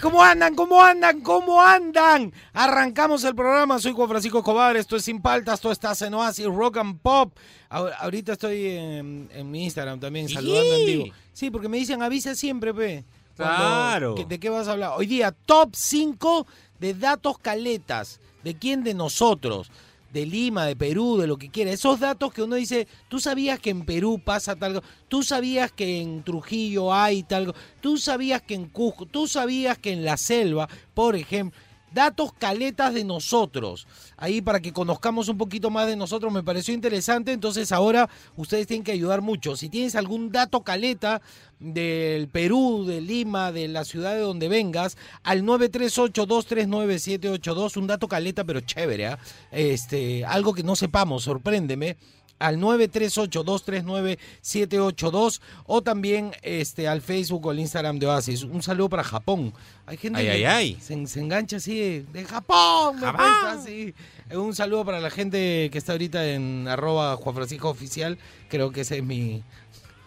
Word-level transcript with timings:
¿Cómo 0.00 0.22
andan? 0.22 0.54
¿Cómo 0.54 0.82
andan? 0.82 1.20
¿Cómo 1.20 1.60
andan? 1.62 2.32
Arrancamos 2.52 3.22
el 3.24 3.34
programa, 3.34 3.78
soy 3.78 3.92
Juan 3.92 4.08
Francisco 4.08 4.38
Escobar, 4.38 4.76
esto 4.76 4.96
es 4.96 5.04
Sin 5.04 5.20
Paltas, 5.22 5.54
esto 5.54 5.70
está 5.70 5.92
en 6.04 6.14
Oasis 6.14 6.46
Rock 6.46 6.78
and 6.78 6.98
Pop. 7.00 7.32
Ahorita 7.68 8.32
estoy 8.32 8.66
en, 8.66 9.28
en 9.32 9.50
mi 9.50 9.64
Instagram 9.64 10.00
también 10.00 10.28
saludando 10.28 10.74
en 10.74 10.86
vivo. 10.86 11.04
Sí, 11.32 11.50
porque 11.50 11.68
me 11.68 11.76
dicen 11.78 12.02
avisa 12.02 12.34
siempre, 12.34 12.74
pe. 12.74 13.04
Cuando- 13.36 13.56
Claro. 13.56 14.14
que- 14.16 14.24
¿De 14.24 14.40
qué 14.40 14.48
vas 14.48 14.66
a 14.68 14.72
hablar? 14.72 14.92
Hoy 14.96 15.06
día, 15.06 15.32
top 15.32 15.70
5 15.74 16.46
de 16.80 16.94
datos 16.94 17.38
caletas. 17.38 18.20
¿De 18.42 18.54
quién? 18.54 18.82
De 18.84 18.94
nosotros. 18.94 19.70
De 20.16 20.24
Lima, 20.24 20.64
de 20.64 20.76
Perú, 20.76 21.18
de 21.18 21.26
lo 21.26 21.36
que 21.36 21.50
quiera. 21.50 21.70
Esos 21.70 22.00
datos 22.00 22.32
que 22.32 22.42
uno 22.42 22.56
dice, 22.56 22.88
tú 23.10 23.20
sabías 23.20 23.60
que 23.60 23.68
en 23.68 23.84
Perú 23.84 24.18
pasa 24.24 24.56
tal 24.56 24.76
cosa, 24.80 24.86
tú 25.08 25.22
sabías 25.22 25.70
que 25.70 26.00
en 26.00 26.22
Trujillo 26.22 26.94
hay 26.94 27.22
tal 27.22 27.48
cosa, 27.48 27.58
tú 27.82 27.98
sabías 27.98 28.40
que 28.40 28.54
en 28.54 28.64
Cusco, 28.70 29.04
tú 29.04 29.28
sabías 29.28 29.76
que 29.76 29.92
en 29.92 30.06
la 30.06 30.16
selva, 30.16 30.70
por 30.94 31.16
ejemplo, 31.16 31.60
datos 31.96 32.32
caletas 32.32 32.94
de 32.94 33.02
nosotros. 33.02 33.88
Ahí 34.16 34.40
para 34.40 34.60
que 34.60 34.72
conozcamos 34.72 35.28
un 35.28 35.36
poquito 35.36 35.70
más 35.70 35.88
de 35.88 35.96
nosotros 35.96 36.32
me 36.32 36.44
pareció 36.44 36.72
interesante, 36.72 37.32
entonces 37.32 37.72
ahora 37.72 38.08
ustedes 38.36 38.68
tienen 38.68 38.84
que 38.84 38.92
ayudar 38.92 39.22
mucho. 39.22 39.56
Si 39.56 39.68
tienes 39.68 39.96
algún 39.96 40.30
dato 40.30 40.62
caleta 40.62 41.20
del 41.58 42.28
Perú, 42.28 42.84
de 42.86 43.00
Lima, 43.00 43.50
de 43.50 43.66
la 43.66 43.84
ciudad 43.84 44.14
de 44.14 44.20
donde 44.20 44.48
vengas, 44.48 44.96
al 45.24 45.42
938-239-782, 45.42 47.76
un 47.76 47.88
dato 47.88 48.06
caleta 48.06 48.44
pero 48.44 48.60
chévere, 48.60 49.08
¿ah? 49.08 49.18
este, 49.50 50.24
algo 50.24 50.54
que 50.54 50.62
no 50.62 50.76
sepamos, 50.76 51.24
sorpréndeme 51.24 51.96
al 52.38 52.58
938-239-782 52.58 55.40
o 55.66 55.82
también 55.82 56.32
este, 56.42 56.86
al 56.88 57.00
Facebook 57.00 57.46
o 57.46 57.50
al 57.50 57.58
Instagram 57.60 57.98
de 57.98 58.06
Oasis. 58.06 58.42
Un 58.44 58.62
saludo 58.62 58.88
para 58.90 59.04
Japón. 59.04 59.52
Hay 59.86 59.96
gente 59.96 60.18
Ay, 60.20 60.26
que 60.26 60.32
ay, 60.32 60.44
ay. 60.44 60.78
Se, 60.80 61.06
se 61.06 61.20
engancha 61.20 61.56
así 61.56 61.78
de, 61.78 62.02
de 62.12 62.24
Japón. 62.24 63.00
me 63.00 63.06
así. 63.06 63.94
Eh, 64.30 64.36
Un 64.36 64.54
saludo 64.54 64.84
para 64.84 65.00
la 65.00 65.10
gente 65.10 65.70
que 65.70 65.78
está 65.78 65.92
ahorita 65.92 66.26
en 66.28 66.66
arroba 66.68 67.16
Juan 67.16 67.34
Francisco 67.34 67.70
Oficial. 67.70 68.18
Creo 68.48 68.70
que 68.72 68.82
ese 68.82 68.98
es 68.98 69.04
mi... 69.04 69.42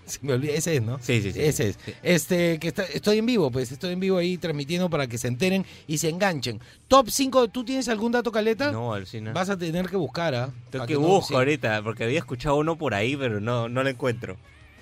Se 0.19 0.19
me 0.25 0.33
olvida, 0.33 0.53
ese 0.53 0.75
es, 0.77 0.81
¿no? 0.81 0.97
Sí, 1.01 1.21
sí, 1.21 1.31
sí. 1.31 1.39
Ese 1.41 1.69
es. 1.69 1.79
Este, 2.03 2.59
que 2.59 2.67
está- 2.69 2.83
estoy 2.83 3.19
en 3.19 3.25
vivo, 3.25 3.51
pues 3.51 3.71
estoy 3.71 3.93
en 3.93 3.99
vivo 3.99 4.17
ahí 4.17 4.37
transmitiendo 4.37 4.89
para 4.89 5.07
que 5.07 5.17
se 5.17 5.27
enteren 5.27 5.65
y 5.87 5.97
se 5.99 6.09
enganchen. 6.09 6.59
Top 6.87 7.09
5, 7.09 7.47
¿tú 7.49 7.63
tienes 7.63 7.87
algún 7.89 8.11
dato 8.11 8.31
caleta? 8.31 8.71
No, 8.71 8.93
Alcina. 8.93 9.31
Vas 9.33 9.49
a 9.49 9.57
tener 9.57 9.87
que 9.87 9.95
buscar, 9.97 10.33
¿ah? 10.35 10.49
Tengo 10.71 10.85
que 10.85 10.93
no- 10.95 10.99
busco 11.01 11.37
ahorita, 11.37 11.81
porque 11.83 12.03
había 12.03 12.19
escuchado 12.19 12.55
uno 12.57 12.77
por 12.77 12.93
ahí, 12.93 13.15
pero 13.15 13.39
no, 13.39 13.69
no 13.69 13.83
lo 13.83 13.89
encuentro. 13.89 14.37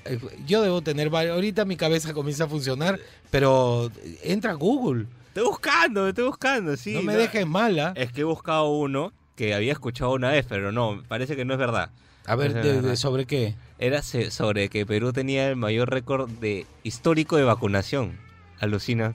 Eh, 0.06 0.20
Yo 0.46 0.62
debo 0.62 0.82
tener 0.82 1.10
varios. 1.10 1.36
Ahorita 1.36 1.66
mi 1.66 1.76
cabeza 1.76 2.14
comienza 2.14 2.46
a 2.46 2.48
funcionar, 2.48 3.00
pero 3.30 3.92
entra 4.24 4.54
Google. 4.54 5.06
Estoy 5.28 5.44
buscando, 5.44 6.08
estoy 6.08 6.24
buscando, 6.26 6.76
sí. 6.78 6.94
no 6.94 7.02
me 7.04 7.16
dejes 7.16 7.46
mala. 7.46 7.94
Es 7.96 8.12
que 8.12 8.22
he 8.22 8.24
buscado 8.24 8.70
uno 8.70 9.12
que 9.36 9.54
había 9.54 9.72
escuchado 9.74 10.12
una 10.14 10.32
vez, 10.32 10.46
pero 10.50 10.72
no, 10.72 11.04
parece 11.08 11.36
que 11.36 11.46
no 11.46 11.54
es 11.54 11.60
verdad. 11.60 11.92
A 12.26 12.36
ver, 12.36 12.54
de- 12.54 12.74
verdad. 12.74 12.96
¿sobre 12.96 13.26
qué? 13.26 13.54
Era 13.80 14.02
sobre 14.02 14.70
que 14.70 14.86
Perú 14.86 15.14
tenía 15.14 15.50
el 15.50 15.56
mayor 15.56 15.90
récord 15.90 16.30
de 16.30 16.66
histórico 16.84 17.38
de 17.38 17.44
vacunación. 17.44 18.18
Alucina. 18.60 19.14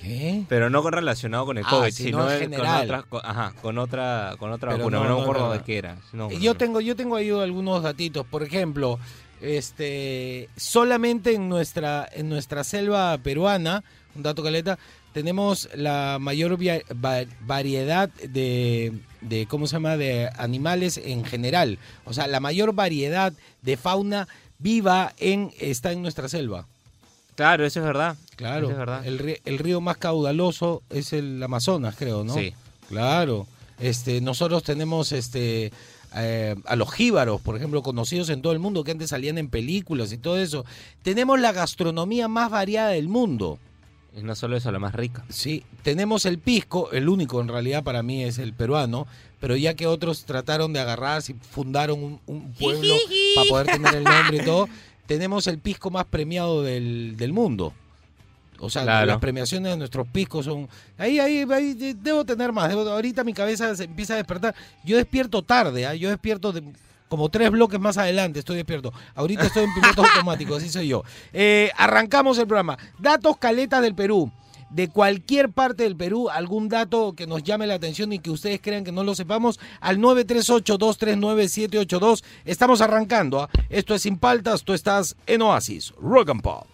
¿Qué? 0.00 0.44
Pero 0.48 0.70
no 0.70 0.82
relacionado 0.92 1.44
con 1.44 1.58
el 1.58 1.64
Ah, 1.66 1.70
COVID, 1.70 1.90
sino 1.90 2.28
sino 2.28 2.30
en 2.30 2.54
en- 2.54 2.58
con 2.60 2.68
otra, 2.68 3.02
con- 3.02 3.20
ajá, 3.24 3.52
con 3.60 3.78
otra, 3.78 4.36
con 4.38 4.52
otra 4.52 4.70
Pero 4.70 4.84
vacuna. 4.84 4.98
no, 4.98 5.04
No, 5.04 5.10
no, 5.10 5.16
me 5.16 5.22
acuerdo 5.22 5.52
de 5.52 5.60
qué 5.62 5.78
era. 5.78 5.96
No, 6.12 6.30
Yo 6.30 6.54
tengo, 6.54 6.80
yo 6.80 6.94
tengo 6.96 7.16
ahí 7.16 7.30
algunos 7.30 7.82
datitos. 7.82 8.24
Por 8.26 8.42
ejemplo, 8.44 8.98
este, 9.42 10.48
solamente 10.56 11.34
en 11.34 11.48
nuestra, 11.48 12.08
en 12.12 12.28
nuestra 12.28 12.62
selva 12.64 13.18
peruana, 13.18 13.82
un 14.14 14.22
dato 14.22 14.42
caleta, 14.42 14.78
tenemos 15.12 15.68
la 15.74 16.18
mayor 16.20 16.56
variedad 17.40 18.08
de, 18.10 18.92
de, 19.20 19.46
¿cómo 19.46 19.66
se 19.66 19.74
llama?, 19.76 19.96
de 19.96 20.30
animales 20.36 20.98
en 21.02 21.24
general. 21.24 21.78
O 22.04 22.12
sea, 22.12 22.26
la 22.26 22.40
mayor 22.40 22.72
variedad 22.74 23.32
de 23.62 23.76
fauna 23.76 24.28
viva 24.58 25.12
en, 25.18 25.52
está 25.58 25.92
en 25.92 26.02
nuestra 26.02 26.28
selva. 26.28 26.66
Claro, 27.34 27.64
eso 27.64 27.80
es 27.80 27.86
verdad. 27.86 28.16
Claro, 28.36 28.64
Eso 28.66 28.72
es 28.72 28.78
verdad. 28.78 29.06
El, 29.06 29.18
ri- 29.18 29.40
el 29.44 29.58
río 29.58 29.80
más 29.80 29.96
caudaloso 29.96 30.82
es 30.90 31.12
el 31.12 31.42
Amazonas, 31.42 31.94
creo, 31.98 32.24
¿no? 32.24 32.34
Sí. 32.34 32.52
Claro. 32.88 33.46
Este, 33.78 34.20
nosotros 34.20 34.62
tenemos 34.62 35.12
este 35.12 35.72
eh, 36.16 36.56
a 36.66 36.76
los 36.76 36.92
jíbaros, 36.92 37.40
por 37.40 37.56
ejemplo, 37.56 37.82
conocidos 37.82 38.28
en 38.30 38.42
todo 38.42 38.52
el 38.52 38.58
mundo, 38.58 38.82
que 38.84 38.90
antes 38.90 39.10
salían 39.10 39.38
en 39.38 39.48
películas 39.48 40.12
y 40.12 40.18
todo 40.18 40.38
eso. 40.38 40.66
Tenemos 41.02 41.40
la 41.40 41.52
gastronomía 41.52 42.28
más 42.28 42.50
variada 42.50 42.88
del 42.90 43.08
mundo. 43.08 43.58
Y 44.16 44.22
no 44.22 44.34
solo 44.34 44.56
eso, 44.56 44.72
la 44.72 44.78
más 44.80 44.94
rica. 44.94 45.24
Sí, 45.28 45.64
tenemos 45.82 46.26
el 46.26 46.38
pisco, 46.38 46.90
el 46.92 47.08
único 47.08 47.40
en 47.40 47.48
realidad 47.48 47.84
para 47.84 48.02
mí 48.02 48.24
es 48.24 48.38
el 48.38 48.52
peruano, 48.54 49.06
pero 49.40 49.54
ya 49.56 49.74
que 49.74 49.86
otros 49.86 50.24
trataron 50.24 50.72
de 50.72 50.80
agarrarse 50.80 51.32
y 51.32 51.34
fundaron 51.36 52.02
un, 52.02 52.20
un 52.26 52.52
pueblo 52.54 52.94
para 53.36 53.48
poder 53.48 53.66
tener 53.68 53.94
el 53.94 54.04
nombre 54.04 54.38
y 54.38 54.44
todo, 54.44 54.68
tenemos 55.06 55.46
el 55.46 55.58
pisco 55.58 55.90
más 55.90 56.04
premiado 56.06 56.62
del, 56.62 57.14
del 57.16 57.32
mundo. 57.32 57.72
O 58.58 58.68
sea, 58.68 58.82
Claro. 58.82 59.06
las 59.06 59.18
premiaciones 59.18 59.70
de 59.72 59.78
nuestros 59.78 60.06
piscos 60.08 60.44
son... 60.44 60.68
Ahí, 60.98 61.18
ahí, 61.18 61.46
ahí 61.50 61.72
de- 61.74 61.94
debo 61.94 62.24
tener 62.26 62.52
más. 62.52 62.70
debo- 62.70 62.86
ahorita 62.90 63.24
mi 63.24 63.32
cabeza 63.32 63.74
se 63.74 63.84
empieza 63.84 64.14
a 64.14 64.16
despertar. 64.18 64.54
Yo 64.84 64.96
despierto 64.98 65.40
tarde, 65.42 65.86
¿ah? 65.86 65.94
yo 65.94 66.10
despierto 66.10 66.52
de- 66.52 66.62
como 67.10 67.28
tres 67.28 67.50
bloques 67.50 67.78
más 67.80 67.98
adelante, 67.98 68.38
estoy 68.38 68.56
despierto. 68.56 68.94
Ahorita 69.16 69.42
estoy 69.42 69.64
en 69.64 69.74
piloto 69.74 70.04
automático, 70.04 70.54
así 70.54 70.70
soy 70.70 70.86
yo. 70.88 71.02
Eh, 71.32 71.72
arrancamos 71.76 72.38
el 72.38 72.46
programa. 72.46 72.78
Datos 72.98 73.36
caletas 73.36 73.82
del 73.82 73.96
Perú. 73.96 74.30
De 74.70 74.88
cualquier 74.88 75.50
parte 75.50 75.82
del 75.82 75.96
Perú, 75.96 76.30
algún 76.30 76.68
dato 76.68 77.14
que 77.14 77.26
nos 77.26 77.42
llame 77.42 77.66
la 77.66 77.74
atención 77.74 78.12
y 78.12 78.20
que 78.20 78.30
ustedes 78.30 78.60
crean 78.62 78.84
que 78.84 78.92
no 78.92 79.02
lo 79.02 79.16
sepamos, 79.16 79.58
al 79.80 79.98
938-239-782. 79.98 82.22
Estamos 82.44 82.80
arrancando. 82.80 83.42
¿ah? 83.42 83.50
Esto 83.68 83.96
es 83.96 84.02
Sin 84.02 84.16
Paltas, 84.16 84.62
tú 84.62 84.72
estás 84.72 85.16
en 85.26 85.42
Oasis, 85.42 85.92
Rock 86.00 86.30
and 86.30 86.42
Pop. 86.42 86.69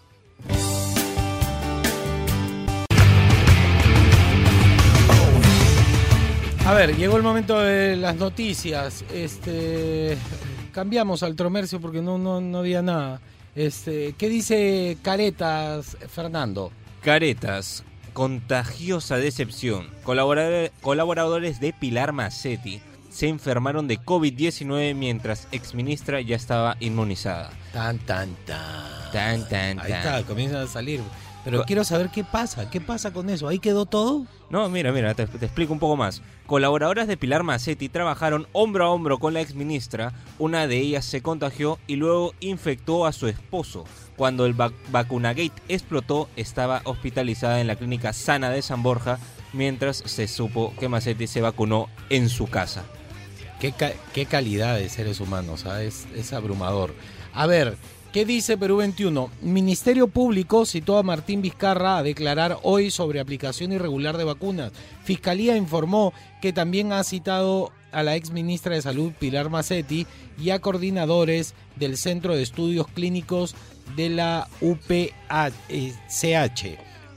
A 6.66 6.74
ver, 6.74 6.96
llegó 6.96 7.16
el 7.16 7.22
momento 7.22 7.60
de 7.60 7.94
las 7.94 8.16
noticias. 8.16 9.04
Este, 9.14 10.18
cambiamos 10.72 11.22
al 11.22 11.36
tromercio 11.36 11.80
porque 11.80 12.02
no, 12.02 12.18
no, 12.18 12.40
no 12.40 12.58
había 12.58 12.82
nada. 12.82 13.20
Este, 13.54 14.14
¿qué 14.18 14.28
dice 14.28 14.98
Caretas, 15.00 15.96
Fernando? 16.12 16.72
Caretas, 17.02 17.84
contagiosa 18.12 19.16
decepción. 19.16 19.86
Colaboradores, 20.02 20.72
colaboradores 20.80 21.60
de 21.60 21.72
Pilar 21.72 22.12
Macetti 22.12 22.80
se 23.10 23.28
enfermaron 23.28 23.86
de 23.86 24.00
COVID-19 24.00 24.96
mientras 24.96 25.46
exministra 25.52 26.20
ya 26.20 26.34
estaba 26.34 26.76
inmunizada. 26.80 27.50
Tan, 27.72 27.98
tan, 28.00 28.34
tan. 28.44 29.12
Tan, 29.12 29.48
tan, 29.48 29.78
Ahí 29.78 29.92
tan. 29.92 30.00
está, 30.00 30.22
comienzan 30.24 30.64
a 30.64 30.66
salir. 30.66 31.00
Pero 31.52 31.64
quiero 31.64 31.84
saber 31.84 32.10
qué 32.10 32.24
pasa, 32.24 32.68
qué 32.70 32.80
pasa 32.80 33.12
con 33.12 33.30
eso. 33.30 33.48
¿Ahí 33.48 33.58
quedó 33.58 33.86
todo? 33.86 34.26
No, 34.50 34.68
mira, 34.68 34.92
mira, 34.92 35.14
te, 35.14 35.26
te 35.26 35.46
explico 35.46 35.72
un 35.72 35.78
poco 35.78 35.96
más. 35.96 36.20
Colaboradoras 36.46 37.08
de 37.08 37.16
Pilar 37.16 37.42
Macetti 37.44 37.88
trabajaron 37.88 38.46
hombro 38.52 38.84
a 38.84 38.90
hombro 38.90 39.18
con 39.18 39.32
la 39.32 39.40
exministra. 39.40 40.12
Una 40.38 40.66
de 40.66 40.78
ellas 40.78 41.04
se 41.04 41.22
contagió 41.22 41.78
y 41.86 41.96
luego 41.96 42.34
infectó 42.40 43.06
a 43.06 43.12
su 43.12 43.28
esposo. 43.28 43.84
Cuando 44.16 44.44
el 44.46 44.56
vac- 44.56 44.72
vacunagate 44.90 45.52
explotó, 45.68 46.28
estaba 46.36 46.82
hospitalizada 46.84 47.60
en 47.60 47.66
la 47.68 47.76
clínica 47.76 48.12
Sana 48.12 48.50
de 48.50 48.62
San 48.62 48.82
Borja, 48.82 49.18
mientras 49.52 49.98
se 49.98 50.26
supo 50.28 50.74
que 50.78 50.88
Macetti 50.88 51.26
se 51.26 51.40
vacunó 51.40 51.88
en 52.10 52.28
su 52.28 52.48
casa. 52.48 52.84
Qué, 53.60 53.72
ca- 53.72 53.92
qué 54.12 54.26
calidad 54.26 54.76
de 54.76 54.88
seres 54.88 55.20
humanos, 55.20 55.64
¿ah? 55.66 55.82
es, 55.82 56.06
es 56.14 56.32
abrumador. 56.32 56.94
A 57.32 57.46
ver, 57.46 57.76
¿qué 58.16 58.24
dice 58.24 58.56
Perú 58.56 58.78
21? 58.78 59.28
Ministerio 59.42 60.08
Público 60.08 60.64
citó 60.64 60.96
a 60.96 61.02
Martín 61.02 61.42
Vizcarra 61.42 61.98
a 61.98 62.02
declarar 62.02 62.56
hoy 62.62 62.90
sobre 62.90 63.20
aplicación 63.20 63.72
irregular 63.72 64.16
de 64.16 64.24
vacunas. 64.24 64.72
Fiscalía 65.04 65.54
informó 65.54 66.14
que 66.40 66.54
también 66.54 66.94
ha 66.94 67.04
citado 67.04 67.72
a 67.92 68.02
la 68.02 68.16
ex 68.16 68.30
ministra 68.30 68.74
de 68.74 68.80
Salud 68.80 69.12
Pilar 69.20 69.50
Macetti 69.50 70.06
y 70.42 70.48
a 70.48 70.60
coordinadores 70.60 71.52
del 71.78 71.98
Centro 71.98 72.34
de 72.34 72.42
Estudios 72.42 72.86
Clínicos 72.88 73.54
de 73.96 74.08
la 74.08 74.48
UPCH. 74.62 75.10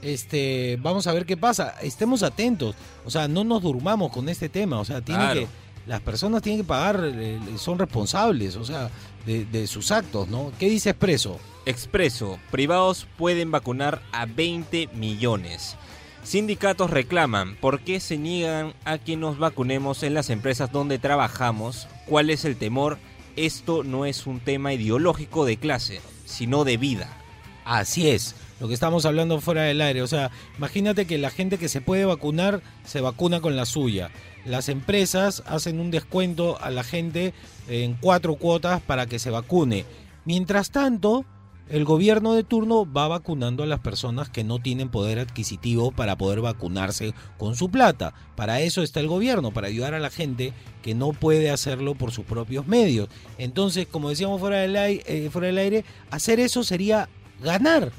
Este, 0.02 0.78
vamos 0.82 1.06
a 1.06 1.14
ver 1.14 1.24
qué 1.24 1.38
pasa. 1.38 1.76
Estemos 1.80 2.22
atentos. 2.22 2.76
O 3.06 3.10
sea, 3.10 3.26
no 3.26 3.42
nos 3.42 3.62
durmamos 3.62 4.12
con 4.12 4.28
este 4.28 4.50
tema. 4.50 4.78
O 4.78 4.84
sea, 4.84 5.00
tiene 5.00 5.22
Claro. 5.22 5.40
que 5.40 5.46
las 5.86 6.00
personas 6.00 6.42
tienen 6.42 6.60
que 6.60 6.68
pagar, 6.68 7.02
eh, 7.04 7.38
son 7.56 7.78
responsables, 7.78 8.54
o 8.56 8.64
sea, 8.64 8.90
de, 9.26 9.66
sus 9.66 9.90
actos, 9.90 10.28
¿no? 10.28 10.52
¿Qué 10.58 10.68
dice 10.68 10.90
Expreso? 10.90 11.38
Expreso, 11.66 12.38
privados 12.50 13.06
pueden 13.18 13.50
vacunar 13.50 14.02
a 14.12 14.26
20 14.26 14.88
millones. 14.94 15.76
Sindicatos 16.22 16.90
reclaman 16.90 17.56
por 17.56 17.80
qué 17.80 18.00
se 18.00 18.18
niegan 18.18 18.74
a 18.84 18.98
que 18.98 19.16
nos 19.16 19.38
vacunemos 19.38 20.02
en 20.02 20.14
las 20.14 20.30
empresas 20.30 20.72
donde 20.72 20.98
trabajamos. 20.98 21.88
¿Cuál 22.06 22.30
es 22.30 22.44
el 22.44 22.56
temor? 22.56 22.98
Esto 23.36 23.84
no 23.84 24.04
es 24.04 24.26
un 24.26 24.40
tema 24.40 24.72
ideológico 24.72 25.44
de 25.44 25.56
clase, 25.56 26.00
sino 26.24 26.64
de 26.64 26.76
vida. 26.76 27.16
Así 27.64 28.10
es, 28.10 28.34
lo 28.60 28.68
que 28.68 28.74
estamos 28.74 29.06
hablando 29.06 29.40
fuera 29.40 29.62
del 29.62 29.80
aire. 29.80 30.02
O 30.02 30.06
sea, 30.06 30.30
imagínate 30.56 31.06
que 31.06 31.18
la 31.18 31.30
gente 31.30 31.58
que 31.58 31.68
se 31.68 31.80
puede 31.80 32.04
vacunar 32.04 32.62
se 32.84 33.00
vacuna 33.00 33.40
con 33.40 33.56
la 33.56 33.66
suya. 33.66 34.10
Las 34.44 34.68
empresas 34.68 35.42
hacen 35.46 35.80
un 35.80 35.90
descuento 35.90 36.58
a 36.60 36.70
la 36.70 36.84
gente 36.84 37.34
en 37.68 37.94
cuatro 37.94 38.36
cuotas 38.36 38.80
para 38.82 39.06
que 39.06 39.18
se 39.18 39.30
vacune. 39.30 39.84
Mientras 40.24 40.70
tanto, 40.70 41.24
el 41.70 41.84
gobierno 41.84 42.34
de 42.34 42.42
turno 42.42 42.90
va 42.90 43.08
vacunando 43.08 43.62
a 43.62 43.66
las 43.66 43.80
personas 43.80 44.28
que 44.28 44.44
no 44.44 44.58
tienen 44.58 44.88
poder 44.88 45.18
adquisitivo 45.20 45.92
para 45.92 46.18
poder 46.18 46.40
vacunarse 46.40 47.14
con 47.38 47.54
su 47.54 47.70
plata. 47.70 48.12
Para 48.34 48.60
eso 48.60 48.82
está 48.82 49.00
el 49.00 49.06
gobierno, 49.06 49.52
para 49.52 49.68
ayudar 49.68 49.94
a 49.94 50.00
la 50.00 50.10
gente 50.10 50.52
que 50.82 50.94
no 50.94 51.12
puede 51.12 51.48
hacerlo 51.48 51.94
por 51.94 52.10
sus 52.10 52.24
propios 52.24 52.66
medios. 52.66 53.08
Entonces, 53.38 53.86
como 53.86 54.10
decíamos 54.10 54.40
fuera 54.40 54.58
del 54.58 54.76
aire, 54.76 55.04
eh, 55.06 55.30
aire 55.58 55.84
hacer 56.10 56.40
eso 56.40 56.64
sería 56.64 57.08
ganar. 57.40 57.92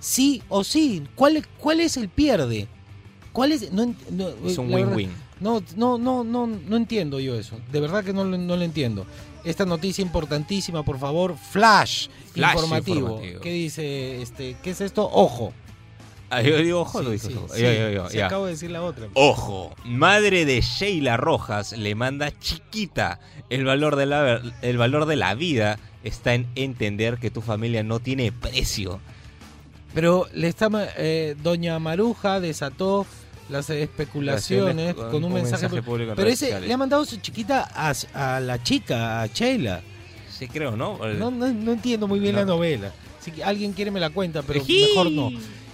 Sí 0.00 0.42
o 0.48 0.64
sí. 0.64 1.04
¿Cuál, 1.14 1.36
es- 1.36 1.46
cuál 1.58 1.80
es 1.80 1.96
el 1.96 2.08
pierde? 2.08 2.66
¿Cuál 3.32 3.52
es? 3.52 3.70
No, 3.72 3.82
Es 4.44 4.58
un 4.58 4.68
verdad- 4.70 4.88
win-win. 4.96 5.10
no, 5.40 5.62
no, 5.76 5.98
no, 5.98 6.24
no, 6.24 6.46
no 6.46 6.76
entiendo 6.76 7.20
yo 7.20 7.34
eso. 7.36 7.56
De 7.70 7.80
verdad 7.80 8.02
que 8.04 8.12
no, 8.12 8.24
no 8.24 8.56
lo 8.56 8.62
entiendo. 8.62 9.06
Esta 9.44 9.64
noticia 9.64 10.02
importantísima, 10.02 10.82
por 10.82 10.98
favor, 10.98 11.36
flash, 11.36 12.08
Flash 12.32 12.52
informativo. 12.54 12.98
informativo. 13.08 13.40
¿Qué 13.40 13.52
dice 13.52 14.20
este? 14.20 14.56
¿Qué 14.62 14.70
es 14.70 14.80
esto? 14.80 15.08
Ojo. 15.10 15.52
Ah, 16.32 16.42
yo 16.42 16.58
digo 16.58 16.80
ojo, 16.82 16.98
Sí, 17.00 17.04
lo 17.04 17.10
dijo 17.10 17.28
sí, 17.28 17.34
sí. 17.56 18.16
Ya. 18.16 18.26
acabo 18.26 18.46
de 18.46 18.52
decir 18.52 18.70
la 18.70 18.82
otra. 18.82 19.08
Ojo, 19.14 19.74
madre 19.84 20.44
de 20.44 20.60
Sheila 20.60 21.16
Rojas 21.16 21.72
le 21.76 21.94
manda 21.96 22.30
chiquita. 22.38 23.18
El 23.48 23.64
valor 23.64 23.96
de 23.96 24.06
la, 24.06 24.40
el 24.62 24.76
valor 24.78 25.06
de 25.06 25.16
la 25.16 25.34
vida 25.34 25.78
está 26.04 26.34
en 26.34 26.46
entender 26.54 27.18
que 27.18 27.30
tu 27.30 27.40
familia 27.40 27.82
no 27.82 27.98
tiene 27.98 28.30
precio. 28.30 29.00
Pero 29.94 30.26
le 30.34 30.48
está, 30.48 30.68
eh, 30.96 31.34
Doña 31.42 31.78
Maruja 31.78 32.38
desató 32.40 33.06
las 33.48 33.68
especulaciones 33.70 34.94
Con 34.94 35.10
con 35.10 35.24
un, 35.24 35.32
mensaje. 35.32 35.62
mensaje 35.64 35.82
público 35.82 36.12
pero 36.14 36.28
ese 36.28 36.46
sociales. 36.46 36.68
le 36.68 36.74
ha 36.74 36.76
mandado 36.76 37.04
su 37.04 37.16
chiquita 37.16 37.68
a, 37.74 37.92
a 38.36 38.40
la 38.40 38.62
chica, 38.62 39.22
a 39.22 39.26
Sheila. 39.26 39.80
Sí, 40.30 40.46
creo, 40.48 40.76
¿no? 40.76 40.98
No, 41.18 41.30
no, 41.30 41.52
no 41.52 41.72
entiendo 41.72 42.06
muy 42.06 42.20
bien 42.20 42.34
No. 42.34 42.40
la 42.40 42.46
novela. 42.46 42.92
Si 43.20 43.42
alguien 43.42 43.72
quiere 43.72 43.90
me 43.90 44.00
la 44.00 44.10
cuenta, 44.10 44.42
pero 44.42 44.60
Ejí. 44.60 44.86
mejor 44.90 45.10
no. 45.10 45.30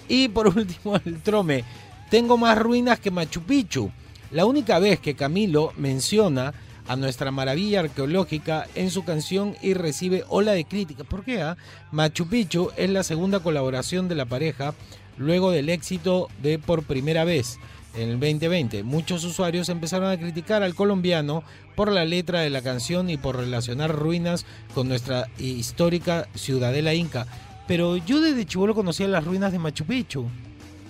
Y 0.09 0.27
por 0.29 0.47
último, 0.57 0.95
el 1.05 1.21
trome. 1.21 1.63
Tengo 2.09 2.37
más 2.37 2.57
ruinas 2.57 2.99
que 2.99 3.11
Machu 3.11 3.43
Picchu. 3.43 3.91
La 4.31 4.45
única 4.45 4.79
vez 4.79 4.99
que 4.99 5.15
Camilo 5.15 5.71
menciona 5.77 6.53
a 6.87 6.95
nuestra 6.95 7.31
maravilla 7.31 7.81
arqueológica 7.81 8.67
en 8.75 8.89
su 8.89 9.03
canción 9.03 9.55
y 9.61 9.73
recibe 9.73 10.23
ola 10.29 10.53
de 10.53 10.65
crítica. 10.65 11.03
¿Por 11.03 11.23
qué? 11.23 11.41
ah? 11.41 11.57
Machu 11.91 12.27
Picchu 12.27 12.71
es 12.77 12.89
la 12.89 13.03
segunda 13.03 13.39
colaboración 13.39 14.07
de 14.07 14.15
la 14.15 14.25
pareja 14.25 14.73
luego 15.17 15.51
del 15.51 15.69
éxito 15.69 16.27
de 16.41 16.59
Por 16.59 16.83
Primera 16.83 17.23
Vez 17.23 17.59
en 17.95 18.09
el 18.09 18.19
2020. 18.19 18.83
Muchos 18.83 19.23
usuarios 19.23 19.69
empezaron 19.69 20.09
a 20.09 20.17
criticar 20.17 20.63
al 20.63 20.75
colombiano 20.75 21.43
por 21.75 21.91
la 21.91 22.05
letra 22.05 22.41
de 22.41 22.49
la 22.49 22.61
canción 22.61 23.09
y 23.09 23.17
por 23.17 23.35
relacionar 23.35 23.91
ruinas 23.91 24.45
con 24.73 24.87
nuestra 24.87 25.27
histórica 25.37 26.27
ciudadela 26.35 26.93
inca. 26.93 27.27
Pero 27.67 27.97
yo 27.97 28.21
desde 28.21 28.45
chivolo 28.45 28.75
conocía 28.75 29.07
las 29.07 29.25
ruinas 29.25 29.51
de 29.51 29.59
Machu 29.59 29.85
Picchu. 29.85 30.27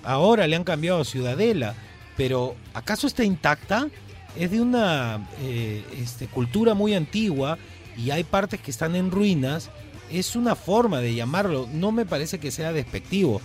Ahora 0.04 0.48
le 0.48 0.56
han 0.56 0.64
cambiado 0.64 1.02
a 1.02 1.06
ciudadela. 1.06 1.74
Pero 2.16 2.56
¿acaso 2.74 3.08
está 3.08 3.24
intacta? 3.24 3.88
Es 4.38 4.52
de 4.52 4.62
una 4.62 5.28
eh, 5.42 5.84
este, 6.02 6.28
cultura 6.28 6.74
muy 6.74 6.94
antigua 6.94 7.58
y 7.98 8.12
hay 8.12 8.24
partes 8.24 8.60
que 8.62 8.72
están 8.72 8.96
en 8.96 9.12
ruinas. 9.12 9.70
Es 10.12 10.36
una 10.36 10.56
forma 10.56 11.00
de 11.00 11.16
llamarlo. 11.16 11.68
No 11.74 11.92
me 11.92 12.06
parece 12.06 12.40
que 12.40 12.52
sea 12.52 12.72
despectivo. 12.72 13.42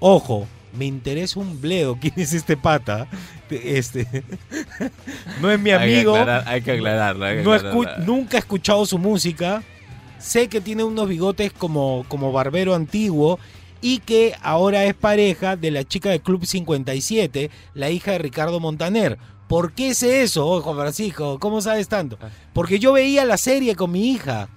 Ojo, 0.00 0.46
me 0.76 0.84
interesa 0.86 1.40
un 1.40 1.60
bledo. 1.60 1.96
¿Quién 2.00 2.14
es 2.16 2.32
este 2.32 2.56
pata? 2.56 3.06
Este 3.50 4.06
no 5.40 5.50
es 5.50 5.58
mi 5.60 5.70
amigo. 5.70 6.14
Hay 6.14 6.24
que, 6.24 6.30
aclarar- 6.30 6.44
hay 6.46 6.62
que 6.62 6.72
aclararlo. 6.72 7.24
hay 7.24 7.36
que 7.38 7.42
No 7.42 7.52
aclararlo. 7.52 7.82
escu- 7.82 8.04
nunca 8.04 8.36
he 8.36 8.40
escuchado 8.40 8.86
su 8.86 8.98
música. 8.98 9.62
Sé 10.18 10.48
que 10.48 10.60
tiene 10.60 10.84
unos 10.84 11.08
bigotes 11.08 11.52
como, 11.52 12.04
como 12.08 12.30
barbero 12.32 12.74
antiguo 12.74 13.38
y 13.80 13.98
que 13.98 14.34
ahora 14.42 14.84
es 14.84 14.94
pareja 14.94 15.56
de 15.56 15.72
la 15.72 15.82
chica 15.82 16.10
de 16.10 16.20
Club 16.20 16.46
57, 16.46 17.50
la 17.74 17.90
hija 17.90 18.12
de 18.12 18.18
Ricardo 18.18 18.60
Montaner. 18.60 19.18
¿Por 19.52 19.74
qué 19.74 19.92
sé 19.92 20.22
eso, 20.22 20.46
oh, 20.46 20.62
Juan 20.62 20.76
Francisco? 20.76 21.38
¿Cómo 21.38 21.60
sabes 21.60 21.86
tanto? 21.86 22.16
Ah. 22.22 22.30
Porque 22.54 22.78
yo 22.78 22.94
veía 22.94 23.26
la 23.26 23.36
serie 23.36 23.76
con 23.76 23.90
mi 23.90 24.10
hija. 24.10 24.48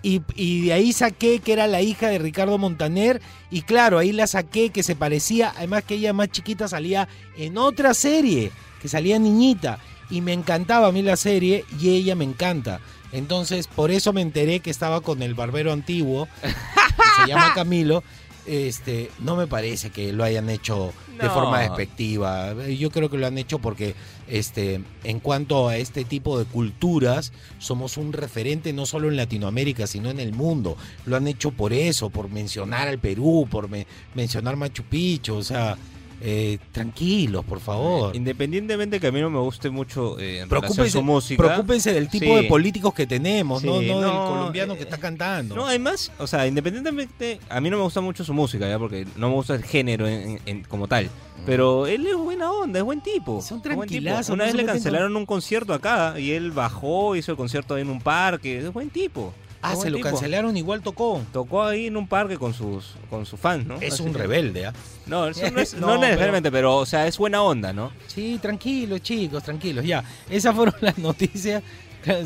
Y, 0.00 0.22
y 0.36 0.66
de 0.66 0.74
ahí 0.74 0.92
saqué 0.92 1.40
que 1.40 1.52
era 1.52 1.66
la 1.66 1.82
hija 1.82 2.06
de 2.06 2.20
Ricardo 2.20 2.56
Montaner. 2.56 3.20
Y 3.50 3.62
claro, 3.62 3.98
ahí 3.98 4.12
la 4.12 4.28
saqué 4.28 4.70
que 4.70 4.84
se 4.84 4.94
parecía. 4.94 5.52
Además 5.56 5.82
que 5.82 5.94
ella 5.94 6.12
más 6.12 6.28
chiquita 6.28 6.68
salía 6.68 7.08
en 7.36 7.58
otra 7.58 7.94
serie. 7.94 8.52
Que 8.80 8.86
salía 8.86 9.18
niñita. 9.18 9.80
Y 10.08 10.20
me 10.20 10.32
encantaba 10.32 10.86
a 10.86 10.92
mí 10.92 11.02
la 11.02 11.16
serie. 11.16 11.64
Y 11.80 11.88
ella 11.88 12.14
me 12.14 12.22
encanta. 12.22 12.78
Entonces, 13.10 13.66
por 13.66 13.90
eso 13.90 14.12
me 14.12 14.20
enteré 14.20 14.60
que 14.60 14.70
estaba 14.70 15.00
con 15.00 15.20
el 15.22 15.34
barbero 15.34 15.72
antiguo. 15.72 16.28
Que 16.42 17.22
se 17.22 17.26
llama 17.26 17.52
Camilo. 17.56 18.04
Este, 18.46 19.10
no 19.20 19.36
me 19.36 19.46
parece 19.46 19.90
que 19.90 20.12
lo 20.12 20.24
hayan 20.24 20.50
hecho 20.50 20.92
de 21.20 21.28
forma 21.30 21.58
despectiva. 21.60 22.54
Yo 22.66 22.90
creo 22.90 23.08
que 23.08 23.16
lo 23.16 23.26
han 23.28 23.38
hecho 23.38 23.60
porque 23.60 23.94
este, 24.26 24.82
en 25.04 25.20
cuanto 25.20 25.68
a 25.68 25.76
este 25.76 26.04
tipo 26.04 26.38
de 26.38 26.44
culturas, 26.44 27.32
somos 27.58 27.96
un 27.96 28.12
referente 28.12 28.72
no 28.72 28.84
solo 28.86 29.08
en 29.08 29.16
Latinoamérica, 29.16 29.86
sino 29.86 30.10
en 30.10 30.18
el 30.18 30.32
mundo. 30.32 30.76
Lo 31.06 31.16
han 31.16 31.28
hecho 31.28 31.52
por 31.52 31.72
eso, 31.72 32.10
por 32.10 32.30
mencionar 32.30 32.88
al 32.88 32.98
Perú, 32.98 33.46
por 33.48 33.68
me- 33.68 33.86
mencionar 34.14 34.56
Machu 34.56 34.82
Picchu, 34.82 35.34
o 35.36 35.42
sea, 35.44 35.76
eh, 36.24 36.58
tranquilos, 36.70 37.44
por 37.44 37.60
favor. 37.60 38.14
Independientemente 38.14 39.00
que 39.00 39.08
a 39.08 39.12
mí 39.12 39.20
no 39.20 39.28
me 39.30 39.38
guste 39.40 39.70
mucho 39.70 40.18
eh, 40.18 40.40
en 40.40 40.48
relación 40.48 40.48
a 40.48 40.48
Preocúpense, 40.48 40.90
su 40.90 41.02
música. 41.02 41.42
preocúpense 41.42 41.92
del 41.92 42.08
tipo 42.08 42.26
Sí. 42.26 42.42
de 42.42 42.48
políticos 42.48 42.94
que 42.94 43.06
tenemos, 43.06 43.62
no, 43.64 43.80
Sí, 43.80 43.88
no 43.88 44.00
del 44.00 44.08
no, 44.12 44.26
colombiano 44.28 44.74
que 44.74 44.80
eh, 44.80 44.84
está 44.84 44.98
cantando. 44.98 45.54
No, 45.56 45.66
además, 45.66 46.12
o 46.18 46.26
sea, 46.26 46.46
independientemente, 46.46 47.40
a 47.48 47.60
mí 47.60 47.70
no 47.70 47.76
me 47.78 47.82
gusta 47.82 48.00
mucho 48.00 48.24
su 48.24 48.32
música, 48.34 48.68
ya, 48.68 48.78
porque 48.78 49.06
no 49.16 49.28
me 49.28 49.34
gusta 49.34 49.54
el 49.54 49.64
género 49.64 50.06
en- 50.06 50.40
en- 50.46 50.62
como 50.64 50.86
tal. 50.88 51.10
Pero 51.44 51.86
él 51.88 52.06
es 52.06 52.14
buena 52.16 52.52
onda, 52.52 52.78
es 52.78 52.84
buen 52.84 53.00
tipo. 53.00 53.42
Son 53.42 53.60
tranquilazos, 53.60 54.28
Una 54.32 54.44
no 54.44 54.52
vez 54.52 54.54
le 54.54 54.64
cancelaron 54.64 55.16
un 55.16 55.26
concierto 55.26 55.74
acá 55.74 56.14
y 56.20 56.30
él 56.30 56.52
bajó, 56.52 57.16
hizo 57.16 57.32
el 57.32 57.36
concierto 57.36 57.74
ahí 57.74 57.82
en 57.82 57.90
un 57.90 58.00
parque. 58.00 58.58
Es 58.58 58.72
buen 58.72 58.90
tipo. 58.90 59.34
Ah, 59.62 59.76
se 59.76 59.90
lo 59.90 59.96
tipo. 59.98 60.08
cancelaron, 60.10 60.56
igual 60.56 60.82
tocó. 60.82 61.22
Tocó 61.32 61.62
ahí 61.62 61.86
en 61.86 61.96
un 61.96 62.06
parque 62.08 62.36
con 62.38 62.52
sus 62.54 62.94
con 63.08 63.24
sus 63.26 63.38
fans, 63.40 63.66
¿no? 63.66 63.76
Es 63.80 63.94
Así 63.94 64.02
un 64.02 64.12
que- 64.12 64.18
rebelde, 64.18 64.66
¿ah? 64.66 64.72
No, 65.06 65.26
eso 65.28 65.50
no, 65.50 65.60
es, 65.60 65.74
No, 65.80 65.86
no 65.94 65.98
necesariamente, 65.98 66.50
pero... 66.52 66.76
o 66.76 66.86
sea, 66.86 67.06
es 67.06 67.16
buena 67.18 67.42
onda, 67.42 67.72
¿no? 67.72 67.90
Sí, 68.06 68.38
tranquilos, 68.40 69.00
chicos, 69.02 69.42
tranquilos. 69.42 69.84
Ya, 69.84 70.04
esas 70.30 70.54
fueron 70.54 70.74
las 70.80 70.98
noticias. 70.98 71.62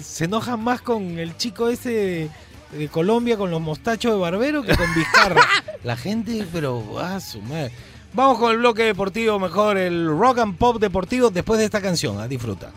Se 0.02 0.24
enojan 0.24 0.62
más 0.62 0.80
con 0.80 1.18
el 1.18 1.36
chico 1.36 1.68
ese 1.68 1.90
de, 1.90 2.30
de 2.78 2.88
Colombia 2.88 3.36
con 3.36 3.50
los 3.50 3.60
mostachos 3.60 4.12
de 4.12 4.18
barbero 4.18 4.62
que 4.62 4.74
con 4.74 4.94
Vizcarra. 4.94 5.42
La 5.84 5.96
gente, 5.96 6.46
pero 6.52 6.98
ah, 6.98 7.20
su 7.20 7.40
madre. 7.42 7.70
Vamos 8.14 8.38
con 8.38 8.50
el 8.52 8.56
bloque 8.58 8.82
deportivo, 8.84 9.38
mejor 9.38 9.76
el 9.76 10.06
rock 10.08 10.38
and 10.38 10.56
pop 10.56 10.78
deportivo 10.80 11.28
después 11.28 11.58
de 11.58 11.66
esta 11.66 11.82
canción. 11.82 12.18
ah, 12.18 12.26
Disfruta. 12.26 12.72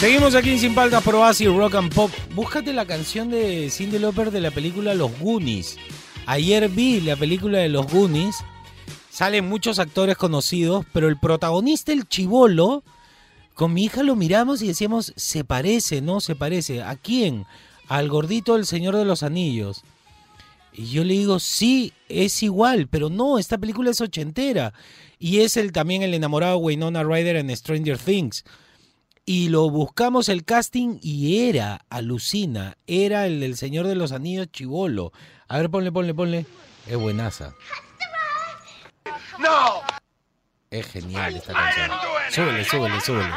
Seguimos 0.00 0.34
aquí 0.34 0.48
en 0.48 0.58
Sin 0.58 0.74
Paltas 0.74 1.02
por 1.02 1.14
Oasis 1.14 1.48
Rock 1.48 1.74
and 1.74 1.92
Pop. 1.92 2.10
Búscate 2.34 2.72
la 2.72 2.86
canción 2.86 3.28
de 3.28 3.68
Cindy 3.68 3.98
Lauper 3.98 4.30
de 4.30 4.40
la 4.40 4.50
película 4.50 4.94
Los 4.94 5.10
Goonies. 5.18 5.76
Ayer 6.24 6.70
vi 6.70 7.02
la 7.02 7.16
película 7.16 7.58
de 7.58 7.68
Los 7.68 7.86
Goonies. 7.86 8.36
Salen 9.10 9.46
muchos 9.46 9.78
actores 9.78 10.16
conocidos, 10.16 10.86
pero 10.94 11.06
el 11.06 11.18
protagonista, 11.18 11.92
el 11.92 12.08
chivolo, 12.08 12.82
con 13.52 13.74
mi 13.74 13.84
hija 13.84 14.02
lo 14.02 14.16
miramos 14.16 14.62
y 14.62 14.68
decíamos, 14.68 15.12
se 15.16 15.44
parece, 15.44 16.00
¿no? 16.00 16.20
Se 16.20 16.34
parece. 16.34 16.82
¿A 16.82 16.96
quién? 16.96 17.44
Al 17.86 18.08
gordito 18.08 18.54
del 18.54 18.64
Señor 18.64 18.96
de 18.96 19.04
los 19.04 19.22
Anillos. 19.22 19.82
Y 20.72 20.86
yo 20.86 21.04
le 21.04 21.12
digo, 21.12 21.38
sí, 21.40 21.92
es 22.08 22.42
igual, 22.42 22.88
pero 22.88 23.10
no, 23.10 23.38
esta 23.38 23.58
película 23.58 23.90
es 23.90 24.00
ochentera. 24.00 24.72
Y 25.18 25.40
es 25.40 25.58
el 25.58 25.72
también 25.72 26.00
el 26.02 26.14
enamorado 26.14 26.56
Winona 26.56 27.04
Ryder 27.04 27.36
en 27.36 27.54
Stranger 27.54 27.98
Things. 27.98 28.46
Y 29.32 29.48
lo 29.48 29.70
buscamos 29.70 30.28
el 30.28 30.44
casting 30.44 30.98
y 31.00 31.48
era, 31.48 31.84
alucina, 31.88 32.76
era 32.88 33.26
el 33.26 33.38
del 33.38 33.56
Señor 33.56 33.86
de 33.86 33.94
los 33.94 34.10
Anillos 34.10 34.48
Chivolo. 34.50 35.12
A 35.46 35.58
ver, 35.58 35.70
ponle, 35.70 35.92
ponle, 35.92 36.14
ponle. 36.14 36.46
Es 36.88 36.96
buenaza. 36.96 37.54
No! 39.38 39.82
Es 40.68 40.84
genial 40.88 41.36
esta 41.36 41.52
canción. 41.52 41.90
Súbele, 42.30 42.64
súbele, 42.64 43.00
súbele. 43.00 43.30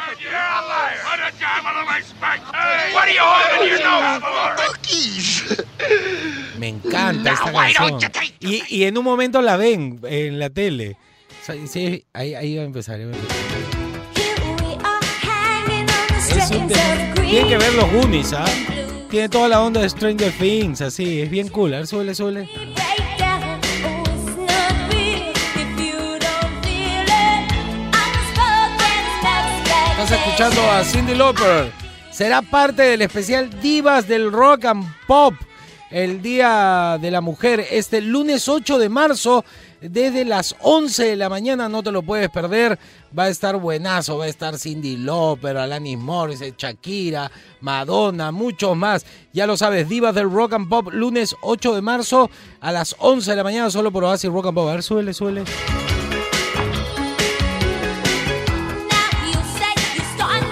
Me 6.58 6.70
encanta 6.70 7.34
esta 7.34 7.54
canción. 7.54 8.00
Y, 8.40 8.64
y 8.78 8.86
en 8.86 8.98
un 8.98 9.04
momento 9.04 9.44
la 9.44 9.58
ven 9.58 10.00
en 10.06 10.40
la 10.40 10.50
tele. 10.50 10.98
Sí, 11.68 12.04
ahí, 12.14 12.34
ahí 12.34 12.56
va 12.56 12.64
a 12.64 12.66
empezar. 12.66 12.96
ahí 12.96 13.06
va 13.06 13.12
a 13.12 13.16
empezar. 13.16 13.63
Tema- 16.68 17.14
Tienen 17.30 17.48
que 17.48 17.58
ver 17.58 17.74
los 17.74 17.92
Goonies, 17.92 18.34
¿ah? 18.34 18.46
Tiene 19.10 19.30
toda 19.30 19.48
la 19.48 19.62
onda 19.62 19.82
de 19.82 19.90
Stranger 19.90 20.32
Things, 20.34 20.82
así. 20.82 21.22
Es 21.22 21.30
bien 21.30 21.48
cool. 21.50 21.74
A 21.74 21.78
ver, 21.78 21.88
súbele, 21.88 22.16
súbele. 22.16 22.50
Estás 29.92 30.12
escuchando 30.12 30.62
a 30.72 30.84
Cindy 30.84 31.16
Lauper. 31.16 31.72
Será 32.12 32.42
parte 32.42 32.82
del 32.84 33.02
especial 33.04 33.50
Divas 33.62 34.08
del 34.08 34.32
Rock 34.32 34.66
and 34.66 34.86
Pop. 35.08 35.34
El 35.90 36.22
Día 36.24 36.98
de 37.00 37.12
la 37.12 37.22
Mujer, 37.22 37.68
este 37.70 38.02
lunes 38.02 38.48
8 38.48 38.80
de 38.80 38.90
marzo, 38.90 39.46
desde 39.90 40.24
las 40.26 40.56
11 40.62 41.04
de 41.06 41.16
la 41.16 41.30
mañana, 41.30 41.68
no 41.68 41.84
te 41.84 41.92
lo 41.92 42.04
puedes 42.04 42.30
perder. 42.30 42.80
Va 43.18 43.26
a 43.26 43.30
estar 43.30 43.58
buenazo, 43.58 44.18
va 44.18 44.26
a 44.26 44.28
estar 44.28 44.58
Cindy 44.58 44.98
Lauper, 44.98 45.58
Alanis 45.58 45.98
Morissette, 45.98 46.58
Shakira, 46.58 47.32
Madonna, 47.62 48.32
muchos 48.32 48.76
más. 48.76 49.06
Ya 49.34 49.46
lo 49.46 49.58
sabes, 49.58 49.90
Divas 49.90 50.16
del 50.16 50.32
Rock 50.32 50.54
and 50.54 50.70
Pop, 50.70 50.90
lunes 50.92 51.36
8 51.42 51.76
de 51.76 51.82
marzo, 51.82 52.30
a 52.62 52.72
las 52.72 52.96
11 53.00 53.32
de 53.32 53.38
la 53.38 53.44
mañana, 53.44 53.70
solo 53.70 53.92
por 53.92 54.04
Oasis 54.04 54.32
Rock 54.32 54.48
and 54.48 54.56
Pop. 54.56 54.70
A 54.70 54.72
ver, 54.74 54.84
suele, 54.84 55.14
suele. 55.14 55.44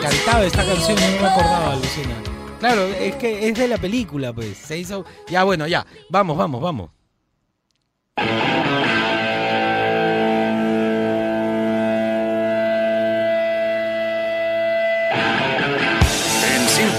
Cantaba 0.02 0.44
esta 0.46 0.66
canción 0.66 0.98
y 0.98 1.16
no 1.16 1.22
me 1.22 1.28
acordaba, 1.28 1.76
Lucina. 1.76 2.16
Claro, 2.60 2.84
es 2.86 3.16
que 3.16 3.48
es 3.48 3.58
de 3.58 3.68
la 3.68 3.78
película, 3.78 4.34
pues. 4.34 4.58
Se 4.58 4.78
hizo. 4.78 5.06
Ya, 5.30 5.44
bueno, 5.44 5.68
ya. 5.68 5.86
Vamos, 6.10 6.38
vamos, 6.38 6.62
vamos. 6.62 6.90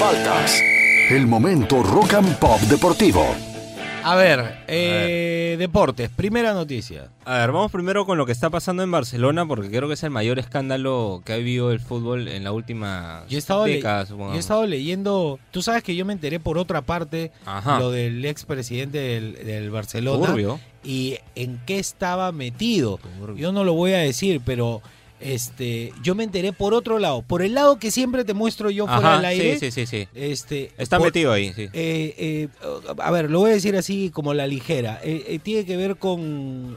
Faltas, 0.03 0.61
el 1.11 1.29
momento 1.29 1.81
rock 1.85 2.15
and 2.15 2.37
pop 2.41 2.59
deportivo. 2.63 3.25
A 4.03 4.17
ver, 4.17 4.65
eh, 4.67 5.55
deportes, 5.61 6.11
primera 6.11 6.53
noticia. 6.55 7.07
A 7.25 7.39
ver, 7.39 7.53
vamos 7.53 7.71
primero 7.71 8.05
con 8.05 8.19
lo 8.19 8.27
que 8.27 8.33
está 8.33 8.51
pasando 8.51 8.83
en 8.83 8.91
Barcelona, 8.91 9.47
porque 9.47 9.69
creo 9.71 9.87
que 9.87 9.95
es 9.95 10.03
el 10.03 10.11
mayor 10.11 10.41
escándalo 10.41 11.23
que 11.25 11.35
ha 11.35 11.37
vivido 11.37 11.71
el 11.71 11.79
fútbol 11.79 12.27
en 12.27 12.43
la 12.43 12.51
última 12.51 13.23
Yo 13.29 13.37
he 13.37 13.39
estado, 13.39 13.65
le- 13.65 13.75
década, 13.75 14.05
yo 14.09 14.35
he 14.35 14.39
estado 14.39 14.67
leyendo. 14.67 15.39
Tú 15.53 15.63
sabes 15.63 15.85
que 15.85 15.95
yo 15.95 16.05
me 16.05 16.15
enteré 16.15 16.41
por 16.41 16.59
otra 16.59 16.81
parte 16.83 17.31
Ajá. 17.47 17.79
lo 17.79 17.93
del 17.93 18.25
expresidente 18.25 18.99
del, 18.99 19.35
del 19.47 19.71
Barcelona 19.71 20.27
Turbio. 20.27 20.59
y 20.83 21.19
en 21.37 21.61
qué 21.65 21.79
estaba 21.79 22.33
metido. 22.33 22.99
Turbio. 23.21 23.37
Yo 23.37 23.53
no 23.53 23.63
lo 23.63 23.75
voy 23.75 23.93
a 23.93 23.99
decir, 23.99 24.41
pero 24.45 24.83
este, 25.23 25.93
yo 26.03 26.15
me 26.15 26.25
enteré 26.25 26.53
por 26.53 26.75
otro 26.75 26.99
lado, 26.99 27.23
por 27.23 27.43
el 27.43 27.55
lado 27.55 27.79
que 27.79 27.91
siempre 27.91 28.25
te 28.25 28.35
muestro 28.35 28.71
yo 28.71 28.87
fuera 28.87 28.99
Ajá, 28.99 29.17
del 29.17 29.25
aire. 29.27 29.59
sí, 29.59 29.71
sí, 29.71 29.87
sí, 29.87 29.87
sí. 29.87 30.09
Este, 30.15 30.73
Está 30.79 30.99
por- 30.99 31.07
metido 31.09 31.33
ahí, 31.33 31.53
sí. 31.55 31.63
Eh, 31.73 32.15
eh, 32.19 32.49
a 32.99 33.11
ver, 33.11 33.31
lo 33.31 33.41
voy 33.41 33.51
a 33.53 33.55
decir 33.55 33.77
así 33.77 34.11
como 34.11 34.35
la 34.35 34.47
ligera. 34.47 35.01
Eh, 35.05 35.39
tiene 35.43 35.65
que 35.65 35.77
ver 35.77 35.97
con 35.97 36.77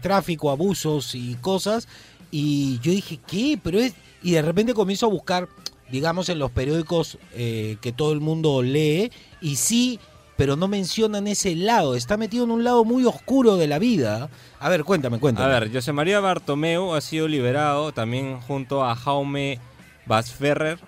tráfico, 0.00 0.50
abusos 0.50 1.14
y 1.14 1.34
cosas. 1.36 1.88
Y 2.30 2.78
yo 2.80 2.92
dije, 2.92 3.18
¿qué? 3.26 3.58
Pero 3.62 3.78
es... 3.80 3.94
Y 4.22 4.32
de 4.32 4.42
repente 4.42 4.74
comienzo 4.74 5.06
a 5.06 5.10
buscar, 5.10 5.48
digamos, 5.90 6.28
en 6.28 6.38
los 6.38 6.50
periódicos 6.50 7.18
que 7.34 7.94
todo 7.96 8.12
el 8.12 8.20
mundo 8.20 8.62
lee. 8.62 9.10
Y 9.40 9.56
sí, 9.56 10.00
pero 10.36 10.56
no 10.56 10.68
mencionan 10.68 11.26
ese 11.26 11.54
lado. 11.54 11.94
Está 11.96 12.16
metido 12.16 12.44
en 12.44 12.50
un 12.50 12.62
lado 12.64 12.84
muy 12.84 13.04
oscuro 13.06 13.56
de 13.56 13.66
la 13.66 13.78
vida. 13.78 14.28
A 14.60 14.68
ver, 14.68 14.84
cuéntame, 14.84 15.18
cuéntame. 15.18 15.46
A 15.54 15.58
ver, 15.60 15.72
José 15.72 15.92
María 15.92 16.20
Bartomeu 16.20 16.94
ha 16.94 17.00
sido 17.00 17.26
liberado 17.28 17.92
también 17.92 18.40
junto 18.42 18.84
a 18.84 18.94
Jaume 18.94 19.58
Basferrer 20.06 20.78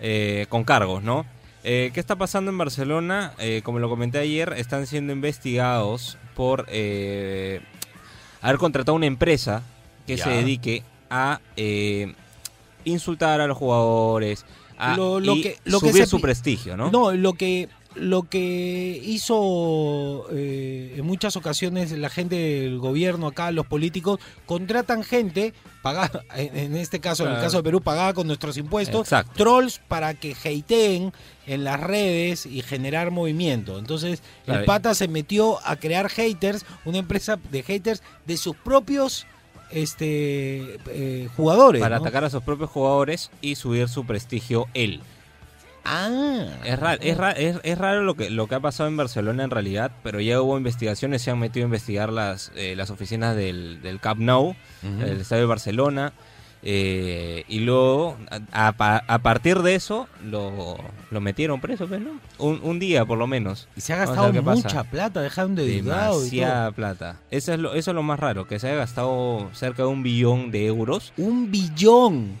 eh, 0.00 0.46
con 0.48 0.64
cargos, 0.64 1.02
¿no? 1.02 1.26
Eh, 1.62 1.90
¿Qué 1.94 2.00
está 2.00 2.16
pasando 2.16 2.50
en 2.50 2.58
Barcelona? 2.58 3.32
Eh, 3.38 3.62
como 3.64 3.78
lo 3.78 3.88
comenté 3.88 4.18
ayer, 4.18 4.52
están 4.56 4.86
siendo 4.86 5.12
investigados 5.12 6.18
por 6.34 6.66
eh, 6.68 7.60
haber 8.42 8.58
contratado 8.58 8.94
una 8.96 9.06
empresa 9.06 9.62
que 10.06 10.16
Ya. 10.16 10.24
se 10.24 10.30
dedique 10.30 10.82
a 11.08 11.40
insultar 12.84 13.40
a 13.40 13.46
los 13.46 13.56
jugadores, 13.56 14.44
a 14.76 14.96
Lo- 14.96 15.20
lo 15.20 15.36
y 15.36 15.42
que- 15.42 15.58
lo 15.64 15.80
que 15.80 15.90
subir 15.90 16.04
se 16.04 16.10
su 16.10 16.20
prestigio, 16.20 16.76
¿no? 16.76 16.90
No, 16.90 17.12
lo 17.12 17.32
que 17.34 17.68
lo 17.94 18.24
que 18.24 19.00
hizo 19.04 20.26
eh, 20.32 20.94
en 20.96 21.04
muchas 21.04 21.36
ocasiones 21.36 21.92
la 21.92 22.08
gente 22.08 22.36
del 22.36 22.78
gobierno 22.78 23.28
acá, 23.28 23.50
los 23.50 23.66
políticos, 23.66 24.20
contratan 24.46 25.04
gente, 25.04 25.54
pagada, 25.82 26.22
en, 26.34 26.76
este 26.76 27.00
caso, 27.00 27.26
en 27.26 27.32
el 27.32 27.40
caso 27.40 27.58
de 27.58 27.62
Perú, 27.62 27.80
pagada 27.80 28.14
con 28.14 28.26
nuestros 28.26 28.56
impuestos, 28.56 29.02
Exacto. 29.02 29.32
trolls 29.36 29.78
para 29.78 30.14
que 30.14 30.34
hateen 30.34 31.12
en 31.46 31.64
las 31.64 31.80
redes 31.80 32.46
y 32.46 32.62
generar 32.62 33.10
movimiento. 33.10 33.78
Entonces, 33.78 34.22
el 34.46 34.64
pata 34.64 34.94
se 34.94 35.08
metió 35.08 35.58
a 35.66 35.76
crear 35.76 36.08
haters, 36.08 36.64
una 36.84 36.98
empresa 36.98 37.38
de 37.50 37.62
haters 37.62 38.02
de 38.26 38.36
sus 38.36 38.56
propios 38.56 39.26
este 39.70 40.78
eh, 40.88 41.28
jugadores. 41.36 41.80
Para 41.80 41.96
¿no? 41.96 42.02
atacar 42.02 42.24
a 42.24 42.30
sus 42.30 42.42
propios 42.42 42.70
jugadores 42.70 43.30
y 43.40 43.56
subir 43.56 43.88
su 43.88 44.06
prestigio 44.06 44.66
él. 44.74 45.00
Ah, 45.84 46.46
Es 46.64 46.78
raro, 46.78 46.98
es, 47.02 47.16
ra- 47.16 47.32
es, 47.32 47.56
es 47.62 47.78
raro 47.78 48.02
lo 48.02 48.14
que, 48.14 48.30
lo 48.30 48.46
que 48.46 48.54
ha 48.54 48.60
pasado 48.60 48.88
en 48.88 48.96
Barcelona 48.96 49.44
en 49.44 49.50
realidad, 49.50 49.92
pero 50.02 50.20
ya 50.20 50.40
hubo 50.40 50.56
investigaciones, 50.56 51.20
se 51.22 51.30
han 51.30 51.38
metido 51.38 51.64
a 51.64 51.68
investigar 51.68 52.10
las, 52.12 52.52
eh, 52.56 52.74
las 52.76 52.90
oficinas 52.90 53.36
del, 53.36 53.80
del 53.82 54.00
Camp 54.00 54.20
Nou, 54.20 54.48
Ujú. 54.82 55.02
el 55.02 55.20
Estadio 55.20 55.42
de 55.42 55.46
Barcelona, 55.48 56.12
eh, 56.66 57.44
y 57.46 57.58
luego 57.60 58.16
a, 58.50 58.68
a 58.68 58.72
pa- 58.72 59.04
a 59.06 59.18
partir 59.18 59.58
de 59.60 59.74
eso 59.74 60.08
lo, 60.24 60.78
lo 61.10 61.20
metieron 61.20 61.60
preso, 61.60 61.86
pues, 61.86 62.00
¿no? 62.00 62.12
Un, 62.38 62.60
un 62.62 62.78
día 62.78 63.04
por 63.04 63.18
lo 63.18 63.26
menos. 63.26 63.68
Y 63.76 63.82
se 63.82 63.92
ha 63.92 63.96
gastado 63.96 64.32
pasa. 64.42 64.54
mucha 64.68 64.84
plata, 64.84 65.20
dejaron 65.20 65.54
de 65.54 65.64
endeudado 65.78 66.20
y 66.24 66.30
Demasiada 66.30 66.70
plata. 66.72 67.16
Eso 67.30 67.52
es, 67.52 67.58
lo, 67.58 67.74
eso 67.74 67.90
es 67.90 67.94
lo 67.94 68.02
más 68.02 68.18
raro, 68.18 68.46
que 68.48 68.58
se 68.58 68.68
haya 68.68 68.76
gastado 68.76 69.50
cerca 69.52 69.82
de 69.82 69.88
un 69.88 70.02
billón 70.02 70.50
de 70.50 70.64
euros. 70.66 71.12
Un 71.18 71.50
billón. 71.50 72.40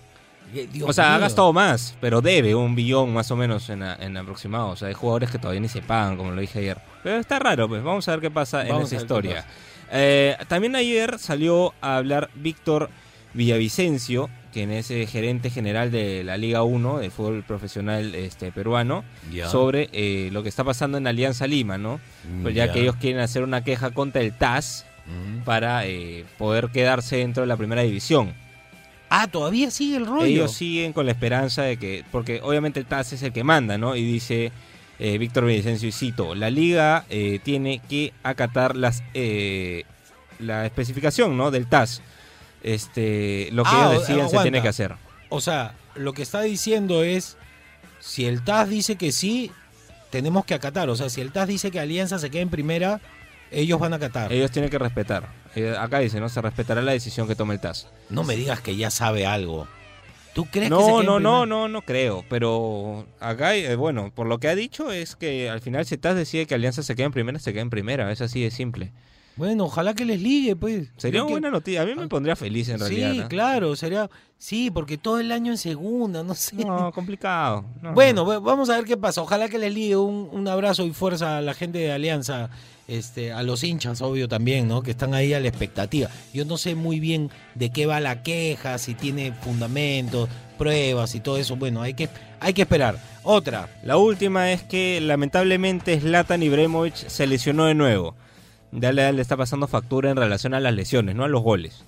Dios 0.72 0.88
o 0.88 0.92
sea, 0.92 1.14
ha 1.14 1.18
gastado 1.18 1.52
más, 1.52 1.94
pero 2.00 2.20
debe 2.20 2.54
un 2.54 2.74
billón 2.74 3.12
más 3.12 3.30
o 3.30 3.36
menos 3.36 3.68
en, 3.70 3.82
a- 3.82 3.96
en 3.96 4.16
aproximado. 4.16 4.68
O 4.70 4.76
sea, 4.76 4.88
hay 4.88 4.94
jugadores 4.94 5.30
que 5.30 5.38
todavía 5.38 5.60
ni 5.60 5.68
se 5.68 5.82
pagan, 5.82 6.16
como 6.16 6.30
lo 6.30 6.40
dije 6.40 6.58
ayer. 6.60 6.78
Pero 7.02 7.16
está 7.16 7.38
raro, 7.38 7.68
pues 7.68 7.82
vamos 7.82 8.08
a 8.08 8.12
ver 8.12 8.20
qué 8.20 8.30
pasa 8.30 8.58
Vamos 8.64 8.80
en 8.80 8.82
esa 8.86 8.96
historia. 8.96 9.44
Eh, 9.92 10.36
también 10.48 10.74
ayer 10.76 11.18
salió 11.18 11.74
a 11.80 11.96
hablar 11.98 12.30
Víctor 12.34 12.88
Villavicencio, 13.34 14.30
quien 14.52 14.70
es 14.70 14.90
eh, 14.90 15.06
gerente 15.06 15.50
general 15.50 15.90
de 15.90 16.22
la 16.24 16.36
Liga 16.36 16.62
1 16.62 16.98
de 16.98 17.10
fútbol 17.10 17.42
profesional 17.42 18.14
este, 18.14 18.52
peruano, 18.52 19.04
sobre 19.50 19.90
eh, 19.92 20.30
lo 20.32 20.42
que 20.42 20.48
está 20.48 20.64
pasando 20.64 20.96
en 20.98 21.06
Alianza 21.06 21.46
Lima, 21.46 21.76
¿no? 21.76 22.00
Pues 22.42 22.54
ya, 22.54 22.66
Ya. 22.66 22.72
que 22.72 22.80
ellos 22.80 22.96
quieren 22.96 23.20
hacer 23.20 23.42
una 23.42 23.62
queja 23.64 23.90
contra 23.90 24.22
el 24.22 24.32
TAS 24.36 24.86
Mm. 25.06 25.44
para 25.44 25.84
eh, 25.86 26.24
poder 26.38 26.70
quedarse 26.70 27.16
dentro 27.16 27.42
de 27.42 27.46
la 27.46 27.58
primera 27.58 27.82
división. 27.82 28.32
Ah, 29.22 29.28
todavía 29.28 29.70
sigue 29.70 29.96
el 29.96 30.06
rollo. 30.06 30.24
Ellos 30.24 30.52
siguen 30.52 30.92
con 30.92 31.06
la 31.06 31.12
esperanza 31.12 31.62
de 31.62 31.76
que, 31.76 32.04
porque 32.10 32.40
obviamente 32.42 32.80
el 32.80 32.86
TAS 32.86 33.12
es 33.12 33.22
el 33.22 33.32
que 33.32 33.44
manda, 33.44 33.78
¿no? 33.78 33.94
Y 33.96 34.02
dice 34.04 34.50
eh, 34.98 35.18
Víctor 35.18 35.44
Villavicencio 35.46 35.88
y 35.88 35.92
cito, 35.92 36.34
la 36.34 36.50
liga 36.50 37.04
eh, 37.10 37.38
tiene 37.42 37.80
que 37.88 38.12
acatar 38.22 38.76
las 38.76 39.02
eh, 39.14 39.84
la 40.38 40.66
especificación, 40.66 41.36
¿no? 41.36 41.50
Del 41.50 41.66
TAS. 41.68 42.02
Este, 42.62 43.48
lo 43.52 43.62
que 43.62 43.70
Ah, 43.72 43.88
ellos 43.90 44.00
deciden 44.00 44.20
se 44.20 44.26
aguanta. 44.26 44.42
tiene 44.42 44.62
que 44.62 44.68
hacer. 44.68 44.94
O 45.28 45.40
sea, 45.40 45.74
lo 45.94 46.12
que 46.12 46.22
está 46.22 46.40
diciendo 46.42 47.02
es, 47.04 47.36
si 48.00 48.24
el 48.26 48.42
TAS 48.42 48.68
dice 48.68 48.96
que 48.96 49.12
sí, 49.12 49.50
tenemos 50.10 50.44
que 50.44 50.54
acatar. 50.54 50.88
O 50.88 50.96
sea, 50.96 51.08
si 51.08 51.20
el 51.20 51.30
TAS 51.30 51.48
dice 51.48 51.70
que 51.70 51.78
Alianza 51.80 52.18
se 52.18 52.30
queda 52.30 52.42
en 52.42 52.48
primera, 52.50 53.00
ellos 53.50 53.78
van 53.78 53.92
a 53.92 53.96
acatar. 53.96 54.32
Ellos 54.32 54.50
tienen 54.50 54.70
que 54.70 54.78
respetar. 54.78 55.28
Eh, 55.56 55.74
acá 55.78 55.98
dice, 56.00 56.20
¿no? 56.20 56.28
Se 56.28 56.40
respetará 56.42 56.82
la 56.82 56.92
decisión 56.92 57.26
que 57.28 57.34
tome 57.36 57.54
el 57.54 57.60
TAS. 57.60 57.88
No 58.10 58.24
me 58.24 58.36
digas 58.36 58.60
que 58.60 58.76
ya 58.76 58.90
sabe 58.90 59.26
algo. 59.26 59.66
¿Tú 60.34 60.46
crees 60.46 60.68
que 60.68 60.74
se 60.74 60.80
No, 60.80 60.86
quede 60.86 61.00
en 61.00 61.06
no, 61.06 61.20
no, 61.20 61.46
no, 61.46 61.68
no 61.68 61.82
creo. 61.82 62.24
Pero 62.28 63.06
acá, 63.20 63.54
eh, 63.54 63.76
bueno, 63.76 64.10
por 64.14 64.26
lo 64.26 64.38
que 64.40 64.48
ha 64.48 64.54
dicho 64.56 64.90
es 64.90 65.14
que 65.14 65.48
al 65.48 65.60
final 65.60 65.86
si 65.86 65.96
TAS 65.96 66.16
decide 66.16 66.46
que 66.46 66.54
Alianza 66.56 66.82
se 66.82 66.96
quede 66.96 67.06
en 67.06 67.12
primera, 67.12 67.38
se 67.38 67.52
queda 67.52 67.62
en 67.62 67.70
primera. 67.70 68.10
Es 68.10 68.20
así 68.20 68.42
de 68.42 68.50
simple. 68.50 68.92
Bueno, 69.36 69.64
ojalá 69.64 69.94
que 69.94 70.04
les 70.04 70.20
ligue, 70.20 70.54
pues. 70.56 70.88
Sería 70.96 71.22
una 71.22 71.28
que- 71.28 71.34
buena 71.34 71.50
noticia. 71.50 71.82
A 71.82 71.86
mí 71.86 71.94
me 71.96 72.06
pondría 72.08 72.36
feliz 72.36 72.68
en 72.68 72.78
realidad. 72.80 73.12
Sí, 73.12 73.18
¿no? 73.18 73.28
claro, 73.28 73.74
sería. 73.76 74.08
Sí, 74.38 74.70
porque 74.72 74.96
todo 74.98 75.18
el 75.20 75.30
año 75.32 75.50
en 75.52 75.58
segunda, 75.58 76.22
no 76.24 76.34
sé. 76.34 76.56
No, 76.56 76.92
complicado. 76.92 77.64
No, 77.82 77.94
Bueno, 77.94 78.22
no. 78.22 78.26
va- 78.28 78.38
vamos 78.40 78.70
a 78.70 78.76
ver 78.76 78.84
qué 78.84 78.96
pasa. 78.96 79.22
Ojalá 79.22 79.48
que 79.48 79.58
les 79.58 79.72
ligue 79.74 79.96
un, 79.96 80.28
un 80.32 80.46
abrazo 80.48 80.84
y 80.84 80.92
fuerza 80.92 81.38
a 81.38 81.42
la 81.42 81.54
gente 81.54 81.78
de 81.78 81.90
Alianza, 81.92 82.50
este, 82.88 83.32
a 83.32 83.42
los 83.42 83.64
hinchas, 83.64 84.02
obvio 84.02 84.28
también, 84.28 84.68
¿no? 84.68 84.82
Que 84.82 84.90
están 84.92 85.14
ahí 85.14 85.32
a 85.34 85.40
la 85.40 85.48
expectativa. 85.48 86.08
Yo 86.32 86.44
no 86.44 86.56
sé 86.58 86.74
muy 86.74 87.00
bien 87.00 87.30
de 87.54 87.70
qué 87.70 87.86
va 87.86 88.00
la 88.00 88.22
queja, 88.22 88.78
si 88.78 88.94
tiene 88.94 89.32
fundamentos, 89.32 90.28
pruebas 90.58 91.14
y 91.14 91.20
todo 91.20 91.38
eso. 91.38 91.56
Bueno, 91.56 91.82
hay 91.82 91.94
que, 91.94 92.08
hay 92.40 92.52
que 92.52 92.62
esperar. 92.62 92.98
Otra. 93.22 93.68
La 93.82 93.96
última 93.96 94.52
es 94.52 94.62
que 94.62 95.00
lamentablemente 95.00 95.98
Zlatan 96.00 96.42
Ibrahimovic 96.42 96.94
se 96.94 97.26
lesionó 97.26 97.66
de 97.66 97.74
nuevo. 97.74 98.14
Ya 98.72 98.92
le, 98.92 99.12
le 99.12 99.22
está 99.22 99.36
pasando 99.36 99.68
factura 99.68 100.10
en 100.10 100.16
relación 100.16 100.52
a 100.52 100.60
las 100.60 100.74
lesiones, 100.74 101.14
no 101.14 101.24
a 101.24 101.28
los 101.28 101.42
goles. 101.42 101.84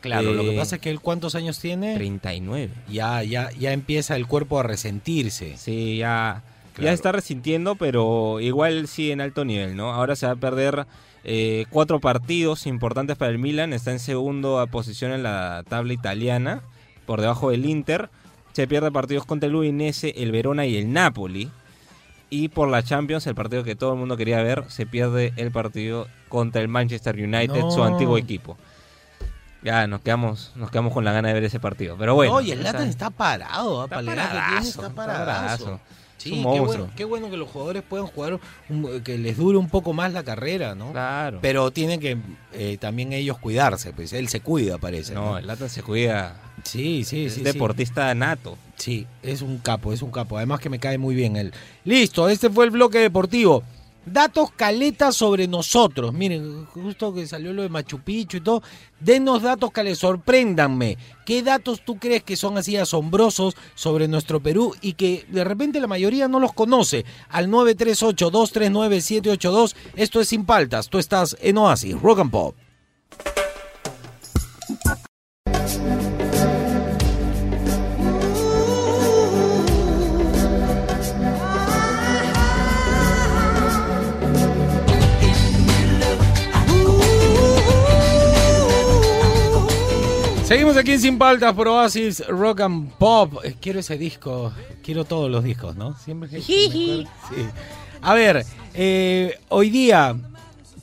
Claro, 0.00 0.32
lo 0.32 0.42
que 0.42 0.54
Eh, 0.54 0.58
pasa 0.58 0.76
es 0.76 0.80
que 0.82 0.88
él 0.90 1.00
cuántos 1.00 1.34
años 1.34 1.58
tiene, 1.60 1.94
39. 1.94 2.72
ya, 2.88 3.22
ya, 3.22 3.50
ya 3.58 3.72
empieza 3.72 4.16
el 4.16 4.26
cuerpo 4.26 4.58
a 4.58 4.62
resentirse. 4.62 5.58
Sí, 5.58 5.98
ya, 5.98 6.42
Claro. 6.80 6.90
ya 6.90 6.92
está 6.92 7.12
resintiendo, 7.12 7.76
pero 7.76 8.40
igual 8.40 8.88
sí 8.88 9.10
en 9.10 9.20
alto 9.20 9.44
nivel, 9.44 9.76
¿no? 9.76 9.92
Ahora 9.92 10.16
se 10.16 10.26
va 10.26 10.32
a 10.32 10.36
perder 10.36 10.86
eh, 11.24 11.66
cuatro 11.70 12.00
partidos 12.00 12.66
importantes 12.66 13.16
para 13.16 13.30
el 13.30 13.38
Milan. 13.38 13.72
Está 13.72 13.92
en 13.92 13.98
segunda 13.98 14.66
posición 14.66 15.12
en 15.12 15.22
la 15.22 15.62
tabla 15.68 15.92
italiana, 15.92 16.62
por 17.06 17.20
debajo 17.20 17.50
del 17.50 17.66
Inter. 17.66 18.10
Se 18.52 18.66
pierde 18.66 18.90
partidos 18.90 19.26
contra 19.26 19.48
el 19.48 19.54
Udinese, 19.54 20.14
el 20.16 20.32
Verona 20.32 20.66
y 20.66 20.76
el 20.76 20.92
Napoli. 20.92 21.50
Y 22.30 22.48
por 22.48 22.68
la 22.68 22.82
Champions, 22.82 23.26
el 23.26 23.34
partido 23.34 23.64
que 23.64 23.74
todo 23.74 23.92
el 23.92 23.98
mundo 23.98 24.16
quería 24.16 24.42
ver, 24.42 24.64
se 24.68 24.86
pierde 24.86 25.32
el 25.36 25.50
partido 25.50 26.06
contra 26.28 26.62
el 26.62 26.68
Manchester 26.68 27.16
United, 27.16 27.60
No. 27.60 27.70
su 27.72 27.82
antiguo 27.82 28.16
equipo. 28.18 28.56
Ya 29.62 29.86
nos 29.86 30.00
quedamos, 30.00 30.52
nos 30.56 30.70
quedamos 30.70 30.94
con 30.94 31.04
la 31.04 31.12
gana 31.12 31.28
de 31.28 31.34
ver 31.34 31.44
ese 31.44 31.60
partido. 31.60 31.96
Pero 31.98 32.14
bueno. 32.14 32.32
Oye, 32.34 32.52
el 32.54 32.62
Latan 32.62 32.88
está 32.88 33.10
parado, 33.10 33.82
¿ah? 33.82 33.84
está 33.84 33.96
para 33.96 34.02
la 34.02 34.12
edad 34.14 34.22
que 34.22 34.30
tiene, 34.30 34.44
paradazo, 34.46 34.68
está 34.68 34.86
está 34.86 34.94
paradazo. 34.94 35.80
Sí, 36.20 36.30
qué 36.52 36.60
bueno, 36.60 36.90
qué 36.96 37.04
bueno 37.04 37.30
que 37.30 37.36
los 37.38 37.48
jugadores 37.48 37.82
puedan 37.82 38.06
jugar, 38.06 38.38
un- 38.68 39.00
que 39.02 39.16
les 39.16 39.38
dure 39.38 39.56
un 39.56 39.68
poco 39.70 39.94
más 39.94 40.12
la 40.12 40.22
carrera, 40.22 40.74
¿no? 40.74 40.92
Claro. 40.92 41.38
Pero 41.40 41.70
tienen 41.70 41.98
que 41.98 42.18
eh, 42.52 42.76
también 42.78 43.12
ellos 43.14 43.38
cuidarse, 43.38 43.92
pues 43.94 44.12
él 44.12 44.28
se 44.28 44.40
cuida, 44.40 44.76
parece. 44.76 45.14
No, 45.14 45.38
el 45.38 45.46
Latan 45.46 45.70
se 45.70 45.82
cuida. 45.82 46.36
Sí, 46.62 47.04
sí, 47.04 47.24
es 47.24 47.32
sí. 47.34 47.38
sí. 47.38 47.44
deportista 47.44 48.14
nato. 48.14 48.58
Sí, 48.76 49.06
es 49.22 49.40
un 49.40 49.58
capo, 49.58 49.92
es 49.94 50.02
un 50.02 50.10
capo. 50.10 50.36
Además 50.36 50.60
que 50.60 50.68
me 50.68 50.78
cae 50.78 50.98
muy 50.98 51.14
bien 51.14 51.36
él. 51.36 51.52
Listo, 51.84 52.28
este 52.28 52.50
fue 52.50 52.66
el 52.66 52.70
bloque 52.70 52.98
deportivo. 52.98 53.62
Datos 54.06 54.50
caletas 54.52 55.14
sobre 55.14 55.46
nosotros. 55.46 56.14
Miren, 56.14 56.64
justo 56.66 57.12
que 57.12 57.26
salió 57.26 57.52
lo 57.52 57.60
de 57.62 57.68
Machu 57.68 58.00
Picchu 58.00 58.38
y 58.38 58.40
todo. 58.40 58.62
Denos 58.98 59.42
datos 59.42 59.70
que 59.72 59.84
les 59.84 59.98
sorpréndanme. 59.98 60.96
¿Qué 61.26 61.42
datos 61.42 61.84
tú 61.84 61.98
crees 61.98 62.22
que 62.22 62.36
son 62.36 62.56
así 62.56 62.76
asombrosos 62.76 63.56
sobre 63.74 64.08
nuestro 64.08 64.40
Perú 64.40 64.74
y 64.80 64.94
que 64.94 65.26
de 65.28 65.44
repente 65.44 65.80
la 65.80 65.86
mayoría 65.86 66.28
no 66.28 66.40
los 66.40 66.54
conoce? 66.54 67.04
Al 67.28 67.48
938-239-782. 67.48 69.74
Esto 69.96 70.20
es 70.20 70.28
Sin 70.28 70.46
Paltas. 70.46 70.88
Tú 70.88 70.98
estás 70.98 71.36
en 71.40 71.58
Oasis, 71.58 72.00
Rock 72.00 72.20
and 72.20 72.30
Pop. 72.30 72.54
Seguimos 90.50 90.76
aquí 90.76 90.90
en 90.90 91.00
Sin 91.00 91.16
Paltas 91.16 91.54
por 91.54 91.68
Oasis 91.68 92.26
Rock 92.26 92.62
and 92.62 92.90
Pop. 92.94 93.34
Eh, 93.44 93.54
Quiero 93.60 93.78
ese 93.78 93.96
disco, 93.96 94.52
quiero 94.82 95.04
todos 95.04 95.30
los 95.30 95.44
discos, 95.44 95.76
¿no? 95.76 95.96
Siempre 95.96 96.28
que. 96.28 96.42
Sí. 96.42 97.06
A 98.02 98.14
ver, 98.14 98.44
eh, 98.74 99.38
hoy 99.48 99.70
día, 99.70 100.16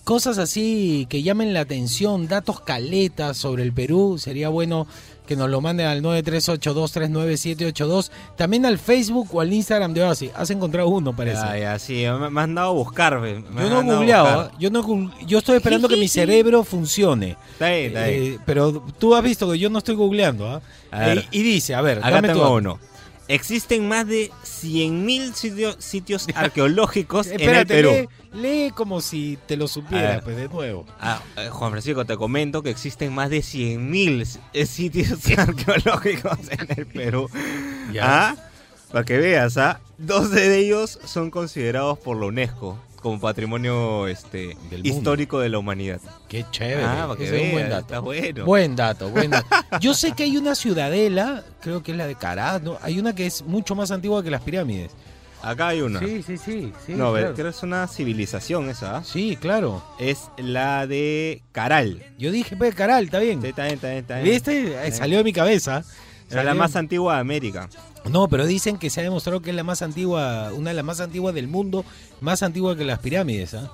cosas 0.06 0.38
así 0.38 1.06
que 1.10 1.22
llamen 1.22 1.54
la 1.54 1.60
atención, 1.60 2.30
datos 2.30 2.62
caletas 2.62 3.36
sobre 3.36 3.63
el 3.63 3.74
Perú, 3.74 4.18
sería 4.18 4.48
bueno 4.48 4.88
que 5.28 5.36
nos 5.36 5.50
lo 5.50 5.62
manden 5.62 5.86
al 5.86 6.02
938239782, 6.02 8.10
también 8.36 8.66
al 8.66 8.80
Facebook 8.80 9.30
o 9.34 9.42
al 9.42 9.54
Instagram 9.54 9.94
de 9.94 10.04
Oasis. 10.04 10.32
Has 10.36 10.50
encontrado 10.50 10.88
uno, 10.90 11.16
parece. 11.16 11.38
Ya, 11.42 11.58
ya, 11.58 11.80
sí, 11.80 12.06
me, 12.20 12.30
me 12.30 12.42
has 12.42 12.54
dado 12.56 12.70
a 12.70 12.74
buscar. 12.74 13.20
me 13.20 13.34
Yo 13.36 13.70
no 13.70 13.82
he 13.82 13.84
googleado, 13.84 14.52
yo, 14.58 14.70
no, 14.72 15.12
yo 15.26 15.38
estoy 15.40 15.58
esperando 15.58 15.88
que 15.88 15.98
mi 15.98 16.08
cerebro 16.08 16.63
funcione. 16.63 17.38
Está 17.54 17.70
bien, 17.70 17.88
está 17.88 18.08
bien. 18.08 18.24
Eh, 18.34 18.40
pero 18.46 18.84
tú 18.98 19.16
has 19.16 19.24
visto 19.24 19.52
que 19.52 19.60
yo 19.60 19.70
no 19.70 19.78
estoy 19.80 19.96
googleando, 19.96 20.50
¿ah? 20.50 20.62
Eh, 20.92 21.26
y 21.32 21.44
dice, 21.44 21.76
a 21.76 21.82
ver, 21.82 22.00
Acá 22.00 22.12
dame 22.12 22.30
tengo 22.30 22.48
tu- 22.48 22.54
uno. 22.56 22.80
Existen 23.28 23.88
más 23.88 24.08
de 24.08 24.32
100.000 24.44 25.34
sitios, 25.34 25.76
sitios 25.80 26.28
arqueológicos 26.36 27.28
en 27.28 27.42
el 27.42 27.68
Perú. 27.68 27.92
lee, 27.92 28.08
lee 28.66 28.72
como 28.72 29.02
si 29.02 29.38
te 29.48 29.58
lo 29.58 29.66
A 29.66 29.68
supieras, 29.68 30.16
ver. 30.16 30.24
pues 30.24 30.38
de 30.38 30.48
nuevo. 30.48 30.86
Ah, 31.00 31.22
eh, 31.36 31.50
Juan 31.50 31.72
Francisco, 31.72 32.06
te 32.06 32.16
comento 32.16 32.63
que 32.63 32.70
existen 32.70 33.13
más 33.13 33.30
de 33.30 33.40
100.000 33.40 34.40
eh, 34.54 34.66
sitios 34.66 35.20
arqueológicos 35.38 36.38
en 36.50 36.68
el 36.78 36.86
Perú. 36.88 37.30
Ya. 37.92 38.30
¿Ah? 38.30 38.36
Para 38.92 39.04
que 39.04 39.18
veas, 39.18 39.58
¿ah? 39.58 39.82
12 39.98 40.50
de 40.50 40.60
ellos 40.60 40.98
son 41.04 41.30
considerados 41.30 42.00
por 42.00 42.18
la 42.18 42.28
UNESCO 42.28 42.78
como 43.08 43.20
patrimonio 43.20 44.08
este, 44.08 44.58
Del 44.70 44.84
mundo. 44.84 44.89
histórico 44.89 45.39
de 45.39 45.50
la 45.50 45.60
humanidad. 45.60 46.02
Qué 46.28 46.46
chévere. 46.52 46.84
Ah, 46.84 47.13
que 47.17 47.26
ese 47.26 47.38
es 47.38 47.43
un 47.46 47.52
buen 47.52 47.70
dato. 47.70 47.82
está 47.82 48.00
bueno. 48.00 48.46
Buen 48.46 48.76
dato, 48.76 49.10
buen 49.10 49.32
dato. 49.32 49.48
Yo 49.80 49.93
sé 49.93 50.12
que 50.12 50.24
hay 50.24 50.36
una 50.38 50.56
ciudadela, 50.56 51.43
creo 51.62 51.84
que 51.84 51.91
es 51.91 51.98
la 51.98 52.06
de 52.06 52.15
Cará, 52.15 52.60
¿no? 52.60 52.78
Hay 52.82 53.00
una 53.00 53.15
que 53.15 53.26
es 53.26 53.43
mucho 53.43 53.76
más 53.76 53.91
antigua 53.91 54.22
que 54.24 54.30
las 54.30 54.41
pirámides. 54.41 54.91
Acá 55.41 55.70
hay 55.70 55.82
una. 55.82 56.00
Sí, 56.00 56.24
sí, 56.24 56.38
sí. 56.38 56.74
sí 56.86 56.93
no, 56.93 57.13
claro. 57.13 57.34
creo 57.34 57.46
que 57.46 57.50
es 57.50 57.63
una 57.63 57.88
civilización 57.88 58.70
esa. 58.70 58.98
¿ah? 58.98 59.04
Sí, 59.04 59.38
claro. 59.39 59.84
Es 60.00 60.30
la 60.38 60.88
de 60.88 61.43
Caral. 61.52 62.04
Yo 62.17 62.32
dije, 62.32 62.58
pues, 62.58 62.76
Caral, 62.76 63.06
está 63.06 63.20
bien. 63.20 63.41
Sí, 63.41 63.48
está 63.50 63.63
bien, 63.63 63.76
está 63.76 63.88
bien, 63.88 64.00
está 64.00 64.20
bien. 64.20 64.34
¿Viste? 64.34 64.88
Eh, 64.88 64.91
Salió 64.91 65.20
de 65.20 65.24
mi 65.24 65.34
cabeza. 65.34 65.84
Era 66.30 66.44
la 66.44 66.54
más 66.54 66.76
antigua 66.76 67.16
de 67.16 67.22
América. 67.22 67.70
No, 68.10 68.28
pero 68.28 68.46
dicen 68.46 68.78
que 68.78 68.90
se 68.90 69.00
ha 69.00 69.04
demostrado 69.04 69.42
que 69.42 69.50
es 69.52 69.56
la 69.56 69.63
más 69.63 69.82
antigua, 69.82 70.52
una 70.54 70.70
de 70.72 70.76
las 70.76 70.86
más 70.86 71.00
antiguas 71.00 71.34
del 71.34 71.48
mundo, 71.48 71.86
más 72.22 72.44
antigua 72.44 72.76
que 72.76 72.86
las 72.86 73.00
pirámides, 73.00 73.54
¿ah? 73.54 73.72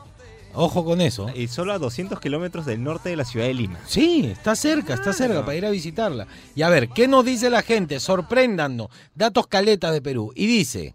Ojo 0.55 0.85
con 0.85 1.01
eso. 1.01 1.29
Y 1.35 1.47
solo 1.47 1.73
a 1.73 1.79
200 1.79 2.19
kilómetros 2.19 2.67
del 2.67 2.83
norte 2.83 3.09
de 3.09 3.15
la 3.15 3.25
ciudad 3.25 3.47
de 3.47 3.55
Lima. 3.55 3.79
Sí, 3.87 4.27
está 4.31 4.55
cerca, 4.55 4.93
está 4.93 5.11
cerca 5.11 5.33
Claro. 5.33 5.45
para 5.45 5.57
ir 5.57 5.65
a 5.65 5.71
visitarla. 5.71 6.27
Y 6.55 6.61
a 6.61 6.69
ver, 6.69 6.89
¿qué 6.89 7.07
nos 7.07 7.25
dice 7.25 7.49
la 7.49 7.63
gente? 7.63 7.99
Sorpréndanos. 7.99 8.89
Datos 9.15 9.47
caletas 9.47 9.91
de 9.93 10.01
Perú. 10.03 10.31
Y 10.35 10.45
dice, 10.45 10.93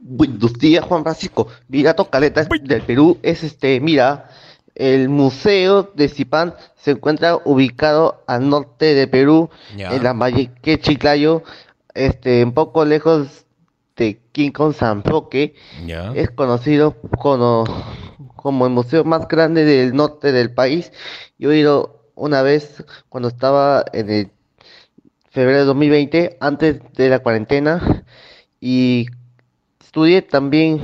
Buenos 0.00 0.52
días, 0.54 0.84
Juan 0.84 1.02
Francisco. 1.02 1.48
Mi 1.68 1.82
dato 1.82 2.08
del 2.12 2.82
Perú 2.82 3.18
es 3.22 3.42
este, 3.44 3.80
mira, 3.80 4.30
el 4.78 5.08
Museo 5.08 5.90
de 5.94 6.08
Zipán 6.08 6.54
se 6.76 6.92
encuentra 6.92 7.36
ubicado 7.44 8.22
al 8.28 8.48
norte 8.48 8.94
de 8.94 9.08
Perú, 9.08 9.50
en 9.76 10.02
la 10.04 10.12
Valleque 10.12 10.78
Chiclayo, 10.78 11.42
este, 11.94 12.44
un 12.44 12.52
poco 12.52 12.84
lejos 12.84 13.44
de 13.96 14.20
Quincón 14.30 14.72
San 14.74 15.02
Roque. 15.02 15.54
Es 16.14 16.30
conocido 16.30 16.96
como, 17.18 17.64
como 18.36 18.66
el 18.66 18.72
museo 18.72 19.02
más 19.04 19.26
grande 19.26 19.64
del 19.64 19.94
norte 19.94 20.30
del 20.30 20.54
país. 20.54 20.92
Yo 21.38 21.50
he 21.50 21.58
ido 21.58 22.04
una 22.14 22.42
vez 22.42 22.84
cuando 23.08 23.28
estaba 23.28 23.84
en 23.92 24.10
el 24.10 24.30
febrero 25.30 25.58
de 25.58 25.64
2020, 25.64 26.36
antes 26.40 26.80
de 26.94 27.08
la 27.08 27.18
cuarentena, 27.18 28.04
y 28.60 29.06
estudié 29.80 30.22
también 30.22 30.80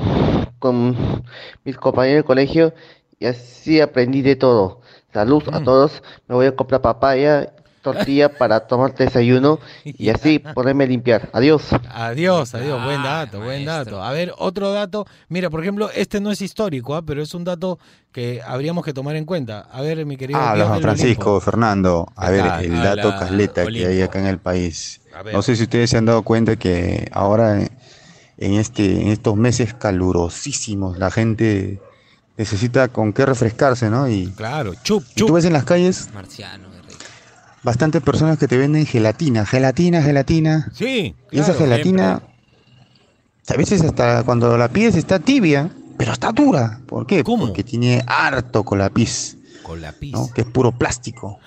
con 0.59 1.25
mis 1.65 1.77
compañeros 1.77 2.23
de 2.23 2.27
colegio 2.27 2.75
y 3.19 3.27
así 3.27 3.81
aprendí 3.81 4.23
de 4.23 4.37
todo. 4.37 4.81
Salud 5.13 5.43
a 5.53 5.61
Mm. 5.61 5.65
todos. 5.65 6.03
Me 6.29 6.35
voy 6.35 6.47
a 6.47 6.57
comprar 6.57 6.81
papaya, 6.83 7.53
tortilla 7.83 8.29
para 8.39 8.67
tomar 8.67 8.95
desayuno 8.95 9.59
y 9.85 10.09
así 10.09 10.39
poderme 10.39 10.87
limpiar. 10.87 11.29
Adiós. 11.33 11.65
Adiós, 11.91 12.55
adiós. 12.55 12.83
buen 12.83 13.01
Ah, 13.01 13.27
dato, 13.27 13.39
buen 13.41 13.65
maestro. 13.65 13.97
dato. 13.99 14.03
A 14.03 14.13
ver, 14.13 14.33
otro 14.39 14.73
dato. 14.73 15.07
Mira, 15.29 15.51
por 15.51 15.61
ejemplo, 15.61 15.91
este 15.95 16.19
no 16.21 16.31
es 16.33 16.41
histórico, 16.43 16.95
¿ah? 16.97 17.03
pero 17.03 17.23
es 17.23 17.35
un 17.35 17.45
dato 17.45 17.79
que 18.11 18.41
habríamos 18.45 18.85
que 18.85 18.93
tomar 18.95 19.17
en 19.17 19.25
cuenta. 19.27 19.61
A 19.71 19.83
ver, 19.83 20.05
mi 20.07 20.17
querido. 20.17 20.41
Habla 20.41 20.65
Dios 20.67 20.81
Francisco, 20.81 21.31
Olimpo. 21.33 21.41
Fernando. 21.45 22.09
A 22.17 22.27
¿Qué 22.27 22.33
ver, 22.33 22.43
tal? 22.47 22.65
el 22.65 22.83
dato 22.83 23.11
casleta 23.19 23.67
que 23.67 23.87
hay 23.87 24.03
acá 24.03 24.19
en 24.19 24.27
el 24.27 24.39
país. 24.39 25.01
A. 25.15 25.23
No 25.31 25.43
sé 25.43 25.55
si 25.55 25.65
ustedes 25.65 25.91
se 25.91 25.99
han 25.99 26.07
dado 26.07 26.23
cuenta 26.23 26.57
que 26.57 27.09
ahora 27.13 27.61
en- 27.61 27.71
en 28.39 28.55
este 28.55 29.01
en 29.03 29.09
estos 29.09 29.37
meses 29.37 29.75
calurosísimos 29.75 30.99
la 30.99 31.11
gente 31.11 31.81
necesita 32.37 32.89
con 32.89 33.13
qué 33.13 33.27
refrescarse, 33.27 33.91
¿no? 33.91 34.09
Y, 34.09 34.33
Claro, 34.33 34.75
chup, 34.83 35.05
y 35.11 35.15
tú 35.15 35.27
chup. 35.27 35.35
ves 35.37 35.45
en 35.45 35.53
las 35.53 35.65
calles 35.65 36.09
Marciano, 36.13 36.69
bastantes 37.63 38.03
personas 38.03 38.39
que 38.39 38.47
te 38.47 38.57
venden 38.59 38.87
gelatina, 38.87 39.47
gelatina, 39.47 40.03
gelatina. 40.03 40.71
Sí. 40.75 41.15
Y 41.31 41.39
esa 41.39 41.55
gelatina, 41.55 42.23
a 43.49 43.57
veces 43.57 43.83
hasta 43.83 44.23
cuando 44.23 44.57
la 44.57 44.69
pides 44.69 44.95
está 44.97 45.19
tibia, 45.19 45.71
pero 45.97 46.13
está 46.13 46.31
dura. 46.33 46.81
¿Por 46.87 47.07
qué? 47.07 47.25
¿Cómo? 47.25 47.47
Porque 47.47 47.65
tiene 47.65 48.03
harto 48.07 48.65
la 48.77 48.91
pizza. 48.91 49.37
¿no? 50.13 50.31
Que 50.35 50.43
es 50.43 50.47
puro 50.47 50.73
plástico. 50.73 51.39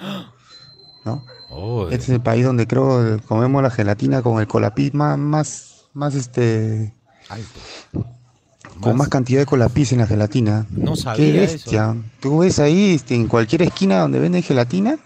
¿no? 1.05 1.23
Oh, 1.49 1.87
Este 1.89 2.03
es 2.03 2.09
el 2.09 2.21
país 2.21 2.43
donde 2.43 2.67
creo 2.67 3.21
comemos 3.27 3.61
la 3.63 3.69
gelatina 3.69 4.21
con 4.21 4.39
el 4.39 4.47
colapis 4.47 4.93
más, 4.93 5.17
más, 5.17 5.85
más 5.93 6.15
este, 6.15 6.93
alto. 7.29 8.05
Con 8.81 8.97
Más- 8.97 9.09
cantidad 9.09 9.39
de 9.41 9.45
colapis 9.45 9.91
en 9.93 9.99
la 9.99 10.07
gelatina. 10.07 10.65
No 10.71 10.93
Qué 10.93 10.97
sabía 11.01 11.43
eso. 11.43 11.53
bestia. 11.53 11.95
Tú 12.19 12.39
ves 12.39 12.59
ahí 12.59 12.95
este, 12.95 13.15
en 13.15 13.27
cualquier 13.27 13.63
esquina 13.63 13.99
donde 13.99 14.19
venden 14.19 14.43
gelatina. 14.43 14.97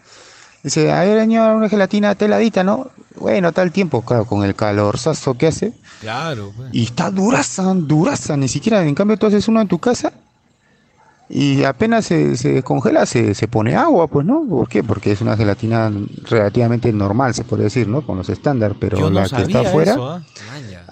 Dice, 0.63 0.91
a 0.91 1.01
ver, 1.01 1.19
señor, 1.21 1.55
una 1.55 1.69
gelatina 1.69 2.13
teladita, 2.15 2.63
¿no? 2.63 2.89
Bueno, 3.19 3.51
tal 3.51 3.71
tiempo, 3.71 4.03
claro, 4.03 4.25
con 4.25 4.43
el 4.43 4.55
calorzazo 4.55 5.33
que 5.33 5.47
hace. 5.47 5.73
Claro. 5.99 6.51
pues. 6.55 6.69
Y 6.71 6.83
está 6.83 7.09
duraza, 7.11 7.63
duraza. 7.73 8.37
Ni 8.37 8.47
siquiera, 8.47 8.83
en 8.83 8.95
cambio, 8.95 9.17
tú 9.17 9.25
haces 9.25 9.47
uno 9.47 9.59
en 9.61 9.67
tu 9.67 9.79
casa 9.79 10.13
y 11.29 11.63
apenas 11.63 12.05
se, 12.05 12.35
se 12.37 12.51
descongela, 12.53 13.05
se, 13.05 13.33
se 13.35 13.47
pone 13.47 13.75
agua, 13.75 14.07
pues, 14.07 14.25
¿no? 14.25 14.45
¿Por 14.47 14.67
qué? 14.67 14.83
Porque 14.83 15.13
es 15.13 15.21
una 15.21 15.37
gelatina 15.37 15.91
relativamente 16.29 16.91
normal, 16.91 17.33
se 17.33 17.43
puede 17.43 17.63
decir, 17.63 17.87
¿no? 17.87 18.05
Con 18.05 18.17
los 18.17 18.27
estándares, 18.29 18.75
pero 18.79 18.97
Yo 18.99 19.09
no 19.09 19.19
la 19.21 19.23
que 19.23 19.29
sabía 19.29 19.57
está 19.57 19.69
afuera, 19.69 19.91
eso. 19.93 20.09
¿ah? 20.11 20.21
Maña. 20.51 20.83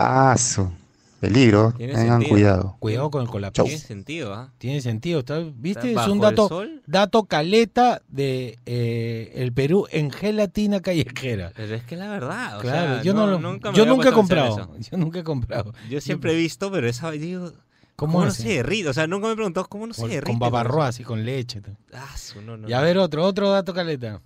Peligro, 1.20 1.74
tengan 1.78 1.98
sentido. 1.98 2.30
cuidado. 2.30 2.78
Cuidado 2.80 3.10
con 3.12 3.22
el 3.24 3.28
colapis. 3.28 3.56
Chau. 3.58 3.66
Tiene 3.66 3.80
sentido, 3.80 4.34
¿ah? 4.34 4.52
Tiene 4.58 4.82
sentido, 4.82 5.20
¿está- 5.20 5.40
¿viste? 5.40 5.90
Está 5.90 6.04
Es 6.04 6.08
un 6.10 6.20
dato, 6.20 6.64
dato 6.88 7.24
caleta 7.24 8.02
de 8.08 8.58
eh, 8.66 9.32
el 9.36 9.54
Perú 9.54 9.88
en 9.92 10.12
gelatina 10.12 10.80
callejera. 10.82 11.52
Pero 11.56 11.76
es 11.76 11.84
que 11.84 11.96
la 11.96 12.10
verdad, 12.10 12.58
o 12.58 12.62
Claro, 12.62 12.94
sea, 12.96 13.04
yo 13.04 13.14
no, 13.14 13.40
nunca 13.40 13.72
me 13.72 13.78
yo 13.78 13.86
nunca 13.86 14.10
he 14.10 14.14
comprado. 14.14 14.76
Yo 14.80 14.98
nunca 14.98 15.20
he 15.20 15.24
comprado. 15.24 15.74
Yo 15.90 16.02
siempre 16.02 16.34
he 16.34 16.36
visto, 16.36 16.72
pero 16.72 16.88
esa 16.88 17.12
digo, 17.12 17.52
¿Cómo, 17.96 18.14
¿cómo, 18.14 18.26
no 18.26 18.32
se 18.32 18.48
derrite? 18.48 18.90
O 18.90 18.94
sea, 18.94 19.08
nunca 19.08 19.28
me 19.28 19.34
he 19.34 19.36
preguntado 19.36 19.68
cómo 19.68 19.86
no 19.88 19.94
se 19.94 20.08
derrite. 20.08 20.32
con 20.32 20.40
babarroa, 20.40 20.88
así 20.88 21.04
con 21.04 21.26
leche. 21.26 21.62
Ah, 21.94 22.16
su, 22.18 22.42
no, 22.42 22.56
no, 22.56 22.70
Y 22.70 22.74
a 22.74 22.80
ver 22.82 22.98
otro, 22.98 23.24
otro 23.26 23.50
dato 23.50 23.74
caleta. 23.74 24.22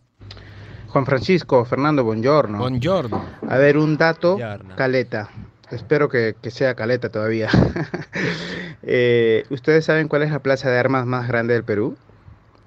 Juan 0.89 1.07
Francisco, 1.07 1.65
Fernando, 1.65 2.03
buongiorno. 2.03 2.59
Buongiorno. 2.59 3.25
A 3.49 3.57
ver, 3.57 3.77
un 3.79 3.97
dato, 3.97 4.37
caleta. 4.77 5.31
Espero 5.71 6.09
que, 6.09 6.35
que 6.41 6.51
sea 6.51 6.75
caleta 6.75 7.09
todavía. 7.09 7.49
Eh, 8.85 9.45
¿Ustedes 9.49 9.85
saben 9.85 10.09
cuál 10.09 10.23
es 10.23 10.31
la 10.31 10.39
plaza 10.39 10.69
de 10.69 10.77
armas 10.77 11.05
más 11.05 11.27
grande 11.29 11.53
del 11.53 11.63
Perú? 11.63 11.95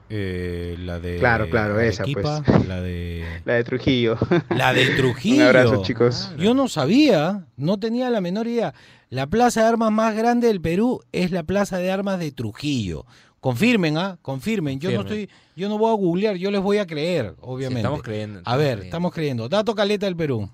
Eh, 0.08 0.76
la 0.78 0.98
de 0.98 1.18
Claro, 1.18 1.50
claro, 1.50 1.78
esa, 1.78 2.04
pues. 2.04 2.24
La 2.66 2.80
de 2.80 3.22
La 3.44 3.54
de 3.54 3.64
Trujillo. 3.64 4.16
la 4.48 4.72
de 4.72 4.86
Trujillo. 4.96 5.36
Un 5.36 5.42
abrazo, 5.42 5.82
chicos. 5.82 6.32
Yo 6.38 6.54
no 6.54 6.68
sabía, 6.68 7.44
no 7.58 7.78
tenía 7.78 8.08
la 8.08 8.22
menor 8.22 8.46
idea. 8.46 8.72
La 9.10 9.26
plaza 9.26 9.60
de 9.62 9.66
armas 9.68 9.92
más 9.92 10.16
grande 10.16 10.46
del 10.46 10.62
Perú 10.62 11.02
es 11.12 11.30
la 11.32 11.42
plaza 11.42 11.76
de 11.76 11.90
armas 11.90 12.18
de 12.18 12.32
Trujillo. 12.32 13.04
Confirmen, 13.40 13.98
¿ah? 13.98 14.18
Confirmen. 14.22 14.80
Yo 14.80 14.90
no 14.92 15.02
estoy, 15.02 15.28
yo 15.54 15.68
no 15.68 15.76
voy 15.76 15.90
a 15.90 15.96
googlear, 15.96 16.36
yo 16.36 16.50
les 16.50 16.62
voy 16.62 16.78
a 16.78 16.86
creer, 16.86 17.32
Sí, 17.32 17.36
obviamente. 17.42 17.80
estamos 17.80 18.02
creyendo. 18.02 18.40
a 18.44 18.56
ver, 18.56 18.66
creyendo. 18.68 18.84
estamos 18.84 19.12
creyendo. 19.12 19.48
Dato 19.50 19.74
caleta 19.74 20.06
del 20.06 20.16
Perú. 20.16 20.48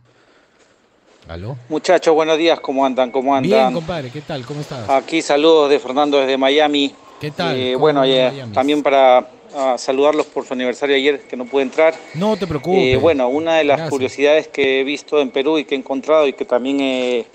¿Aló? 1.29 1.57
Muchachos, 1.69 2.15
buenos 2.15 2.37
días, 2.37 2.59
¿cómo 2.61 2.85
andan? 2.85 3.11
¿Cómo 3.11 3.39
Bien, 3.41 3.55
andan? 3.55 3.75
compadre, 3.75 4.11
¿qué 4.11 4.21
tal? 4.23 4.45
¿Cómo 4.45 4.61
estás? 4.61 4.89
Aquí 4.91 5.23
saludos 5.23 5.71
de 5.71 5.79
Fernando 5.79 6.19
desde 6.19 6.37
Miami. 6.37 6.93
¿Qué 7.21 7.31
tal? 7.31 7.57
Eh, 7.57 7.73
¿Cómo 7.75 7.83
bueno, 7.83 8.05
eh, 8.05 8.45
también 8.53 8.83
para 8.83 9.29
ah, 9.55 9.77
saludarlos 9.79 10.27
por 10.27 10.45
su 10.45 10.53
aniversario 10.55 10.97
ayer, 10.97 11.21
que 11.21 11.37
no 11.37 11.45
pude 11.45 11.63
entrar. 11.63 11.95
No 12.15 12.37
te 12.37 12.47
preocupes. 12.47 12.83
Eh, 12.83 12.97
bueno, 12.97 13.29
una 13.29 13.55
de 13.55 13.65
las 13.65 13.77
Gracias. 13.77 13.91
curiosidades 13.91 14.49
que 14.49 14.81
he 14.81 14.85
visto 14.85 15.21
en 15.21 15.31
Perú 15.31 15.59
y 15.59 15.65
que 15.65 15.77
he 15.77 15.79
encontrado 15.79 16.27
y 16.27 16.33
que 16.33 16.45
también 16.45 16.81
he, 16.81 17.27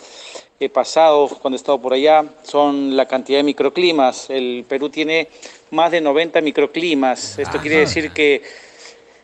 he 0.60 0.68
pasado 0.70 1.30
cuando 1.30 1.56
he 1.56 1.60
estado 1.60 1.80
por 1.80 1.94
allá 1.94 2.26
son 2.44 2.98
la 2.98 3.06
cantidad 3.08 3.40
de 3.40 3.44
microclimas. 3.44 4.30
El 4.30 4.66
Perú 4.68 4.90
tiene 4.90 5.30
más 5.72 5.92
de 5.92 6.02
90 6.02 6.42
microclimas. 6.42 7.40
Esto 7.40 7.60
quiere 7.60 7.78
decir 7.78 8.12
que 8.12 8.42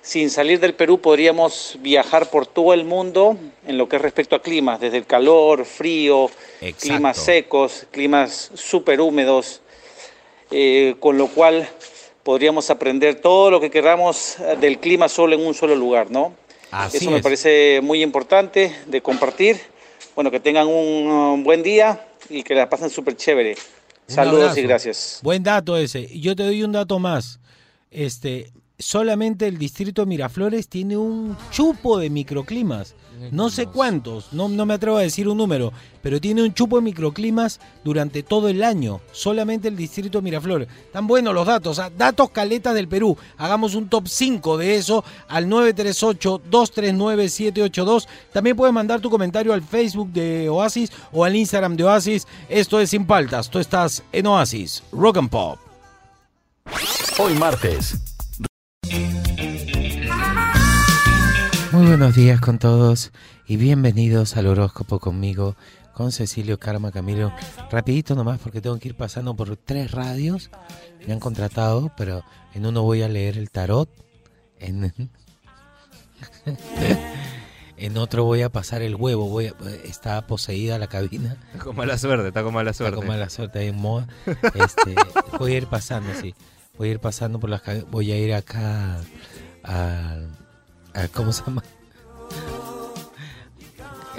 sin 0.03 0.29
salir 0.29 0.59
del 0.59 0.73
Perú 0.75 0.99
podríamos 0.99 1.77
viajar 1.79 2.29
por 2.29 2.45
todo 2.45 2.73
el 2.73 2.83
mundo 2.83 3.37
en 3.65 3.77
lo 3.77 3.87
que 3.89 3.95
es 3.95 4.01
respecto 4.01 4.35
a 4.35 4.41
climas, 4.41 4.79
desde 4.81 4.97
el 4.97 5.05
calor, 5.05 5.63
frío, 5.65 6.29
Exacto. 6.61 6.87
climas 6.87 7.17
secos, 7.17 7.87
climas 7.89 8.51
súper 8.53 8.99
húmedos, 8.99 9.61
eh, 10.51 10.95
con 10.99 11.17
lo 11.17 11.27
cual 11.29 11.67
podríamos 12.23 12.69
aprender 12.69 13.15
todo 13.15 13.49
lo 13.49 13.61
que 13.61 13.71
queramos 13.71 14.35
del 14.59 14.79
clima 14.79 15.07
solo 15.09 15.35
en 15.35 15.45
un 15.45 15.53
solo 15.53 15.73
lugar, 15.75 16.11
¿no? 16.11 16.35
Así 16.69 16.97
Eso 16.97 17.09
me 17.11 17.17
es. 17.17 17.23
parece 17.23 17.79
muy 17.81 18.03
importante 18.03 18.75
de 18.85 19.01
compartir. 19.01 19.59
Bueno, 20.15 20.29
que 20.31 20.39
tengan 20.39 20.67
un 20.67 21.43
buen 21.43 21.63
día 21.63 22.05
y 22.29 22.43
que 22.43 22.55
la 22.55 22.69
pasen 22.69 22.89
súper 22.89 23.15
chévere. 23.15 23.55
Un 24.09 24.15
Saludos 24.15 24.41
abrazo. 24.43 24.59
y 24.59 24.63
gracias. 24.63 25.19
Buen 25.23 25.43
dato 25.43 25.77
ese. 25.77 26.07
Yo 26.19 26.35
te 26.35 26.43
doy 26.43 26.61
un 26.61 26.71
dato 26.73 26.99
más. 26.99 27.39
Este, 27.89 28.51
solamente 28.83 29.47
el 29.47 29.57
distrito 29.57 30.01
de 30.01 30.07
Miraflores 30.07 30.67
tiene 30.67 30.97
un 30.97 31.37
chupo 31.51 31.97
de 31.97 32.09
microclimas. 32.09 32.95
No 33.31 33.49
sé 33.49 33.67
cuántos, 33.67 34.33
no, 34.33 34.49
no 34.49 34.65
me 34.65 34.73
atrevo 34.73 34.97
a 34.97 35.01
decir 35.01 35.29
un 35.29 35.37
número, 35.37 35.71
pero 36.01 36.19
tiene 36.19 36.43
un 36.43 36.53
chupo 36.53 36.75
de 36.75 36.81
microclimas 36.81 37.61
durante 37.83 38.23
todo 38.23 38.49
el 38.49 38.61
año. 38.63 38.99
Solamente 39.11 39.69
el 39.69 39.77
distrito 39.77 40.17
de 40.17 40.23
Miraflores. 40.23 40.67
Tan 40.91 41.05
buenos 41.07 41.33
los 41.33 41.47
datos. 41.47 41.79
Datos 41.97 42.29
caletas 42.31 42.73
del 42.73 42.87
Perú. 42.87 43.15
Hagamos 43.37 43.75
un 43.75 43.87
top 43.87 44.07
5 44.07 44.57
de 44.57 44.75
eso 44.75 45.05
al 45.27 45.45
938-239-782. 45.47 48.07
También 48.33 48.57
puedes 48.57 48.73
mandar 48.73 48.99
tu 48.99 49.09
comentario 49.09 49.53
al 49.53 49.61
Facebook 49.61 50.11
de 50.11 50.49
Oasis 50.49 50.91
o 51.11 51.23
al 51.23 51.35
Instagram 51.35 51.77
de 51.77 51.83
Oasis. 51.85 52.27
Esto 52.49 52.79
es 52.79 52.89
Sin 52.89 53.05
Paltas. 53.05 53.49
Tú 53.49 53.59
estás 53.59 54.03
en 54.11 54.27
Oasis. 54.27 54.83
Rock 54.91 55.17
and 55.17 55.29
Pop. 55.29 55.59
Hoy 57.19 57.35
martes, 57.35 58.12
Muy 61.83 61.97
buenos 61.97 62.15
días 62.15 62.39
con 62.39 62.59
todos 62.59 63.11
y 63.45 63.57
bienvenidos 63.57 64.37
al 64.37 64.47
horóscopo 64.47 64.99
conmigo, 64.99 65.57
con 65.93 66.13
Cecilio 66.13 66.57
Karma 66.57 66.93
Camilo. 66.93 67.33
Rapidito 67.69 68.15
nomás 68.15 68.39
porque 68.39 68.61
tengo 68.61 68.79
que 68.79 68.87
ir 68.87 68.95
pasando 68.95 69.35
por 69.35 69.57
tres 69.57 69.91
radios. 69.91 70.49
Me 71.05 71.11
han 71.11 71.19
contratado, 71.19 71.91
pero 71.97 72.23
en 72.53 72.65
uno 72.65 72.83
voy 72.83 73.01
a 73.01 73.09
leer 73.09 73.37
el 73.37 73.51
tarot. 73.51 73.89
En, 74.61 74.93
en 77.75 77.97
otro 77.97 78.23
voy 78.23 78.43
a 78.43 78.49
pasar 78.49 78.81
el 78.81 78.95
huevo. 78.95 79.27
Voy 79.27 79.47
a- 79.47 79.55
está 79.83 80.25
poseída 80.25 80.79
la 80.79 80.87
cabina. 80.87 81.35
Con 81.61 81.75
mala 81.75 81.97
suerte, 81.97 82.29
está 82.29 82.43
con 82.43 82.53
mala 82.53 82.71
Está 82.71 82.85
suerte. 82.85 82.95
con 82.95 83.07
mala 83.07 83.29
suerte 83.29 83.59
ahí 83.59 83.67
en 83.67 83.75
moda. 83.81 84.07
Este, 84.55 84.95
voy 85.37 85.55
a 85.55 85.57
ir 85.57 85.67
pasando, 85.67 86.09
sí. 86.21 86.33
Voy 86.77 86.87
a 86.87 86.91
ir 86.93 86.99
pasando 86.99 87.41
por 87.41 87.49
las 87.49 87.61
Voy 87.91 88.09
a 88.13 88.17
ir 88.17 88.33
acá 88.33 89.01
a, 89.65 90.15
¿cómo 91.13 91.31
se 91.31 91.43
llama? 91.43 91.63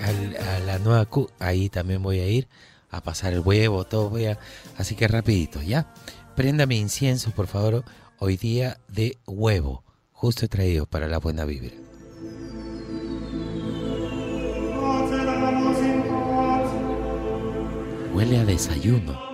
A 0.01 0.59
la 0.61 0.79
nueva 0.79 1.07
Q. 1.07 1.31
Ahí 1.39 1.69
también 1.69 2.03
voy 2.03 2.21
a 2.21 2.29
ir 2.29 2.49
a 2.91 3.01
pasar 3.01 3.33
el 3.33 3.41
huevo, 3.41 3.85
todo 3.85 4.11
voy 4.11 4.27
a. 4.27 4.39
Así 4.77 4.95
que 4.95 5.09
rapidito, 5.09 5.63
¿ya? 5.63 5.93
Préndame 6.37 6.77
incienso, 6.77 7.31
por 7.31 7.47
favor. 7.47 7.85
Hoy 8.19 8.37
día 8.37 8.79
de 8.89 9.19
huevo. 9.27 9.83
Justo 10.13 10.47
he 10.47 10.49
traído 10.49 10.87
para 10.87 11.09
la 11.09 11.19
buena 11.19 11.45
vibra. 11.45 11.75
Huele 18.15 18.39
a 18.39 18.45
desayuno. 18.45 19.34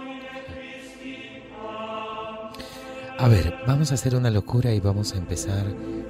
A 3.21 3.29
ver, 3.29 3.55
vamos 3.67 3.91
a 3.91 3.97
hacer 3.97 4.17
una 4.17 4.31
locura 4.31 4.73
y 4.73 4.81
vamos 4.81 5.13
a 5.13 5.19
empezar 5.19 5.67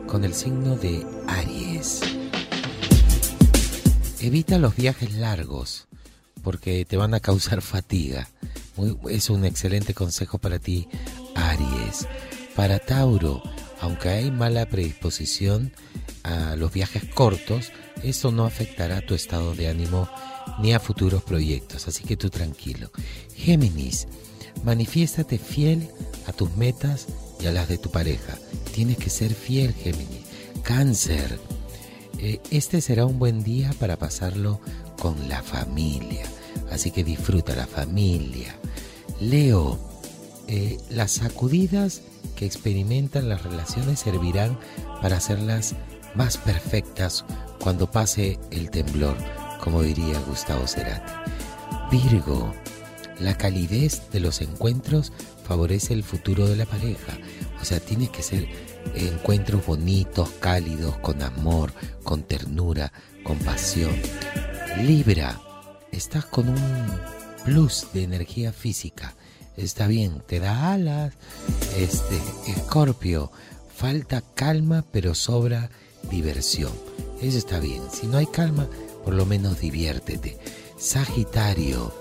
con 0.06 0.24
el 0.24 0.32
signo 0.32 0.76
de 0.76 1.04
Aries. 1.26 2.02
Evita 4.20 4.60
los 4.60 4.76
viajes 4.76 5.14
largos 5.14 5.88
porque 6.44 6.84
te 6.84 6.96
van 6.96 7.12
a 7.14 7.18
causar 7.18 7.62
fatiga. 7.62 8.28
Es 9.08 9.28
un 9.28 9.44
excelente 9.44 9.92
consejo 9.92 10.38
para 10.38 10.60
ti, 10.60 10.86
Aries. 11.34 12.06
Para 12.54 12.78
Tauro, 12.78 13.42
aunque 13.80 14.10
hay 14.10 14.30
mala 14.30 14.66
predisposición 14.66 15.72
a 16.22 16.54
los 16.54 16.72
viajes 16.72 17.06
cortos, 17.12 17.72
eso 18.04 18.30
no 18.30 18.44
afectará 18.44 19.00
tu 19.00 19.14
estado 19.16 19.56
de 19.56 19.66
ánimo 19.66 20.08
ni 20.60 20.74
a 20.74 20.78
futuros 20.78 21.24
proyectos, 21.24 21.88
así 21.88 22.04
que 22.04 22.16
tú 22.16 22.30
tranquilo. 22.30 22.92
Géminis, 23.34 24.06
manifiéstate 24.62 25.38
fiel 25.38 25.90
a 26.30 26.32
tus 26.32 26.56
metas 26.56 27.06
y 27.40 27.46
a 27.46 27.52
las 27.52 27.68
de 27.68 27.78
tu 27.78 27.90
pareja. 27.90 28.38
Tienes 28.72 28.96
que 28.96 29.10
ser 29.10 29.34
fiel, 29.34 29.74
Géminis. 29.74 30.24
Cáncer, 30.62 31.38
eh, 32.18 32.40
este 32.50 32.80
será 32.80 33.04
un 33.04 33.18
buen 33.18 33.42
día 33.42 33.72
para 33.78 33.98
pasarlo 33.98 34.60
con 35.00 35.28
la 35.28 35.42
familia, 35.42 36.24
así 36.70 36.90
que 36.90 37.02
disfruta 37.02 37.56
la 37.56 37.66
familia. 37.66 38.54
Leo, 39.20 39.78
eh, 40.46 40.78
las 40.90 41.12
sacudidas 41.12 42.02
que 42.36 42.46
experimentan 42.46 43.28
las 43.28 43.42
relaciones 43.42 44.00
servirán 44.00 44.58
para 45.02 45.16
hacerlas 45.16 45.74
más 46.14 46.36
perfectas 46.36 47.24
cuando 47.60 47.90
pase 47.90 48.38
el 48.50 48.70
temblor, 48.70 49.16
como 49.62 49.82
diría 49.82 50.18
Gustavo 50.28 50.66
Cerati. 50.66 51.12
Virgo, 51.90 52.52
la 53.18 53.36
calidez 53.36 54.10
de 54.12 54.20
los 54.20 54.40
encuentros 54.40 55.12
favorece 55.50 55.94
el 55.94 56.04
futuro 56.04 56.46
de 56.46 56.54
la 56.54 56.64
pareja. 56.64 57.18
O 57.60 57.64
sea, 57.64 57.80
tiene 57.80 58.08
que 58.08 58.22
ser 58.22 58.46
encuentros 58.94 59.66
bonitos, 59.66 60.30
cálidos, 60.38 60.96
con 60.98 61.20
amor, 61.22 61.72
con 62.04 62.22
ternura, 62.22 62.92
con 63.24 63.36
pasión. 63.40 63.90
Libra, 64.80 65.40
estás 65.90 66.24
con 66.24 66.50
un 66.50 67.00
plus 67.44 67.88
de 67.92 68.04
energía 68.04 68.52
física. 68.52 69.16
Está 69.56 69.88
bien, 69.88 70.22
te 70.24 70.38
da 70.38 70.72
alas. 70.72 71.14
Este, 71.76 72.16
Escorpio, 72.46 73.32
falta 73.74 74.22
calma, 74.36 74.84
pero 74.92 75.16
sobra 75.16 75.68
diversión. 76.12 76.70
Eso 77.20 77.38
está 77.38 77.58
bien. 77.58 77.82
Si 77.92 78.06
no 78.06 78.18
hay 78.18 78.26
calma, 78.26 78.68
por 79.04 79.14
lo 79.14 79.26
menos 79.26 79.58
diviértete. 79.58 80.38
Sagitario, 80.78 81.92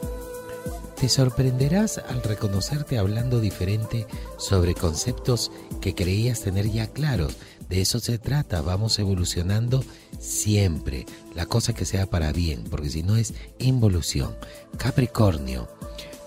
te 0.99 1.07
sorprenderás 1.07 1.97
al 1.97 2.21
reconocerte 2.21 2.97
hablando 2.97 3.39
diferente 3.39 4.05
sobre 4.37 4.75
conceptos 4.75 5.49
que 5.79 5.95
creías 5.95 6.41
tener 6.41 6.69
ya 6.69 6.87
claros. 6.87 7.37
De 7.69 7.79
eso 7.79 8.01
se 8.01 8.17
trata, 8.17 8.61
vamos 8.61 8.99
evolucionando 8.99 9.81
siempre. 10.19 11.05
La 11.35 11.45
cosa 11.45 11.73
que 11.73 11.85
sea 11.85 12.05
para 12.05 12.33
bien, 12.33 12.65
porque 12.69 12.89
si 12.89 13.01
no 13.01 13.15
es 13.15 13.33
involución. 13.59 14.35
Capricornio, 14.77 15.69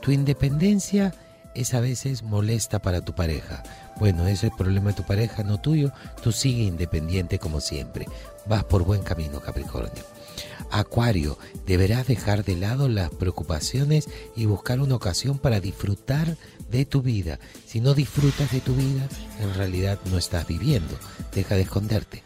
tu 0.00 0.10
independencia 0.10 1.12
es 1.54 1.74
a 1.74 1.80
veces 1.80 2.22
molesta 2.22 2.80
para 2.80 3.02
tu 3.02 3.14
pareja. 3.14 3.62
Bueno, 3.98 4.22
ese 4.22 4.32
es 4.32 4.44
el 4.44 4.52
problema 4.52 4.90
de 4.90 4.96
tu 4.96 5.02
pareja, 5.02 5.42
no 5.42 5.60
tuyo. 5.60 5.92
Tú 6.22 6.32
sigue 6.32 6.62
independiente 6.62 7.38
como 7.38 7.60
siempre. 7.60 8.06
Vas 8.46 8.64
por 8.64 8.84
buen 8.84 9.02
camino, 9.02 9.38
Capricornio. 9.40 10.02
Acuario, 10.70 11.38
deberás 11.66 12.06
dejar 12.06 12.44
de 12.44 12.56
lado 12.56 12.88
las 12.88 13.10
preocupaciones 13.10 14.08
y 14.36 14.46
buscar 14.46 14.80
una 14.80 14.94
ocasión 14.94 15.38
para 15.38 15.60
disfrutar 15.60 16.36
de 16.70 16.86
tu 16.86 17.02
vida. 17.02 17.38
Si 17.66 17.80
no 17.80 17.94
disfrutas 17.94 18.50
de 18.50 18.60
tu 18.60 18.74
vida, 18.74 19.08
en 19.40 19.54
realidad 19.54 19.98
no 20.06 20.18
estás 20.18 20.46
viviendo. 20.46 20.98
Deja 21.34 21.56
de 21.56 21.62
esconderte. 21.62 22.22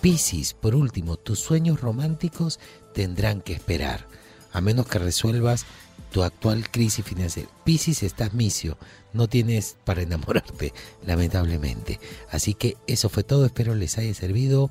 Piscis, 0.00 0.54
por 0.54 0.74
último, 0.74 1.16
tus 1.16 1.38
sueños 1.38 1.80
románticos 1.80 2.58
tendrán 2.92 3.40
que 3.40 3.52
esperar, 3.52 4.06
a 4.52 4.60
menos 4.60 4.88
que 4.88 4.98
resuelvas 4.98 5.64
tu 6.10 6.22
actual 6.22 6.70
crisis 6.70 7.04
financiera. 7.04 7.48
Piscis, 7.64 8.02
estás 8.02 8.34
misio, 8.34 8.78
no 9.12 9.28
tienes 9.28 9.76
para 9.84 10.02
enamorarte, 10.02 10.72
lamentablemente. 11.06 12.00
Así 12.30 12.54
que 12.54 12.76
eso 12.86 13.08
fue 13.08 13.22
todo, 13.22 13.46
espero 13.46 13.74
les 13.74 13.96
haya 13.98 14.12
servido. 14.14 14.70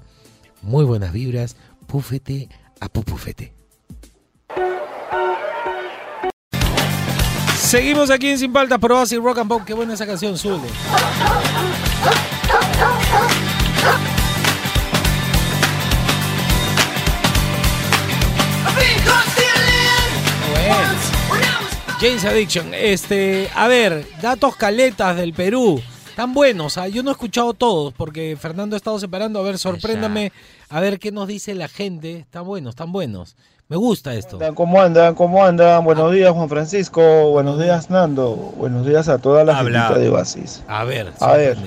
Muy 0.62 0.86
buenas 0.86 1.14
vibras, 1.14 1.56
púfete 1.88 2.50
a 2.82 2.90
pupufete. 2.90 3.54
Seguimos 7.56 8.10
aquí 8.10 8.30
en 8.32 8.38
Sin 8.38 8.52
Paltas, 8.52 8.80
pero 8.82 9.00
así 9.00 9.18
Rock 9.18 9.38
and 9.38 9.48
Pop. 9.48 9.62
Qué 9.66 9.74
buena 9.74 9.94
esa 9.94 10.06
canción, 10.06 10.38
Zule. 10.38 10.68
James 22.02 22.26
Addiction, 22.26 22.74
este, 22.74 23.50
a 23.54 23.68
ver, 23.68 24.08
datos 24.22 24.56
caletas 24.56 25.16
del 25.16 25.34
Perú. 25.34 25.82
Tan 26.22 26.36
buenos, 26.36 26.78
¿ah? 26.78 26.88
yo 26.88 27.02
no 27.02 27.10
he 27.10 27.14
escuchado 27.14 27.56
todos 27.56 27.96
porque 27.96 28.38
Fernando 28.40 28.76
ha 28.76 28.78
estado 28.78 29.00
separando. 29.00 29.40
A 29.40 29.42
ver, 29.42 29.58
sorpréndame, 29.58 30.32
a 30.70 30.80
ver 30.80 31.00
qué 31.00 31.12
nos 31.12 31.28
dice 31.28 31.56
la 31.56 31.68
gente. 31.68 32.18
Están 32.18 32.46
buenos, 32.46 32.74
están 32.74 32.92
buenos. 32.92 33.36
Me 33.70 33.76
gusta 33.76 34.14
esto. 34.14 34.38
¿Cómo 34.54 34.80
andan? 34.80 35.16
¿Cómo 35.16 35.44
andan? 35.44 35.84
Buenos 35.84 36.12
días, 36.12 36.32
Juan 36.32 36.48
Francisco. 36.48 37.32
Buenos 37.32 37.60
días, 37.60 37.90
Nando. 37.90 38.36
Buenos 38.36 38.86
días 38.86 39.10
a 39.10 39.18
toda 39.18 39.44
la 39.44 39.56
gente 39.56 40.00
de 40.00 40.10
Oasis. 40.10 40.62
A 40.68 40.84
ver, 40.84 41.12
A 41.20 41.34
ver. 41.34 41.58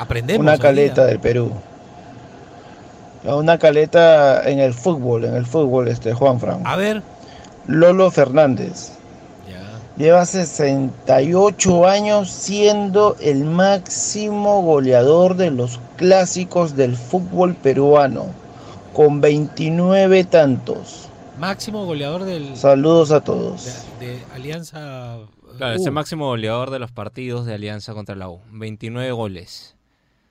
Aprendemos. 0.00 0.42
una 0.42 0.58
caleta 0.58 1.04
del 1.04 1.20
Perú. 1.20 1.52
Una 3.22 3.56
caleta 3.56 4.50
en 4.50 4.58
el 4.58 4.74
fútbol, 4.74 5.26
en 5.26 5.36
el 5.36 5.46
fútbol, 5.46 5.86
este, 5.86 6.12
Juan 6.12 6.40
Fran. 6.40 6.66
A 6.66 6.74
ver. 6.74 7.04
Lolo 7.68 8.10
Fernández. 8.10 8.95
Lleva 9.96 10.26
68 10.26 11.86
años 11.86 12.30
siendo 12.30 13.16
el 13.20 13.44
máximo 13.44 14.62
goleador 14.62 15.36
de 15.36 15.50
los 15.50 15.80
clásicos 15.96 16.76
del 16.76 16.96
fútbol 16.96 17.54
peruano, 17.54 18.26
con 18.92 19.20
29 19.20 20.24
tantos. 20.24 21.08
Máximo 21.38 21.84
goleador 21.86 22.24
del, 22.24 22.56
Saludos 22.56 23.10
a 23.10 23.22
todos. 23.22 23.84
de, 24.00 24.06
de 24.08 24.18
Alianza. 24.34 25.18
Claro, 25.56 25.74
es 25.76 25.86
el 25.86 25.92
máximo 25.92 26.26
goleador 26.26 26.70
de 26.70 26.78
los 26.78 26.90
partidos 26.92 27.46
de 27.46 27.54
Alianza 27.54 27.94
contra 27.94 28.14
la 28.14 28.28
U. 28.28 28.40
29 28.52 29.12
goles. 29.12 29.74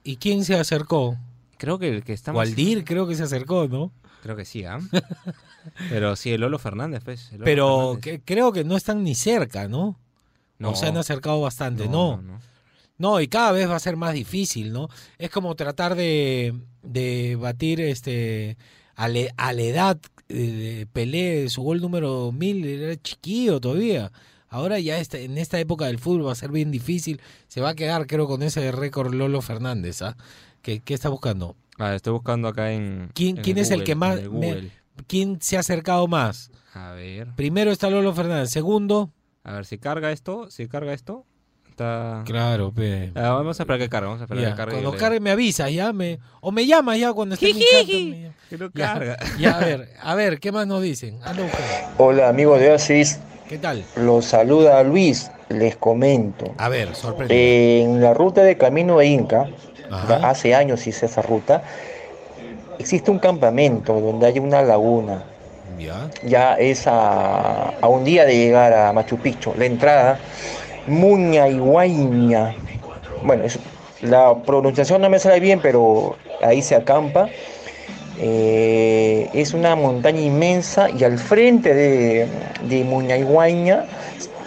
¿Y 0.04 0.18
quién 0.18 0.44
se 0.46 0.56
acercó? 0.56 1.18
Creo 1.58 1.80
que 1.80 1.90
el 1.90 2.04
que 2.04 2.14
está 2.14 2.32
más- 2.34 2.50
Waldir 2.50 2.84
creo 2.86 3.08
que 3.08 3.16
se 3.16 3.24
acercó, 3.24 3.68
¿no? 3.68 3.92
Creo 4.26 4.36
que 4.36 4.44
sí, 4.46 4.64
¿ah? 4.66 4.80
Pero 5.90 6.16
sí, 6.16 6.32
el 6.32 6.42
Lolo 6.42 6.58
Fernández, 6.58 7.04
pues. 7.06 7.32
Lolo 7.34 7.46
Pero 7.46 7.78
Fernández. 7.78 8.02
que- 8.02 8.22
creo 8.26 8.52
que 8.52 8.64
no 8.64 8.76
están 8.76 9.04
ni 9.04 9.14
cerca, 9.14 9.68
¿no? 9.68 10.00
No. 10.58 10.72
No 10.72 10.76
se 10.76 10.88
han 10.88 10.98
acercado 10.98 11.40
bastante, 11.42 11.86
No, 11.86 12.18
no. 12.18 12.22
no, 12.24 12.34
No, 12.34 12.40
no. 12.98 13.22
y 13.22 13.28
cada 13.28 13.52
vez 13.52 13.70
va 13.70 13.76
a 13.76 13.80
ser 13.80 13.98
más 13.98 14.16
difícil, 14.16 14.74
¿no? 14.74 14.90
Es 15.20 15.30
como 15.30 15.54
tratar 15.56 15.94
de, 15.94 16.56
de 16.82 17.36
batir 17.40 17.82
este 17.82 18.58
a, 18.96 19.08
le- 19.10 19.32
a 19.38 19.54
la 19.54 19.62
edad 19.62 20.00
eh, 20.28 20.34
de 20.34 20.88
Pelé, 20.92 21.48
su 21.50 21.62
gol 21.62 21.80
número 21.82 22.32
1000, 22.32 22.66
era 22.66 22.96
chiquillo 23.00 23.62
todavía. 23.62 24.12
Ahora 24.56 24.80
ya 24.80 25.00
este- 25.00 25.26
en 25.26 25.38
esta 25.38 25.60
época 25.60 25.86
del 25.88 26.00
fútbol 26.00 26.28
va 26.28 26.32
a 26.32 26.36
ser 26.36 26.50
bien 26.50 26.72
difícil. 26.72 27.20
Se 27.50 27.60
va 27.60 27.70
a 27.72 27.76
quedar, 27.76 28.08
creo, 28.08 28.26
con 28.26 28.42
ese 28.42 28.72
récord 28.72 29.14
Lolo 29.14 29.42
Fernández, 29.42 30.02
¿ah? 30.02 30.16
¿Qué, 30.62 30.80
qué 30.80 30.94
está 30.94 31.10
buscando? 31.10 31.58
Ah, 31.78 31.94
estoy 31.94 32.14
buscando 32.14 32.48
acá 32.48 32.72
en. 32.72 33.10
¿Quién, 33.14 33.36
en 33.38 33.44
quién 33.44 33.58
es 33.58 33.70
el 33.72 33.84
que 33.84 33.92
en 33.92 33.98
más... 33.98 34.18
el 34.18 34.30
me- 34.32 34.48
Google. 34.54 34.72
¿Quién 35.08 35.42
se 35.42 35.58
ha 35.58 35.60
acercado 35.60 36.08
más? 36.08 36.52
A 36.74 36.92
ver. 36.92 37.28
Primero 37.36 37.70
está 37.72 37.90
Lolo 37.90 38.14
Fernández. 38.14 38.50
Segundo... 38.50 39.12
A 39.44 39.52
ver, 39.52 39.66
si 39.66 39.78
carga 39.78 40.12
esto, 40.14 40.50
si 40.50 40.68
carga 40.70 40.94
esto, 40.94 41.26
está... 41.70 42.24
Claro, 42.26 42.72
pe. 42.72 43.12
Ah, 43.14 43.32
vamos 43.32 43.60
a 43.60 43.64
esperar 43.64 43.80
que 43.82 43.90
cargue, 43.90 44.08
vamos 44.08 44.22
a 44.22 44.24
esperar 44.24 44.44
Ya, 44.44 44.50
que 44.52 44.56
cargue. 44.56 44.72
cuando 44.76 44.94
le- 44.94 44.98
cargue 44.98 45.20
me 45.20 45.32
avisas 45.32 45.70
ya, 45.74 45.92
me, 45.92 46.18
o 46.40 46.52
me 46.54 46.66
llamas 46.66 46.98
ya 46.98 47.12
cuando 47.12 47.36
esté 47.36 47.50
en 47.52 47.58
mi 47.58 47.66
canto, 47.70 47.92
me- 47.94 48.32
Que 48.50 48.58
no 48.58 48.72
carga. 48.72 49.18
ya, 49.38 49.58
a 49.58 49.60
ver, 49.60 49.90
a 50.02 50.16
ver, 50.16 50.40
¿qué 50.40 50.54
más 50.54 50.66
nos 50.66 50.82
dicen? 50.82 51.20
Hola 51.98 52.30
amigos 52.30 52.60
de 52.62 52.72
Oasis, 52.72 53.20
¿Qué 53.48 53.58
tal? 53.60 53.84
los 53.96 54.26
saluda 54.26 54.82
Luis, 54.84 55.30
les 55.50 55.76
comento. 55.76 56.46
A 56.58 56.70
ver, 56.70 56.96
sorprende. 56.96 57.82
En 57.82 58.02
la 58.02 58.14
ruta 58.14 58.42
de 58.44 58.58
Camino 58.58 58.98
de 58.98 59.06
Inca, 59.08 59.48
Ajá. 59.92 60.28
hace 60.30 60.56
años 60.56 60.86
hice 60.88 61.06
esa 61.06 61.22
ruta, 61.22 61.62
existe 62.80 63.12
un 63.12 63.20
campamento 63.20 64.00
donde 64.00 64.26
hay 64.28 64.40
una 64.40 64.62
laguna. 64.64 65.24
Ya. 65.78 66.10
Ya 66.24 66.54
es 66.56 66.88
a, 66.88 67.70
a 67.82 67.88
un 67.88 68.04
día 68.04 68.26
de 68.26 68.36
llegar 68.36 68.74
a 68.74 68.92
Machu 68.94 69.18
Picchu. 69.18 69.54
La 69.58 69.66
entrada, 69.66 70.18
Muña 70.88 71.48
Iguaña. 71.48 72.56
Bueno, 73.24 73.44
es- 73.44 73.60
la 74.02 74.36
pronunciación 74.44 75.02
no 75.02 75.10
me 75.10 75.20
sale 75.20 75.40
bien, 75.40 75.60
pero 75.62 76.16
ahí 76.42 76.62
se 76.62 76.76
acampa. 76.76 77.30
Eh, 78.20 79.30
es 79.34 79.54
una 79.54 79.76
montaña 79.76 80.22
inmensa 80.22 80.90
y 80.90 81.04
al 81.04 81.18
frente 81.18 81.74
de, 81.74 82.28
de 82.64 82.84
Muña 82.86 83.18
Iguaña 83.18 83.86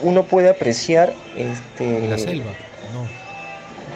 uno 0.03 0.23
puede 0.23 0.51
apreciar 0.51 1.13
este, 1.37 2.09
La 2.09 2.19
selva. 2.19 2.53
No. 2.93 3.07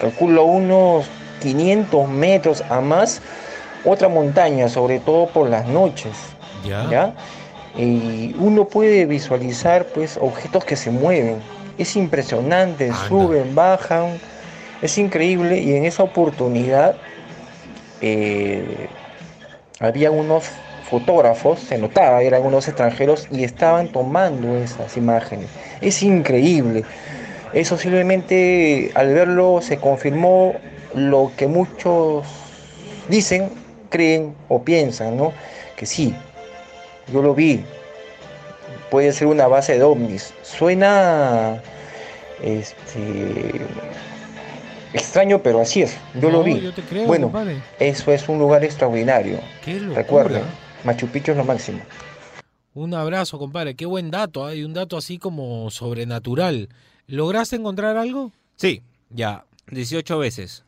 calculo 0.01 0.45
unos 0.45 1.07
500 1.41 2.09
metros 2.09 2.63
a 2.69 2.81
más, 2.81 3.23
otra 3.85 4.09
montaña, 4.09 4.69
sobre 4.69 5.01
todo 5.01 5.27
por 5.29 5.49
las 5.49 5.67
noches. 5.67 6.13
Ya. 6.65 6.89
¿ya? 6.91 7.15
Y 7.77 8.35
uno 8.39 8.67
puede 8.67 9.07
visualizar 9.07 9.87
pues 9.87 10.19
objetos 10.21 10.65
que 10.65 10.77
se 10.77 10.91
mueven. 10.91 11.37
Es 11.79 11.97
impresionante, 11.97 12.91
Anda. 12.91 13.09
suben, 13.09 13.55
bajan, 13.55 14.21
es 14.83 14.99
increíble 14.99 15.59
y 15.61 15.75
en 15.75 15.85
esa 15.85 16.03
oportunidad 16.03 16.97
eh, 18.01 18.89
había 19.83 20.11
unos 20.11 20.45
fotógrafos, 20.89 21.61
se 21.61 21.79
notaba, 21.79 22.23
eran 22.23 22.43
unos 22.43 22.69
extranjeros 22.69 23.27
y 23.31 23.45
estaban 23.45 23.89
tomando 23.89 24.57
esas 24.57 24.97
imágenes. 24.97 25.49
Es 25.81 26.03
increíble. 26.03 26.85
Eso 27.53 27.77
simplemente 27.77 28.91
al 28.95 29.13
verlo 29.13 29.61
se 29.61 29.79
confirmó 29.79 30.55
lo 30.95 31.33
que 31.37 31.47
muchos 31.47 32.27
dicen, 33.09 33.51
creen 33.91 34.35
o 34.49 34.63
piensan, 34.63 35.17
¿no? 35.17 35.33
Que 35.77 35.87
sí, 35.87 36.15
yo 37.13 37.23
lo 37.23 37.35
vi. 37.35 37.65
Puede 38.91 39.13
ser 39.13 39.27
una 39.27 39.47
base 39.49 39.79
de 39.79 39.85
ovnis. 39.85 40.33
Suena 40.43 41.61
este 42.43 43.61
Extraño, 44.93 45.43
pero 45.43 45.61
así 45.61 45.83
es. 45.83 45.97
Yo 46.21 46.31
lo 46.31 46.43
vi. 46.43 46.61
yo 46.61 46.73
te 46.73 46.83
creo, 46.83 47.07
bueno, 47.07 47.27
compadre. 47.27 47.63
eso 47.79 48.13
es 48.13 48.29
un 48.29 48.39
lugar 48.39 48.63
extraordinario. 48.65 49.41
Qué. 49.65 49.79
Recuerden, 49.79 50.43
Machu 50.85 51.07
Picchu 51.09 51.33
es 51.33 51.37
lo 51.37 51.45
máximo. 51.45 51.81
Un 52.75 52.95
abrazo, 52.95 53.39
compadre. 53.39 53.75
Qué 53.75 53.87
buen 53.87 54.11
dato. 54.11 54.47
Hay 54.47 54.65
un 54.65 54.73
dato 54.73 54.97
así 54.97 55.19
como 55.19 55.71
sobrenatural. 55.71 56.69
¿Lograste 57.07 57.57
encontrar 57.57 57.97
algo? 57.97 58.33
Sí, 58.57 58.83
Ya. 59.11 59.45
18 59.71 60.19
veces. 60.19 60.65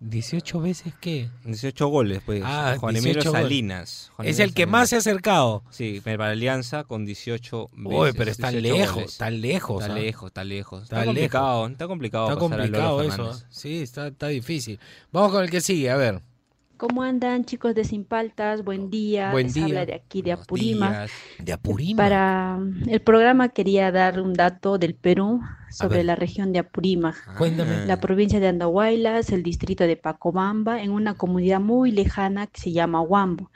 ¿18 0.00 0.62
veces 0.62 0.92
qué? 1.00 1.28
18 1.44 1.86
goles, 1.88 2.22
pues. 2.24 2.42
Ah, 2.44 2.76
Juan 2.78 2.94
18 2.94 3.18
Emilio. 3.20 3.32
Salinas. 3.32 4.12
Juan 4.14 4.28
Es 4.28 4.38
el 4.38 4.54
que 4.54 4.62
Salinas. 4.62 4.72
más 4.72 4.88
se 4.90 4.94
ha 4.96 4.98
acercado. 4.98 5.64
Sí, 5.70 6.00
para 6.04 6.30
Alianza 6.30 6.84
con 6.84 7.04
18 7.04 7.68
veces. 7.72 7.98
Uy, 8.00 8.12
pero 8.16 8.30
está 8.30 8.50
18 8.50 8.76
lejos, 8.78 9.12
está 9.12 9.30
lejos. 9.30 9.82
Está 9.82 9.92
¿ah? 9.92 9.96
lejos, 9.96 10.26
está 10.28 10.44
lejos. 10.44 10.82
Está 10.84 10.96
Está, 10.98 11.04
complicado, 11.06 11.66
está 11.66 11.86
complicado. 11.88 12.28
Está 12.28 12.38
complicado 12.38 13.02
eso. 13.02 13.30
¿ah? 13.32 13.46
Sí, 13.50 13.82
está, 13.82 14.06
está 14.08 14.28
difícil. 14.28 14.78
Vamos 15.10 15.32
con 15.32 15.42
el 15.42 15.50
que 15.50 15.60
sigue, 15.60 15.90
a 15.90 15.96
ver. 15.96 16.22
¿Cómo 16.78 17.02
andan 17.02 17.44
chicos 17.44 17.74
de 17.74 17.82
Sin 17.82 18.04
Paltas? 18.04 18.62
Buen 18.62 18.88
día. 18.88 19.32
Buen 19.32 19.46
Les 19.46 19.54
día. 19.54 19.64
habla 19.64 19.84
de 19.84 19.94
aquí 19.94 20.22
de 20.22 20.36
días. 20.54 21.10
De 21.40 21.52
Apurima. 21.52 22.02
Para 22.04 22.56
mm, 22.56 22.88
el 22.88 23.00
programa 23.00 23.48
quería 23.48 23.90
dar 23.90 24.20
un 24.20 24.32
dato 24.32 24.78
del 24.78 24.94
Perú 24.94 25.40
sobre 25.70 26.04
la 26.04 26.14
región 26.14 26.52
de 26.52 26.60
Apurímac. 26.60 27.36
Cuéntame. 27.36 27.84
La 27.84 27.98
provincia 27.98 28.38
de 28.38 28.46
Andahuaylas, 28.46 29.32
el 29.32 29.42
distrito 29.42 29.88
de 29.88 29.96
Pacobamba, 29.96 30.80
en 30.80 30.92
una 30.92 31.14
comunidad 31.14 31.58
muy 31.58 31.90
lejana 31.90 32.46
que 32.46 32.60
se 32.60 32.70
llama 32.70 33.00
Huambo. 33.00 33.50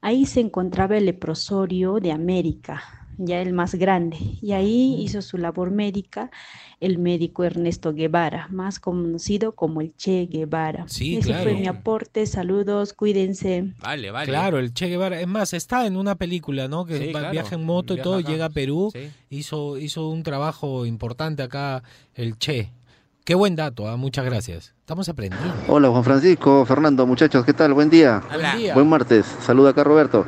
Ahí 0.00 0.24
se 0.24 0.40
encontraba 0.40 0.96
el 0.96 1.04
leprosorio 1.04 2.00
de 2.00 2.10
América, 2.10 3.01
ya 3.26 3.40
el 3.40 3.52
más 3.52 3.74
grande, 3.74 4.16
y 4.40 4.52
ahí 4.52 4.96
hizo 5.02 5.22
su 5.22 5.38
labor 5.38 5.70
médica 5.70 6.30
el 6.80 6.98
médico 6.98 7.44
Ernesto 7.44 7.92
Guevara, 7.94 8.48
más 8.50 8.80
conocido 8.80 9.52
como 9.52 9.80
el 9.80 9.94
Che 9.96 10.26
Guevara. 10.26 10.84
Sí, 10.88 11.16
Ese 11.18 11.28
claro. 11.28 11.44
fue 11.44 11.54
mi 11.54 11.68
aporte, 11.68 12.26
saludos, 12.26 12.92
cuídense. 12.92 13.72
Vale, 13.80 14.10
vale. 14.10 14.26
Claro, 14.26 14.58
el 14.58 14.74
Che 14.74 14.88
Guevara. 14.88 15.20
Es 15.20 15.28
más, 15.28 15.52
está 15.52 15.86
en 15.86 15.96
una 15.96 16.16
película, 16.16 16.66
¿no? 16.66 16.84
Que 16.84 16.98
Sí, 16.98 17.06
va- 17.12 17.20
claro. 17.20 17.30
viaja 17.32 17.54
en 17.54 17.64
moto 17.64 17.92
y 17.92 17.96
Viaja 17.98 18.04
todo, 18.04 18.18
acá. 18.18 18.28
llega 18.28 18.44
a 18.46 18.50
Perú. 18.50 18.90
Sí. 18.92 19.10
Hizo, 19.30 19.78
hizo 19.78 20.08
un 20.08 20.24
trabajo 20.24 20.84
importante 20.84 21.44
acá 21.44 21.84
el 22.16 22.36
Che. 22.38 22.72
Qué 23.24 23.36
buen 23.36 23.54
dato, 23.54 23.86
¿ah? 23.86 23.96
muchas 23.96 24.24
gracias. 24.24 24.74
Estamos 24.80 25.08
aprendiendo. 25.08 25.54
Hola 25.68 25.88
Juan 25.88 26.02
Francisco, 26.02 26.66
Fernando, 26.66 27.06
muchachos, 27.06 27.44
¿qué 27.44 27.52
tal? 27.52 27.72
Buen 27.74 27.88
día. 27.90 28.20
Buen 28.74 28.88
martes. 28.88 29.24
Saluda 29.40 29.70
acá 29.70 29.84
Roberto. 29.84 30.26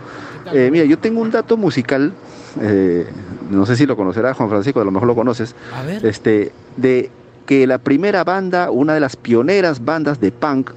Eh, 0.52 0.68
mira, 0.70 0.84
yo 0.84 0.96
tengo 1.00 1.20
un 1.20 1.32
dato 1.32 1.56
musical, 1.56 2.14
eh, 2.60 3.06
no 3.50 3.66
sé 3.66 3.76
si 3.76 3.86
lo 3.86 3.96
conocerá 3.96 4.34
Juan 4.34 4.48
Francisco, 4.48 4.80
a 4.80 4.84
lo 4.84 4.90
mejor 4.90 5.08
lo 5.08 5.14
conoces, 5.14 5.54
A 5.74 5.82
ver. 5.82 6.04
este, 6.06 6.52
de 6.76 7.10
que 7.46 7.66
la 7.66 7.78
primera 7.78 8.24
banda, 8.24 8.70
una 8.70 8.94
de 8.94 9.00
las 9.00 9.16
pioneras 9.16 9.84
bandas 9.84 10.20
de 10.20 10.32
punk 10.32 10.70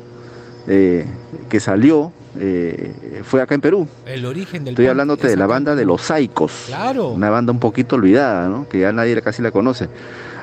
eh, 0.68 1.06
que 1.50 1.60
salió, 1.60 2.12
eh, 2.40 3.22
fue 3.24 3.42
acá 3.42 3.56
en 3.56 3.62
Perú. 3.62 3.88
El 4.06 4.26
origen 4.26 4.64
del 4.64 4.74
Estoy 4.74 4.86
punk 4.86 4.92
hablándote 4.92 5.28
de 5.28 5.36
la 5.38 5.48
banda 5.48 5.76
de. 5.76 5.86
Los 5.86 6.02
Saicos. 6.04 6.66
Claro. 6.68 7.10
Una 7.10 7.30
banda 7.30 7.52
un 7.52 7.60
poquito 7.60 7.96
olvidada, 7.96 8.48
¿no? 8.50 8.68
Que 8.68 8.80
ya 8.82 8.92
nadie 8.92 9.20
casi 9.22 9.42
la 9.42 9.52
conoce. 9.52 9.88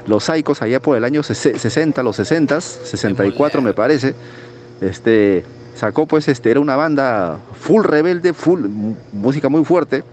Los 0.06 0.24
Saicos 0.24 0.60
allá 0.62 0.80
por 0.80 0.96
el 0.96 1.04
año 1.04 1.22
sese- 1.22 1.58
60, 1.58 2.02
los 2.02 2.16
60, 2.16 2.60
64 2.60 3.60
me 3.62 3.74
parece, 3.74 4.14
este, 4.80 5.44
sacó 5.74 6.06
pues, 6.06 6.26
este, 6.28 6.50
era 6.50 6.60
una 6.60 6.76
banda 6.76 7.38
full 7.60 7.84
rebelde, 7.84 8.32
full, 8.32 8.66
música 9.12 9.48
muy 9.48 9.64
fuerte, 9.64 10.04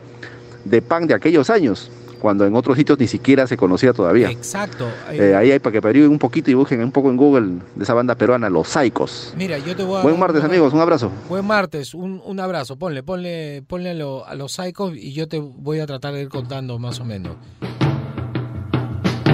de 0.65 0.81
punk 0.81 1.03
de 1.07 1.13
aquellos 1.13 1.49
años, 1.49 1.89
cuando 2.21 2.45
en 2.45 2.55
otros 2.55 2.77
sitios 2.77 2.99
ni 2.99 3.07
siquiera 3.07 3.47
se 3.47 3.57
conocía 3.57 3.93
todavía. 3.93 4.29
Exacto. 4.29 4.87
Eh, 5.11 5.33
ahí 5.35 5.51
hay 5.51 5.59
para 5.59 5.71
que 5.71 5.77
averigüen 5.79 6.11
un 6.11 6.19
poquito 6.19 6.51
y 6.51 6.53
busquen 6.53 6.83
un 6.83 6.91
poco 6.91 7.09
en 7.09 7.17
Google 7.17 7.59
de 7.75 7.83
esa 7.83 7.93
banda 7.95 8.13
peruana, 8.15 8.49
Los 8.49 8.67
Saicos. 8.67 9.33
Mira, 9.35 9.57
yo 9.57 9.75
te 9.75 9.83
voy 9.83 9.99
a 9.99 10.03
Buen 10.03 10.19
martes 10.19 10.43
amigos, 10.43 10.71
un 10.73 10.81
abrazo. 10.81 11.11
Buen 11.27 11.45
martes, 11.45 11.93
un, 11.95 12.21
un 12.23 12.39
abrazo. 12.39 12.75
Ponle, 12.77 13.01
ponle, 13.01 13.63
ponle 13.67 13.89
a, 13.89 13.93
lo- 13.95 14.25
a 14.27 14.35
los 14.35 14.51
psychos 14.53 14.93
y 14.95 15.13
yo 15.13 15.27
te 15.27 15.39
voy 15.39 15.79
a 15.79 15.87
tratar 15.87 16.13
de 16.13 16.21
ir 16.21 16.29
contando 16.29 16.77
más 16.77 16.99
o 16.99 17.05
menos. 17.05 17.35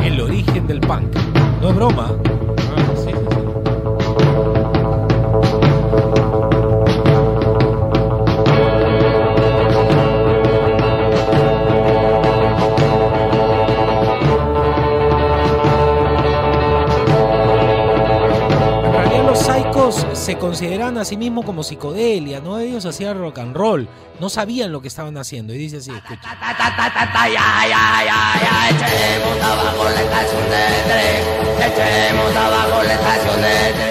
El 0.04 0.22
origen 0.22 0.66
del 0.68 0.80
punk. 0.80 1.14
No 1.62 1.70
es 1.70 1.76
broma. 1.76 2.18
Ah, 2.78 2.94
sí. 2.96 3.12
Se 20.28 20.38
consideran 20.38 20.98
a 20.98 21.06
sí 21.06 21.16
mismos 21.16 21.46
como 21.46 21.64
psicodelia, 21.64 22.42
¿no? 22.42 22.60
Ellos 22.60 22.86
hacían 22.86 23.18
rock 23.18 23.38
and 23.38 23.56
roll, 23.56 23.88
no 24.20 24.28
sabían 24.28 24.74
lo 24.74 24.82
que 24.82 24.90
estaban 24.90 25.18
haciendo. 25.18 25.54
Y 25.54 25.58
dice 25.58 25.78
así, 25.78 25.90
escucha. 25.90 26.38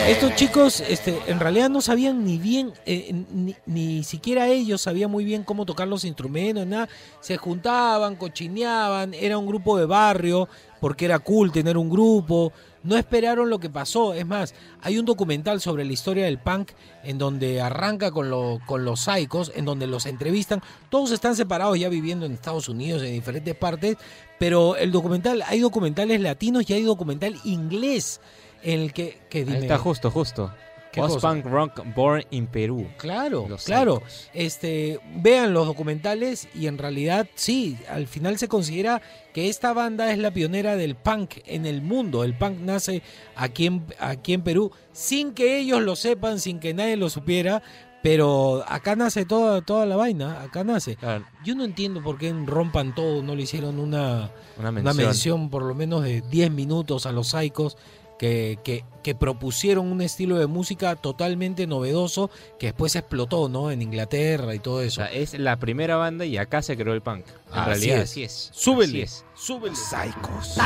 Estos 0.08 0.34
chicos 0.34 0.80
este, 0.86 1.18
en 1.26 1.40
realidad 1.40 1.70
no 1.70 1.80
sabían 1.80 2.22
ni 2.22 2.36
bien, 2.36 2.74
eh, 2.84 3.14
ni, 3.32 3.56
ni 3.64 4.04
siquiera 4.04 4.46
ellos 4.46 4.82
sabían 4.82 5.10
muy 5.10 5.24
bien 5.24 5.42
cómo 5.42 5.64
tocar 5.64 5.88
los 5.88 6.04
instrumentos, 6.04 6.66
nada. 6.66 6.86
Se 7.20 7.38
juntaban, 7.38 8.14
cochineaban, 8.16 9.14
era 9.14 9.38
un 9.38 9.46
grupo 9.46 9.78
de 9.78 9.86
barrio, 9.86 10.50
porque 10.82 11.06
era 11.06 11.18
cool 11.18 11.50
tener 11.50 11.78
un 11.78 11.88
grupo. 11.88 12.52
No 12.86 12.96
esperaron 12.96 13.50
lo 13.50 13.58
que 13.58 13.68
pasó. 13.68 14.14
Es 14.14 14.26
más, 14.26 14.54
hay 14.82 14.98
un 14.98 15.04
documental 15.04 15.60
sobre 15.60 15.84
la 15.84 15.92
historia 15.92 16.24
del 16.24 16.38
punk 16.38 16.70
en 17.04 17.18
donde 17.18 17.60
arranca 17.60 18.10
con, 18.10 18.30
lo- 18.30 18.60
con 18.66 18.84
los 18.84 19.00
psychos, 19.00 19.52
en 19.54 19.64
donde 19.64 19.86
los 19.86 20.06
entrevistan. 20.06 20.62
Todos 20.88 21.10
están 21.10 21.36
separados 21.36 21.78
ya 21.78 21.88
viviendo 21.88 22.24
en 22.26 22.32
Estados 22.32 22.68
Unidos, 22.68 23.02
en 23.02 23.12
diferentes 23.12 23.54
partes, 23.54 23.96
pero 24.38 24.76
el 24.76 24.92
documental, 24.92 25.42
hay 25.46 25.60
documentales 25.60 26.20
latinos 26.20 26.68
y 26.68 26.74
hay 26.74 26.82
documental 26.82 27.36
inglés 27.44 28.20
en 28.62 28.80
el 28.80 28.92
que... 28.92 29.18
que 29.30 29.40
Ahí 29.40 29.62
está 29.62 29.78
justo, 29.78 30.10
justo. 30.10 30.52
Post-punk 30.96 31.44
rock 31.46 31.82
born 31.94 32.24
in 32.30 32.46
Perú. 32.46 32.86
Claro, 32.98 33.46
Los 33.48 33.64
claro. 33.64 33.96
Psychos. 33.96 34.30
Este, 34.34 35.00
vean 35.16 35.52
los 35.52 35.66
documentales 35.66 36.48
y 36.54 36.66
en 36.66 36.78
realidad 36.78 37.26
sí, 37.34 37.78
al 37.88 38.06
final 38.06 38.38
se 38.38 38.48
considera 38.48 39.02
que 39.32 39.48
esta 39.48 39.72
banda 39.72 40.10
es 40.12 40.18
la 40.18 40.30
pionera 40.30 40.76
del 40.76 40.94
punk 40.96 41.36
en 41.46 41.66
el 41.66 41.82
mundo. 41.82 42.24
El 42.24 42.36
punk 42.36 42.58
nace 42.60 43.02
aquí 43.34 43.66
en, 43.66 43.84
aquí 43.98 44.32
en 44.32 44.42
Perú 44.42 44.72
sin 44.92 45.32
que 45.32 45.58
ellos 45.58 45.82
lo 45.82 45.94
sepan, 45.96 46.40
sin 46.40 46.58
que 46.58 46.72
nadie 46.74 46.96
lo 46.96 47.10
supiera, 47.10 47.62
pero 48.02 48.64
acá 48.68 48.94
nace 48.94 49.24
toda, 49.24 49.62
toda 49.62 49.84
la 49.84 49.96
vaina, 49.96 50.40
acá 50.42 50.62
nace. 50.64 50.96
Claro, 50.96 51.24
Yo 51.44 51.54
no 51.54 51.64
entiendo 51.64 52.02
por 52.02 52.18
qué 52.18 52.28
en 52.28 52.46
Rompan 52.46 52.94
Todo 52.94 53.22
no 53.22 53.34
le 53.34 53.42
hicieron 53.42 53.78
una, 53.80 54.30
una 54.58 54.70
una 54.70 54.70
mención. 54.70 54.96
mención 54.96 55.50
por 55.50 55.62
lo 55.64 55.74
menos 55.74 56.02
de 56.04 56.20
10 56.22 56.50
minutos 56.52 57.04
a 57.06 57.12
los 57.12 57.28
Psychos 57.28 57.76
que, 58.18 58.58
que, 58.64 58.84
que 59.02 59.14
propusieron 59.14 59.86
un 59.90 60.00
estilo 60.00 60.36
de 60.38 60.46
música 60.46 60.96
totalmente 60.96 61.66
novedoso 61.66 62.30
que 62.58 62.66
después 62.66 62.96
explotó, 62.96 63.48
¿no? 63.48 63.70
En 63.70 63.82
Inglaterra 63.82 64.54
y 64.54 64.58
todo 64.58 64.76
O 64.76 64.80
eso. 64.80 64.96
sea, 65.02 65.12
es 65.12 65.34
la 65.38 65.56
primera 65.58 65.96
banda 65.96 66.24
y 66.24 66.36
acá 66.38 66.62
se 66.62 66.76
creó 66.76 66.94
el 66.94 67.02
punk. 67.02 67.24
En 67.52 67.58
Así 67.58 67.66
realidad, 67.68 67.98
es. 67.98 68.10
así 68.10 68.24
es. 68.24 68.50
Súbele, 68.52 68.84
Así 68.86 69.00
es. 69.02 69.24
súbele. 69.34 69.76
Psychos. 69.76 70.56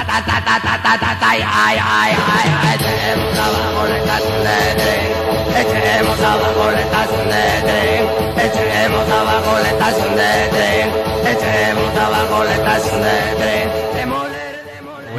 Echemos 5.60 6.20
abajo 6.20 6.70
la 6.70 6.80
estación 6.80 7.28
de 7.28 7.62
tren, 7.66 8.06
echemos 8.38 9.08
abajo 9.10 9.58
la 9.58 9.68
estación 9.70 10.16
de 10.16 10.48
tren, 10.50 10.90
echemos 11.36 11.96
abajo 11.96 12.44
la 12.44 12.54
estación 12.54 13.02
de 13.02 13.34
tren. 13.36 13.89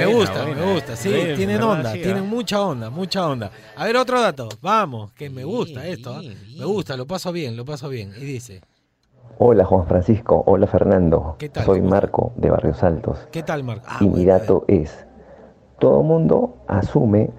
Me 0.06 0.14
Buena, 0.14 0.20
gusta, 0.20 0.44
buena. 0.46 0.62
me 0.66 0.74
gusta, 0.74 0.96
sí, 0.96 1.10
Bien, 1.14 1.36
tienen 1.36 1.62
onda, 1.62 1.92
Sí, 1.92 2.02
tienen 2.02 2.28
mucha 2.30 2.62
onda, 2.62 2.90
mucha 2.90 3.28
onda. 3.28 3.52
A 3.76 3.86
ver, 3.86 3.96
otro 3.98 4.20
dato, 4.22 4.50
vamos, 4.62 5.12
que 5.14 5.30
me 5.30 5.44
Bien, 5.44 5.48
gusta 5.48 5.86
esto, 5.88 6.14
¿ah? 6.16 6.22
me 6.58 6.66
gusta, 6.66 6.98
lo 6.98 7.06
paso 7.06 7.32
bien, 7.32 7.56
lo 7.56 7.66
paso 7.66 7.90
bien. 7.90 8.12
Y 8.18 8.26
dice, 8.26 8.62
Hola 9.38 9.66
Juan 9.66 9.88
Francisco, 9.88 10.44
hola 10.46 10.68
Fernando, 10.68 11.36
¿Qué 11.40 11.50
tal? 11.50 11.66
soy 11.66 11.80
¿Cómo 11.80 11.90
Marco 11.92 12.32
de 12.36 12.50
Barrios 12.52 12.84
Altos 12.84 13.28
¿qué 13.32 13.42
tal, 13.44 13.64
Marco? 13.64 13.86
Ah, 13.90 13.98
y 14.02 14.08
mi 14.08 14.26
dato 14.26 14.66
es, 14.68 15.06
todo 15.80 16.04
mundo 16.04 16.58
asume 16.68 17.32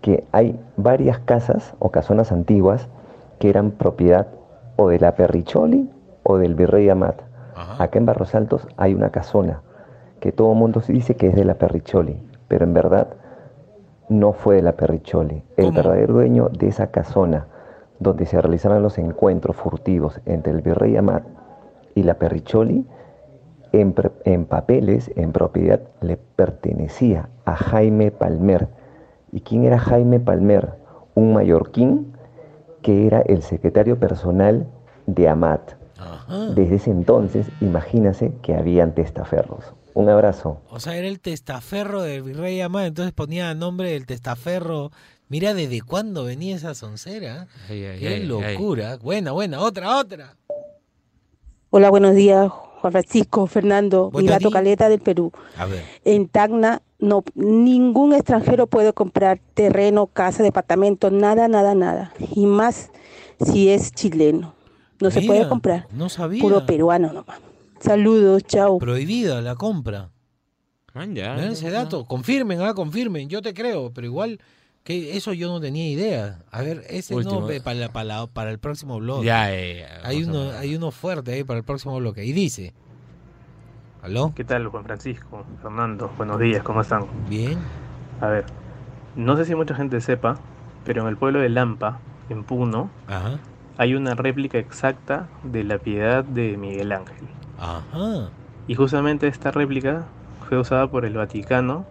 que 0.00 0.24
hay 0.30 0.58
varias 0.76 1.18
casas 1.20 1.74
o 1.80 1.90
casonas 1.90 2.30
antiguas 2.30 2.88
que 3.40 3.48
eran 3.50 3.72
propiedad 3.72 4.28
o 4.76 4.88
de 4.88 5.00
la 5.00 5.16
Perricholi 5.16 5.90
o 6.22 6.38
del 6.38 6.54
Virrey 6.54 6.88
Amat. 6.88 7.20
Ajá. 7.56 7.82
Acá 7.82 7.98
en 7.98 8.06
Barrios 8.06 8.34
Altos 8.36 8.66
hay 8.76 8.94
una 8.94 9.10
casona 9.10 9.62
que 10.20 10.32
todo 10.32 10.52
el 10.52 10.58
mundo 10.58 10.82
dice 10.86 11.16
que 11.16 11.28
es 11.28 11.34
de 11.34 11.44
la 11.44 11.54
Perricholi, 11.54 12.20
pero 12.48 12.64
en 12.64 12.74
verdad 12.74 13.08
no 14.08 14.32
fue 14.32 14.56
de 14.56 14.62
la 14.62 14.72
Perricholi. 14.72 15.42
El 15.56 15.66
¿Cómo? 15.66 15.76
verdadero 15.76 16.14
dueño 16.14 16.48
de 16.48 16.68
esa 16.68 16.88
casona 16.88 17.46
donde 18.00 18.26
se 18.26 18.40
realizaban 18.40 18.82
los 18.82 18.98
encuentros 18.98 19.56
furtivos 19.56 20.20
entre 20.24 20.52
el 20.52 20.62
Virrey 20.62 20.96
Amat 20.96 21.24
y 21.94 22.04
la 22.04 22.14
Perricholi, 22.14 22.86
en, 23.72 24.44
papeles, 24.46 25.10
en 25.14 25.32
propiedad, 25.32 25.80
le 26.00 26.16
pertenecía 26.16 27.28
a 27.44 27.54
Jaime 27.54 28.10
Palmer, 28.10 28.68
¿Y 29.30 29.40
quién 29.40 29.64
era 29.64 29.78
Jaime 29.78 30.20
Palmer? 30.20 30.74
Un 31.14 31.34
mallorquín 31.34 32.12
que 32.82 33.06
era 33.06 33.20
el 33.20 33.42
secretario 33.42 33.98
personal 33.98 34.66
de 35.06 35.28
Amat. 35.28 35.72
Desde 36.54 36.76
ese 36.76 36.90
entonces, 36.90 37.50
imagínase 37.60 38.32
que 38.42 38.54
habían 38.54 38.94
testaferros. 38.94 39.74
Un 39.94 40.08
abrazo. 40.08 40.60
O 40.70 40.80
sea, 40.80 40.96
era 40.96 41.08
el 41.08 41.20
testaferro 41.20 42.02
del 42.02 42.22
virrey 42.22 42.60
Amad, 42.60 42.86
entonces 42.86 43.12
ponía 43.12 43.50
el 43.50 43.58
nombre 43.58 43.90
del 43.92 44.06
testaferro. 44.06 44.90
Mira 45.28 45.54
desde 45.54 45.80
cuándo 45.82 46.24
venía 46.24 46.56
esa 46.56 46.74
soncera. 46.74 47.48
Ay, 47.68 47.84
ay, 47.84 47.98
Qué 47.98 48.08
ay, 48.08 48.14
ay. 48.14 48.26
locura. 48.26 48.96
Buena, 48.96 49.32
buena, 49.32 49.60
otra, 49.60 49.98
otra. 49.98 50.36
Hola, 51.70 51.90
buenos 51.90 52.14
días, 52.14 52.50
Juan 52.50 52.92
Francisco, 52.92 53.46
Fernando, 53.46 54.10
mi 54.14 54.26
gato. 54.26 54.50
Caleta 54.50 54.88
del 54.88 55.00
Perú. 55.00 55.32
A 55.56 55.66
ver. 55.66 55.84
En 56.04 56.28
Tacna, 56.28 56.80
no, 56.98 57.22
ningún 57.34 58.14
extranjero 58.14 58.66
puede 58.66 58.94
comprar 58.94 59.40
terreno, 59.54 60.06
casa, 60.06 60.42
departamento, 60.42 61.10
nada, 61.10 61.46
nada, 61.48 61.74
nada. 61.74 62.12
Y 62.34 62.46
más 62.46 62.90
si 63.44 63.68
es 63.68 63.92
chileno. 63.92 64.54
No 65.00 65.10
se 65.10 65.22
puede 65.22 65.48
comprar. 65.48 65.86
No 65.92 66.08
sabía. 66.08 66.40
Puro 66.40 66.64
peruano 66.66 67.12
nomás. 67.12 67.38
Saludos, 67.80 68.42
chao. 68.44 68.78
Prohibida 68.78 69.40
la 69.40 69.54
compra. 69.54 70.10
Man, 70.94 71.14
ya. 71.14 71.36
Ese 71.36 71.70
dato. 71.70 72.04
Confirmen, 72.06 72.60
ah, 72.60 72.74
confirmen. 72.74 73.28
Yo 73.28 73.40
te 73.42 73.54
creo, 73.54 73.92
pero 73.92 74.06
igual 74.06 74.40
que 74.82 75.16
eso 75.16 75.32
yo 75.32 75.48
no 75.48 75.60
tenía 75.60 75.88
idea. 75.88 76.40
A 76.50 76.62
ver, 76.62 76.84
ese 76.88 77.14
Último. 77.14 77.42
no 77.42 77.48
para, 78.32 78.50
el 78.50 78.58
próximo 78.58 78.98
blog. 78.98 79.22
Ya, 79.22 79.50
ya, 79.50 79.72
ya, 79.78 80.00
Hay 80.02 80.24
uno, 80.24 80.50
hay 80.52 80.74
uno 80.74 80.90
fuerte 80.90 81.32
ahí 81.32 81.44
para 81.44 81.58
el 81.58 81.64
próximo 81.64 81.98
bloque. 81.98 82.24
Y 82.24 82.32
dice. 82.32 82.72
¿Aló? 84.02 84.32
¿Qué 84.34 84.44
tal, 84.44 84.66
Juan 84.68 84.84
Francisco? 84.84 85.44
Fernando, 85.60 86.10
buenos 86.16 86.38
días, 86.38 86.62
¿cómo 86.62 86.80
están? 86.80 87.06
Bien. 87.28 87.58
A 88.20 88.28
ver, 88.28 88.46
no 89.16 89.36
sé 89.36 89.44
si 89.44 89.54
mucha 89.54 89.74
gente 89.74 90.00
sepa, 90.00 90.38
pero 90.84 91.02
en 91.02 91.08
el 91.08 91.16
pueblo 91.16 91.40
de 91.40 91.48
Lampa, 91.48 92.00
en 92.28 92.44
Puno, 92.44 92.90
Ajá. 93.08 93.38
hay 93.76 93.94
una 93.94 94.14
réplica 94.14 94.56
exacta 94.56 95.28
de 95.42 95.64
la 95.64 95.78
piedad 95.78 96.24
de 96.24 96.56
Miguel 96.56 96.92
Ángel. 96.92 97.26
Ajá. 97.58 98.30
Y 98.66 98.74
justamente 98.74 99.28
esta 99.28 99.50
réplica 99.50 100.06
fue 100.48 100.58
usada 100.58 100.90
por 100.90 101.04
el 101.04 101.14
Vaticano 101.14 101.86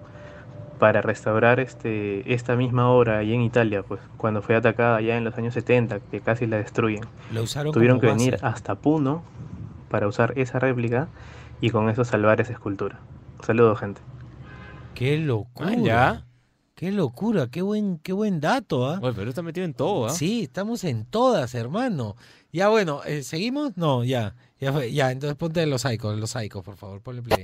para 0.79 1.01
restaurar 1.01 1.59
este, 1.59 2.33
esta 2.33 2.55
misma 2.55 2.89
obra 2.89 3.19
allá 3.19 3.33
en 3.33 3.41
Italia, 3.41 3.83
pues 3.83 3.99
cuando 4.17 4.41
fue 4.41 4.55
atacada 4.55 4.97
allá 4.97 5.17
en 5.17 5.23
los 5.23 5.37
años 5.37 5.53
70, 5.53 5.99
que 5.99 6.21
casi 6.21 6.45
la 6.45 6.57
destruyen. 6.57 7.03
La 7.33 7.41
usaron 7.41 7.73
Tuvieron 7.73 7.99
como 7.99 8.11
que 8.11 8.17
venir 8.17 8.37
hasta 8.41 8.75
Puno 8.75 9.23
para 9.89 10.07
usar 10.07 10.33
esa 10.35 10.59
réplica 10.59 11.07
y 11.61 11.71
con 11.71 11.89
eso 11.89 12.05
salvar 12.05 12.41
esa 12.41 12.53
escultura. 12.53 12.99
Saludos, 13.43 13.79
gente. 13.79 14.01
Qué 14.93 15.17
locura. 15.17 15.73
Ya. 15.75 16.23
Qué 16.75 16.91
locura, 16.91 17.47
qué 17.47 17.63
buen, 17.63 17.97
qué 17.97 18.13
buen 18.13 18.39
dato, 18.39 18.87
¿ah? 18.87 18.99
Oye, 19.01 19.13
Perú 19.13 19.29
está 19.29 19.41
metido 19.41 19.65
en 19.65 19.73
todo, 19.73 20.05
¿ah? 20.05 20.09
Sí, 20.11 20.43
estamos 20.43 20.83
en 20.83 21.05
todas, 21.05 21.55
hermano. 21.55 22.15
Ya 22.57 22.69
bueno, 22.69 23.01
eh, 23.05 23.21
¿seguimos? 23.21 23.77
No, 23.77 24.03
ya. 24.03 24.33
Ya, 24.59 24.73
fue, 24.73 24.91
ya, 24.91 25.11
entonces 25.11 25.37
ponte 25.37 25.63
los 25.67 25.83
psicos, 25.83 26.17
los 26.17 26.31
psicos, 26.31 26.63
por 26.63 26.75
favor, 26.75 26.99
ponle 27.01 27.21
play. 27.21 27.43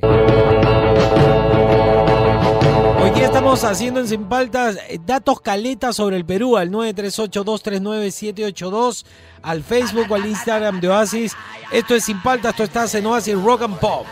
Hoy 2.99 3.11
día 3.11 3.26
estamos 3.26 3.64
haciendo 3.64 3.99
en 3.99 4.07
Sin 4.07 4.24
Paltas 4.24 4.80
eh, 4.89 4.99
datos 5.05 5.39
caletas 5.39 5.97
sobre 5.97 6.18
el 6.18 6.26
Perú 6.26 6.57
al 6.57 6.72
938-239-782, 6.72 9.05
al 9.43 9.61
Facebook 9.61 10.07
o 10.09 10.16
al 10.16 10.26
Instagram 10.26 10.82
de 10.82 10.89
Oasis. 10.89 11.36
Esto 11.72 11.93
es 11.93 12.05
Sin 12.05 12.20
Paltas, 12.24 12.53
esto 12.53 12.64
estás 12.64 12.95
en 12.95 13.05
Oasis 13.05 13.39
Rock 13.39 13.61
and 13.61 13.78
Pop. 13.78 14.07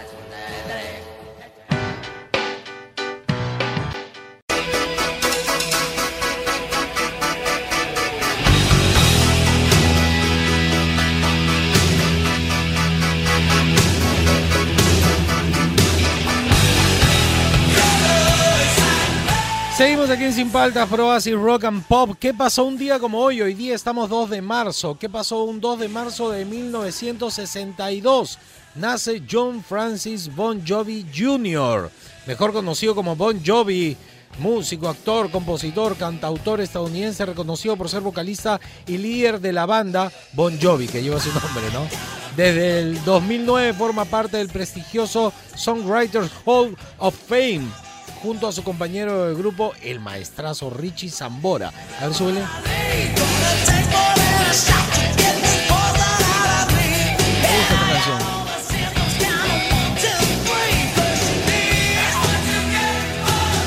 Aquí 20.11 20.25
en 20.25 20.33
Sin 20.33 20.49
Paltas, 20.49 20.89
Pro 20.89 21.07
Oasis 21.07 21.35
Rock 21.35 21.63
and 21.63 21.85
Pop. 21.85 22.17
¿Qué 22.19 22.33
pasó 22.33 22.65
un 22.65 22.77
día 22.77 22.99
como 22.99 23.19
hoy? 23.19 23.41
Hoy 23.41 23.53
día 23.53 23.73
estamos 23.73 24.09
2 24.09 24.29
de 24.31 24.41
marzo. 24.41 24.97
¿Qué 24.99 25.07
pasó 25.07 25.43
un 25.43 25.61
2 25.61 25.79
de 25.79 25.87
marzo 25.87 26.29
de 26.29 26.43
1962? 26.43 28.37
Nace 28.75 29.23
John 29.29 29.63
Francis 29.63 30.33
Bon 30.35 30.61
Jovi 30.67 31.05
Jr., 31.15 31.89
mejor 32.27 32.51
conocido 32.51 32.93
como 32.93 33.15
Bon 33.15 33.41
Jovi, 33.45 33.95
músico, 34.39 34.89
actor, 34.89 35.31
compositor, 35.31 35.95
cantautor 35.95 36.59
estadounidense, 36.59 37.25
reconocido 37.25 37.77
por 37.77 37.87
ser 37.87 38.01
vocalista 38.01 38.59
y 38.87 38.97
líder 38.97 39.39
de 39.39 39.53
la 39.53 39.65
banda 39.65 40.11
Bon 40.33 40.59
Jovi, 40.61 40.87
que 40.87 41.01
lleva 41.01 41.21
su 41.21 41.29
nombre, 41.29 41.63
¿no? 41.71 41.87
Desde 42.35 42.79
el 42.79 43.01
2009 43.05 43.73
forma 43.73 44.03
parte 44.03 44.37
del 44.37 44.49
prestigioso 44.49 45.31
Songwriters 45.55 46.31
Hall 46.45 46.75
of 46.97 47.15
Fame 47.15 47.90
junto 48.21 48.47
a 48.47 48.51
su 48.51 48.63
compañero 48.63 49.27
de 49.27 49.35
grupo, 49.35 49.73
el 49.81 49.99
maestrazo 49.99 50.69
Richie 50.69 51.09
Zambora. 51.09 51.71
A 51.99 52.05
ver, 52.05 52.13
súbele. 52.13 52.41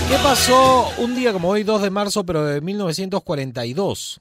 ¿Qué 0.09 0.16
pasó 0.22 0.90
un 0.98 1.16
día 1.16 1.32
como 1.32 1.48
hoy, 1.48 1.64
2 1.64 1.82
de 1.82 1.90
marzo, 1.90 2.24
pero 2.24 2.44
de 2.44 2.61
1942? 2.61 4.20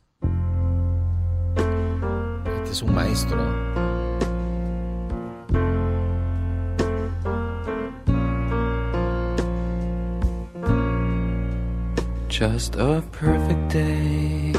Este 2.64 2.72
es 2.72 2.82
un 2.82 2.96
maestro. 2.96 3.73
Just 12.52 12.76
a 12.76 13.02
perfect 13.18 13.74
day. 13.74 14.52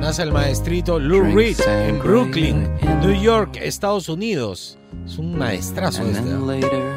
Nace 0.00 0.22
el 0.22 0.32
maestrito 0.32 0.98
Lou 0.98 1.20
Reed 1.20 1.60
en 1.60 1.98
Brooklyn, 1.98 2.66
New 3.02 3.12
York, 3.12 3.58
Estados 3.60 4.08
Unidos. 4.08 4.78
Es 5.04 5.18
un 5.18 5.36
maestrazo 5.36 6.04
este. 6.04 6.22
then 6.22 6.40
¿no? 6.40 6.46
later, 6.46 6.94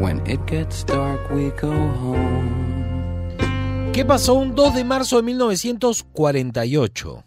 when 0.00 0.26
it 0.26 0.40
gets 0.46 0.86
dark, 0.86 1.20
we 1.30 1.50
go 1.60 1.70
home. 1.70 2.48
¿Qué 3.92 4.06
pasó 4.06 4.32
un 4.32 4.54
2 4.54 4.74
de 4.74 4.84
marzo 4.84 5.16
de 5.16 5.22
1948? 5.24 7.24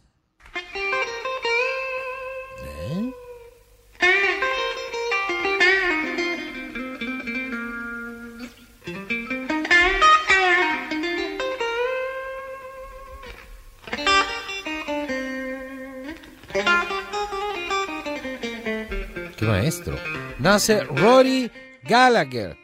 Nace 20.46 20.84
Rory 20.84 21.50
Gallagher, 21.82 22.56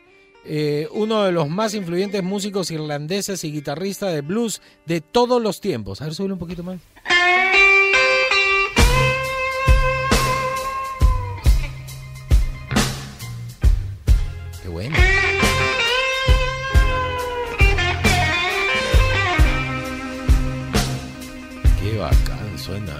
eh, 0.45 0.87
uno 0.91 1.23
de 1.23 1.31
los 1.31 1.49
más 1.49 1.73
influyentes 1.73 2.21
músicos 2.21 2.69
irlandeses 2.69 3.43
y 3.43 3.51
guitarristas 3.51 4.13
de 4.13 4.21
blues 4.21 4.61
de 4.85 5.01
todos 5.01 5.41
los 5.41 5.61
tiempos. 5.61 5.99
A 5.99 6.05
ver, 6.05 6.13
sube 6.13 6.31
un 6.31 6.37
poquito 6.37 6.61
más. 6.61 6.79
Qué 14.61 14.69
bueno. 14.69 14.95
Qué 21.81 21.97
bacán 21.97 22.59
suena. 22.59 22.93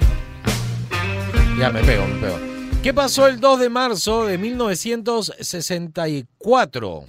Ya 1.59 1.69
me 1.69 1.83
pego, 1.83 2.07
me 2.07 2.19
pego. 2.19 2.50
¿Qué 2.83 2.93
pasó 2.95 3.27
el 3.27 3.39
2 3.39 3.59
de 3.59 3.69
marzo 3.69 4.25
de 4.25 4.39
1964? 4.39 7.05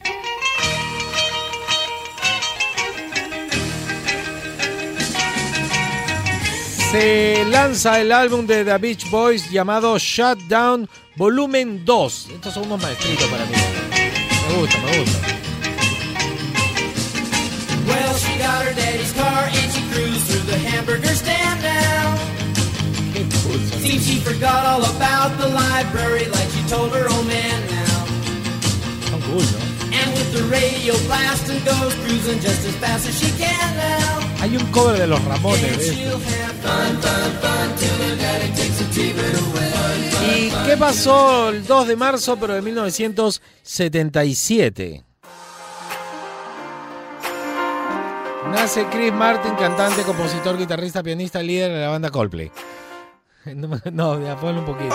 Se 6.90 7.44
lanza 7.46 8.02
el 8.02 8.12
álbum 8.12 8.46
de 8.46 8.66
The 8.66 8.76
Beach 8.76 9.08
Boys 9.10 9.50
llamado 9.50 9.96
Shutdown 9.98 10.90
Volumen 11.16 11.86
2. 11.86 12.28
Estos 12.34 12.52
son 12.52 12.66
unos 12.66 12.82
maestritos 12.82 13.26
para 13.28 13.46
mí. 13.46 13.54
Me 14.48 14.56
gusta, 14.58 14.78
me 14.78 14.98
gusta. 14.98 15.18
Well, 17.86 18.14
she 18.18 18.36
got 18.36 18.66
her 18.66 18.74
daddy's 18.74 19.12
car 19.14 19.44
and 19.44 19.72
she 19.72 19.80
cruised 19.90 20.26
through 20.26 20.44
the 20.52 20.58
hamburger 20.58 21.14
stand. 21.14 21.41
Seems 23.92 24.08
she 24.08 24.16
forgot 24.20 24.64
all 24.64 24.80
about 24.96 25.36
the 25.38 25.48
library 25.48 26.24
like 26.32 26.48
she 26.48 26.62
told 26.66 26.94
her 26.96 27.06
old 27.12 27.26
man 27.26 27.60
now. 27.68 28.06
¿no? 29.10 29.16
And 29.92 30.14
with 30.16 30.32
the 30.32 30.44
radio 30.44 30.96
blasting 31.04 31.62
goes 31.62 31.92
cruising 32.00 32.40
just 32.40 32.64
as 32.64 32.74
fast 32.76 33.06
as 33.06 33.20
she 33.20 33.30
can 33.36 33.76
now. 33.76 34.20
Hay 34.40 34.56
un 34.56 34.64
cover 34.72 34.98
de 34.98 35.06
los 35.06 35.22
Ramones. 35.22 35.92
¿Y 40.24 40.50
qué 40.66 40.76
pasó 40.78 41.50
el 41.50 41.66
2 41.66 41.88
de 41.88 41.96
marzo, 41.96 42.38
pero 42.38 42.54
de 42.54 42.62
1977? 42.62 45.04
Nace 48.50 48.86
Chris 48.90 49.12
Martin, 49.12 49.54
cantante, 49.54 50.02
compositor, 50.02 50.56
guitarrista, 50.56 51.02
pianista, 51.02 51.42
líder 51.42 51.70
de 51.72 51.80
la 51.80 51.88
banda 51.88 52.08
Coldplay. 52.10 52.50
No, 53.92 54.20
ya 54.20 54.36
ponle 54.36 54.60
un 54.60 54.66
poquito. 54.66 54.94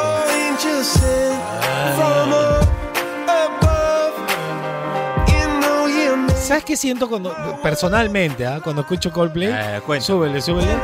¿Sabes 6.35 6.63
qué 6.63 6.77
siento 6.77 7.09
cuando, 7.09 7.35
personalmente, 7.61 8.45
ah, 8.45 8.61
cuando 8.63 8.81
escucho 8.81 9.11
Coldplay? 9.11 9.51
súbele, 9.99 10.41
súbele. 10.41 10.77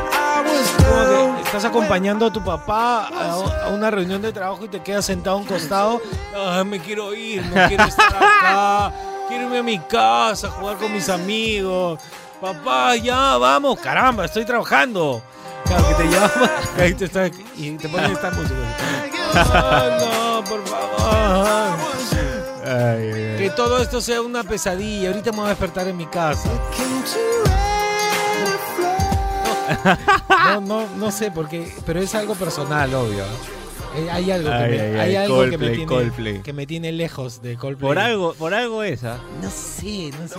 Como 0.76 1.36
que 1.36 1.42
estás 1.42 1.64
acompañando 1.64 2.26
a 2.26 2.32
tu 2.32 2.44
papá 2.44 3.08
a, 3.08 3.64
a 3.66 3.68
una 3.70 3.90
reunión 3.90 4.20
de 4.20 4.30
trabajo 4.32 4.64
y 4.66 4.68
te 4.68 4.80
quedas 4.82 5.06
sentado 5.06 5.36
a 5.36 5.38
un 5.40 5.46
costado. 5.46 6.02
"Ay, 6.36 6.64
me 6.64 6.80
quiero 6.80 7.14
ir, 7.14 7.42
no 7.46 7.66
quiero 7.66 7.84
estar 7.88 8.14
acá. 8.14 8.92
Quiero 9.28 9.44
irme 9.44 9.58
a 9.58 9.62
mi 9.62 9.78
casa, 9.78 10.50
jugar 10.50 10.76
con 10.76 10.92
mis 10.92 11.08
amigos. 11.08 11.98
Papá, 12.40 12.96
ya, 12.96 13.38
vamos. 13.38 13.78
Caramba, 13.80 14.26
estoy 14.26 14.44
trabajando. 14.44 15.22
Claro, 15.64 15.88
que 15.88 15.94
te 15.94 16.04
llama 16.10 16.50
ahí 16.78 16.94
te 16.94 17.04
está- 17.06 17.26
y 17.56 17.70
te 17.76 17.88
ponen 17.88 18.12
esta 18.12 18.30
música. 18.30 18.54
Ay, 19.34 19.90
no, 20.04 20.44
por 20.44 20.66
favor. 20.66 21.78
Que 23.38 23.50
todo 23.56 23.82
esto 23.82 24.00
sea 24.00 24.22
una 24.22 24.42
pesadilla. 24.44 25.08
Ahorita 25.08 25.30
me 25.32 25.38
voy 25.38 25.46
a 25.46 25.50
despertar 25.50 25.86
en 25.88 25.96
mi 25.96 26.06
casa. 26.06 26.48
No, 30.46 30.60
no, 30.60 30.86
no 30.96 31.10
sé 31.10 31.30
por 31.30 31.48
qué, 31.48 31.72
pero 31.86 32.00
es 32.00 32.14
algo 32.14 32.34
personal, 32.34 32.92
obvio. 32.94 33.24
Eh, 33.96 34.08
hay 34.10 34.30
algo, 34.30 34.48
que, 34.50 34.54
Ay, 34.54 34.70
me, 34.70 34.80
ay, 34.80 34.92
hay 34.94 35.00
ay, 35.00 35.16
algo 35.16 35.40
que, 35.48 35.58
me 35.58 35.70
tiene, 35.70 36.42
que 36.42 36.52
me 36.52 36.66
tiene 36.66 36.92
lejos 36.92 37.40
de 37.42 37.56
Coldplay. 37.56 37.88
Por 37.88 37.98
algo, 37.98 38.34
por 38.34 38.52
algo 38.54 38.82
esa. 38.82 39.18
No 39.42 39.50
sé, 39.50 40.10
no 40.20 40.28
sé. 40.28 40.34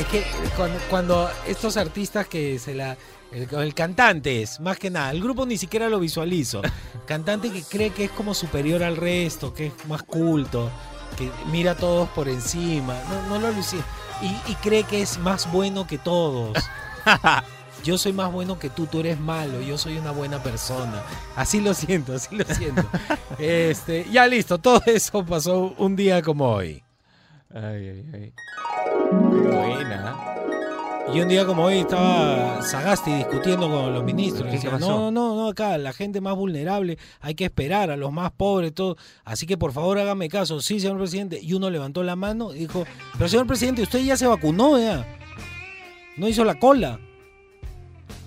Es 0.00 0.06
que 0.06 0.24
cuando, 0.56 0.78
cuando 0.90 1.30
estos 1.46 1.76
artistas 1.76 2.26
que 2.26 2.58
se 2.58 2.74
la. 2.74 2.96
El, 3.34 3.52
el 3.52 3.74
cantante 3.74 4.42
es, 4.42 4.60
más 4.60 4.78
que 4.78 4.90
nada. 4.90 5.10
El 5.10 5.20
grupo 5.20 5.44
ni 5.44 5.58
siquiera 5.58 5.88
lo 5.88 5.98
visualizo. 5.98 6.62
Cantante 7.06 7.50
que 7.50 7.62
cree 7.62 7.90
que 7.90 8.04
es 8.04 8.10
como 8.12 8.32
superior 8.32 8.82
al 8.82 8.96
resto, 8.96 9.52
que 9.52 9.66
es 9.66 9.86
más 9.88 10.04
culto, 10.04 10.70
que 11.18 11.30
mira 11.50 11.72
a 11.72 11.76
todos 11.76 12.08
por 12.10 12.28
encima. 12.28 12.94
No, 13.08 13.28
no 13.28 13.40
lo 13.40 13.48
alucina. 13.48 13.84
Y, 14.22 14.52
y 14.52 14.54
cree 14.56 14.84
que 14.84 15.02
es 15.02 15.18
más 15.18 15.50
bueno 15.50 15.86
que 15.86 15.98
todos. 15.98 16.56
Yo 17.84 17.98
soy 17.98 18.14
más 18.14 18.32
bueno 18.32 18.58
que 18.58 18.70
tú, 18.70 18.86
tú 18.86 19.00
eres 19.00 19.20
malo, 19.20 19.60
yo 19.60 19.76
soy 19.76 19.98
una 19.98 20.10
buena 20.10 20.42
persona. 20.42 21.02
Así 21.36 21.60
lo 21.60 21.74
siento, 21.74 22.14
así 22.14 22.34
lo 22.34 22.44
siento. 22.46 22.82
Este, 23.38 24.06
ya 24.10 24.26
listo, 24.26 24.56
todo 24.56 24.80
eso 24.86 25.22
pasó 25.26 25.74
un 25.76 25.94
día 25.94 26.22
como 26.22 26.48
hoy. 26.48 26.82
Ay, 27.52 27.88
ay, 27.88 28.10
ay. 28.14 28.32
Buena. 29.12 30.16
Y 31.12 31.20
un 31.20 31.28
día 31.28 31.44
como 31.46 31.64
hoy 31.64 31.78
estaba 31.80 32.60
Sagasti 32.62 33.12
discutiendo 33.14 33.70
con 33.70 33.92
los 33.92 34.02
ministros. 34.02 34.44
¿Qué- 34.50 34.58
qué 34.58 34.68
Decía, 34.70 34.78
no, 34.78 35.10
no, 35.10 35.36
no, 35.36 35.48
acá 35.48 35.76
la 35.78 35.92
gente 35.92 36.20
más 36.20 36.34
vulnerable 36.34 36.98
hay 37.20 37.34
que 37.34 37.44
esperar 37.44 37.90
a 37.90 37.96
los 37.96 38.10
más 38.10 38.32
pobres, 38.32 38.74
todo. 38.74 38.96
Así 39.24 39.46
que 39.46 39.56
por 39.58 39.72
favor 39.72 39.98
hágame 39.98 40.28
caso. 40.28 40.60
Sí, 40.60 40.80
señor 40.80 40.96
presidente. 40.98 41.38
Y 41.40 41.52
uno 41.52 41.70
levantó 41.70 42.02
la 42.02 42.16
mano 42.16 42.54
y 42.54 42.60
dijo, 42.60 42.84
pero 43.18 43.28
señor 43.28 43.46
presidente, 43.46 43.82
usted 43.82 44.00
ya 44.00 44.16
se 44.16 44.26
vacunó, 44.26 44.78
ya. 44.78 45.06
No 46.16 46.26
hizo 46.26 46.42
la 46.44 46.58
cola. 46.58 46.98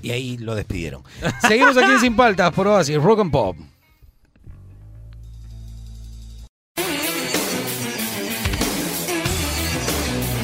Y 0.02 0.12
ahí 0.12 0.38
lo 0.38 0.56
despidieron. 0.56 1.02
Seguimos 1.48 1.76
aquí 1.78 1.92
en 1.92 2.00
Sin 2.00 2.16
Paltas 2.16 2.54
por 2.54 2.68
Oasis, 2.68 3.02
Rock 3.02 3.20
and 3.22 3.32
Pop. 3.32 3.58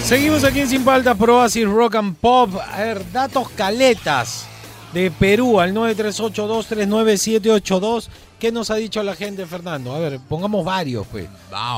Seguimos 0.04 0.44
aquí 0.44 0.60
en 0.60 0.68
Sin 0.68 0.84
Paltas 0.84 1.16
por 1.16 1.30
Oasis, 1.30 1.66
Rock 1.66 1.96
and 1.96 2.18
Pop. 2.18 2.50
A 2.72 2.82
ver, 2.82 3.10
datos 3.14 3.48
caletas 3.50 4.46
de 4.94 5.10
Perú 5.10 5.62
al 5.62 5.74
938239782. 5.74 8.10
¿Qué 8.38 8.52
nos 8.52 8.70
ha 8.70 8.76
dicho 8.76 9.02
la 9.02 9.16
gente, 9.16 9.46
Fernando? 9.46 9.94
A 9.94 10.00
ver, 10.00 10.20
pongamos 10.28 10.66
varios, 10.66 11.08
pues. 11.08 11.30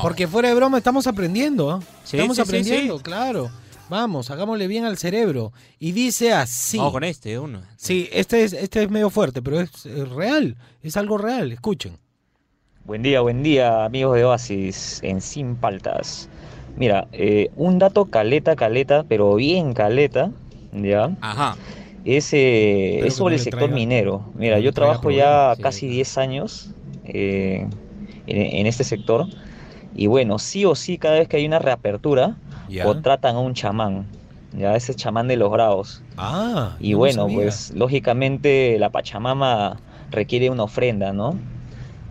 Porque 0.02 0.26
fuera 0.26 0.48
de 0.48 0.56
broma 0.56 0.78
estamos 0.78 1.06
aprendiendo, 1.06 1.70
¿ah? 1.70 1.80
Sí, 2.02 2.16
estamos 2.16 2.36
sí, 2.36 2.42
sí, 2.42 2.48
aprendiendo, 2.48 2.96
sí. 2.98 3.04
claro. 3.04 3.48
Vamos, 3.88 4.28
hagámosle 4.30 4.66
bien 4.66 4.84
al 4.84 4.98
cerebro. 4.98 5.52
Y 5.78 5.92
dice 5.92 6.32
así. 6.32 6.78
Vamos 6.78 6.94
con 6.94 7.04
este, 7.04 7.38
uno. 7.38 7.62
Sí, 7.76 8.08
este 8.12 8.42
es, 8.42 8.52
este 8.52 8.82
es 8.82 8.90
medio 8.90 9.08
fuerte, 9.08 9.40
pero 9.40 9.60
es, 9.60 9.86
es 9.86 10.08
real. 10.08 10.56
Es 10.82 10.96
algo 10.96 11.16
real. 11.16 11.52
Escuchen. 11.52 11.96
Buen 12.84 13.02
día, 13.02 13.20
buen 13.20 13.44
día, 13.44 13.84
amigos 13.84 14.16
de 14.16 14.24
Oasis 14.24 14.98
en 15.04 15.20
Sin 15.20 15.54
Paltas. 15.54 16.28
Mira, 16.76 17.08
eh, 17.12 17.50
un 17.56 17.78
dato 17.78 18.06
caleta, 18.06 18.54
caleta, 18.56 19.04
pero 19.08 19.34
bien 19.34 19.72
caleta, 19.72 20.30
¿ya? 20.72 21.10
Ajá. 21.20 21.56
Es, 22.04 22.32
eh, 22.32 23.06
es 23.06 23.14
sobre 23.14 23.34
el 23.34 23.40
sector 23.40 23.60
traiga- 23.68 23.74
minero. 23.74 24.22
Mira, 24.34 24.60
yo 24.60 24.72
trabajo 24.72 25.10
ya 25.10 25.54
sí, 25.56 25.62
casi 25.62 25.88
10 25.88 26.18
años 26.18 26.70
eh, 27.04 27.66
en, 28.26 28.42
en 28.60 28.66
este 28.66 28.84
sector. 28.84 29.26
Y 29.94 30.06
bueno, 30.06 30.38
sí 30.38 30.64
o 30.64 30.74
sí, 30.74 30.98
cada 30.98 31.18
vez 31.18 31.28
que 31.28 31.38
hay 31.38 31.46
una 31.46 31.58
reapertura, 31.58 32.36
Ya. 32.68 32.84
contratan 32.84 33.36
a 33.36 33.40
un 33.40 33.54
chamán. 33.54 34.06
Ya, 34.52 34.76
ese 34.76 34.94
chamán 34.94 35.28
de 35.28 35.36
los 35.36 35.50
bravos. 35.50 36.02
Ah, 36.16 36.76
Y 36.78 36.92
no 36.92 36.98
bueno, 36.98 37.22
sabía. 37.22 37.36
pues 37.36 37.70
lógicamente 37.74 38.78
la 38.78 38.90
Pachamama 38.90 39.80
requiere 40.10 40.50
una 40.50 40.64
ofrenda, 40.64 41.12
¿no? 41.12 41.38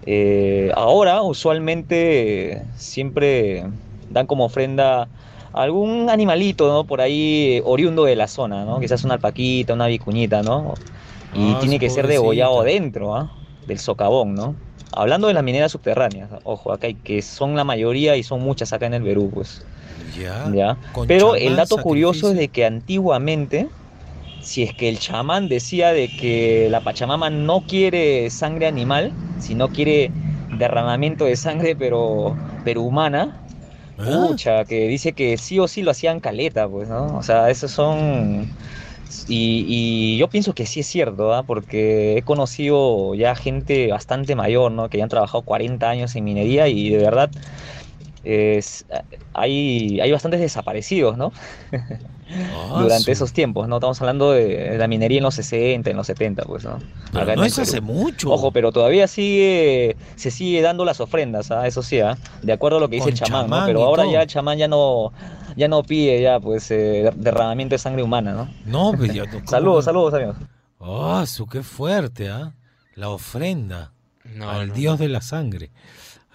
Eh, 0.05 0.72
ahora, 0.76 1.22
usualmente, 1.22 2.61
siempre 2.76 3.63
dan 4.10 4.28
como 4.28 4.45
ofrenda 4.45 5.08
algún 5.53 6.10
animalito, 6.10 6.68
¿no? 6.68 6.84
Por 6.84 7.01
ahí 7.01 7.62
oriundo 7.64 8.03
de 8.06 8.16
la 8.16 8.28
zona, 8.28 8.66
¿no? 8.66 8.80
Quizás 8.80 9.03
una 9.03 9.16
alpaquita, 9.16 9.74
una 9.74 9.88
vicuñita, 9.88 10.41
¿no? 10.41 10.74
Y 11.34 11.53
Ah, 11.53 11.58
tiene 11.60 11.80
que 11.80 11.89
ser 11.89 12.08
degollado 12.08 12.64
dentro, 12.64 13.16
¿ah? 13.16 13.32
Del 13.68 13.80
socavón, 13.80 14.36
¿no? 14.36 14.56
Hablando 14.91 15.28
de 15.28 15.34
las 15.34 15.43
mineras 15.43 15.72
subterráneas, 15.72 16.30
ojo, 16.43 16.72
acá 16.72 16.88
hay 16.88 16.95
que 16.95 17.22
son 17.22 17.56
la 17.56 17.64
mayoría 17.64 18.16
y 18.16 18.24
son 18.24 18.41
muchas 18.41 18.72
acá 18.74 18.86
en 18.86 18.93
el 18.95 19.03
Perú, 19.03 19.32
pues. 19.34 19.66
Ya. 20.18 20.49
¿ya? 20.53 20.78
Pero 21.08 21.36
el 21.36 21.56
dato 21.56 21.78
curioso 21.78 22.30
es 22.32 22.38
de 22.38 22.47
que 22.47 22.66
antiguamente, 22.66 23.68
si 24.41 24.64
es 24.64 24.74
que 24.74 24.88
el 24.88 24.99
chamán 24.99 25.49
decía 25.49 25.91
de 25.91 26.08
que 26.08 26.68
la 26.70 26.82
Pachamama 26.82 27.30
no 27.30 27.62
quiere 27.62 28.30
sangre 28.30 28.68
animal, 28.68 29.12
sino 29.39 29.70
quiere 29.70 30.12
derramamiento 30.58 31.26
de 31.26 31.36
sangre, 31.36 31.76
pero, 31.76 32.38
pero 32.64 32.82
humana, 32.82 33.41
Ah. 33.97 34.03
pucha, 34.03 34.65
que 34.65 34.87
dice 34.87 35.13
que 35.13 35.37
sí 35.37 35.59
o 35.59 35.67
sí 35.67 35.81
lo 35.83 35.91
hacían 35.91 36.19
caleta, 36.19 36.69
pues, 36.69 36.87
¿no? 36.89 37.17
O 37.17 37.23
sea, 37.23 37.49
esos 37.49 37.71
son... 37.71 38.53
Y, 39.27 39.65
y 40.15 40.17
yo 40.19 40.29
pienso 40.29 40.53
que 40.53 40.65
sí 40.65 40.81
es 40.81 40.87
cierto, 40.87 41.33
¿ah? 41.33 41.45
porque 41.45 42.17
he 42.17 42.23
conocido 42.23 43.15
ya 43.15 43.35
gente 43.35 43.89
bastante 43.91 44.35
mayor, 44.35 44.71
¿no? 44.71 44.89
Que 44.89 44.97
ya 44.99 45.03
han 45.05 45.09
trabajado 45.09 45.43
40 45.45 45.89
años 45.89 46.15
en 46.15 46.23
minería 46.25 46.67
y 46.69 46.89
de 46.89 46.97
verdad 46.99 47.31
es- 48.23 48.85
hay, 49.33 49.99
hay 50.01 50.11
bastantes 50.11 50.41
desaparecidos, 50.41 51.17
¿no? 51.17 51.33
Ah, 52.28 52.80
Durante 52.82 53.11
esos 53.11 53.34
tiempos, 53.34 53.67
¿no? 53.67 53.76
Estamos 53.76 54.01
hablando 54.01 54.32
de 54.32 54.78
la 54.78 54.88
minería 54.88 55.19
en 55.19 55.23
los 55.26 55.36
60, 55.36 55.89
en 55.91 55.95
los 55.97 56.07
70, 56.07 56.43
pues, 56.43 56.63
¿no? 56.63 56.80
Pero 57.13 57.36
no 57.36 57.43
es 57.45 57.59
hace 57.59 57.82
mucho. 57.82 58.32
Ojo, 58.32 58.51
pero 58.51 58.71
todavía 58.71 59.07
sigue, 59.07 59.95
se 60.15 60.32
sigue 60.32 60.61
dando 60.61 60.86
las 60.86 60.99
ofrendas, 60.99 61.51
¿ah? 61.51 61.67
Eso 61.67 61.84
sí, 61.84 61.99
¿ah? 61.99 62.17
De 62.41 62.51
acuerdo 62.53 62.78
a 62.78 62.80
lo 62.82 62.89
que 62.89 62.95
dice 62.95 63.05
Con 63.05 63.13
el 63.13 63.19
chamán, 63.19 63.43
chamán 63.45 63.59
¿no? 63.61 63.65
Pero 63.67 63.84
ahora 63.84 64.03
todo. 64.03 64.11
ya 64.13 64.21
el 64.23 64.28
chamán 64.28 64.57
ya 64.57 64.67
no, 64.67 65.13
ya 65.55 65.67
no 65.67 65.84
pide 65.84 66.19
ya, 66.21 66.39
pues, 66.39 66.71
eh, 66.71 67.11
derramamiento 67.15 67.76
de 67.76 67.80
sangre 67.80 68.01
humana, 68.01 68.34
¿no? 68.34 68.49
No, 68.65 68.97
pues 68.97 69.13
yo. 69.13 69.26
¿cómo 69.32 69.47
Saludos, 69.47 69.86
saludos, 69.86 70.13
amigos. 70.15 70.38
Ah, 70.80 71.26
su 71.28 71.45
qué 71.45 71.61
fuerte, 71.61 72.30
¿ah? 72.30 72.53
La 72.95 73.09
ofrenda 73.09 73.91
No, 74.23 74.49
al 74.49 74.69
no. 74.69 74.73
dios 74.73 74.97
de 74.99 75.09
la 75.09 75.21
sangre. 75.21 75.69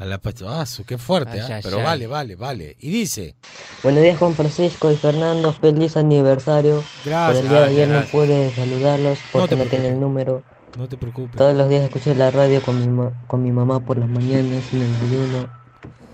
A 0.00 0.06
la 0.06 0.18
Ah, 0.46 0.64
qué 0.86 0.96
fuerte, 0.96 1.32
Ay, 1.32 1.40
¿ah? 1.40 1.56
ay, 1.56 1.60
Pero 1.62 1.76
ay. 1.76 1.82
vale, 1.84 2.06
vale, 2.06 2.34
vale. 2.34 2.74
Y 2.80 2.90
dice. 2.90 3.34
Buenos 3.82 4.02
días 4.02 4.16
Juan 4.18 4.34
Francisco 4.34 4.90
y 4.90 4.96
Fernando, 4.96 5.52
feliz 5.52 5.94
aniversario. 5.94 6.82
Gracias. 7.04 7.26
Por 7.26 7.36
el 7.44 7.48
día 7.50 7.60
de 7.60 7.66
ayer 7.66 7.88
no 7.88 8.00
pude 8.06 8.50
saludarlos 8.54 9.18
No 9.18 9.24
porque 9.30 9.56
te 9.56 9.62
no 9.62 9.68
tiene 9.70 9.88
el 9.88 10.00
número. 10.00 10.42
No 10.78 10.88
te 10.88 10.96
preocupes. 10.96 11.36
Todos 11.36 11.54
los 11.54 11.68
días 11.68 11.82
escuché 11.84 12.14
la 12.14 12.30
radio 12.30 12.62
con 12.62 12.80
mi, 12.80 12.86
ma- 12.88 13.12
con 13.26 13.42
mi 13.42 13.52
mamá 13.52 13.80
por 13.80 13.98
las 13.98 14.08
mañanas 14.08 14.72
en 14.72 14.80
el 14.80 14.92
desayuno. 15.00 15.50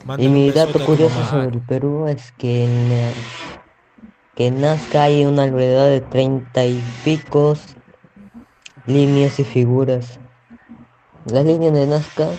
Mándale 0.05 0.25
Y 0.25 0.33
mi 0.33 0.51
dato 0.51 0.85
curioso 0.85 1.25
sobre 1.25 1.47
el 1.55 1.61
Perú 1.61 2.09
es 2.09 2.33
que 2.33 2.65
en, 2.65 2.91
eh, 2.91 3.13
que 4.35 4.49
en 4.49 4.63
Nazca 4.63 5.05
hay 5.05 5.25
una 5.25 5.45
alrededor 5.45 5.91
de 5.91 6.01
treinta 6.01 6.65
y 6.67 6.83
picos 7.05 7.61
líneas 8.89 9.39
y 9.39 9.45
figuras. 9.45 10.19
Las 11.27 11.45
líneas 11.45 11.73
de 11.73 11.87
Nazca, 11.87 12.31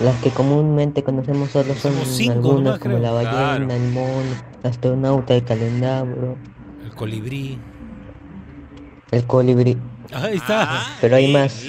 las 0.00 0.16
que 0.22 0.30
comúnmente 0.30 1.02
conocemos 1.02 1.50
solo 1.50 1.74
son 1.74 1.92
cinco 2.06 2.32
algunas 2.32 2.62
nomás, 2.64 2.78
como 2.80 2.94
creo. 2.96 3.02
la 3.02 3.10
ballena, 3.12 3.66
Claro. 3.66 3.72
el 3.74 3.90
mono, 3.92 4.34
astronauta, 4.62 5.34
el 5.34 5.44
calendario, 5.44 6.36
El 6.84 6.90
colibrí. 6.94 7.58
el 9.10 9.24
colibrí. 9.24 9.76
Ahí 10.12 10.36
está. 10.36 10.86
Pero 11.00 11.16
hay 11.16 11.32
más. 11.32 11.62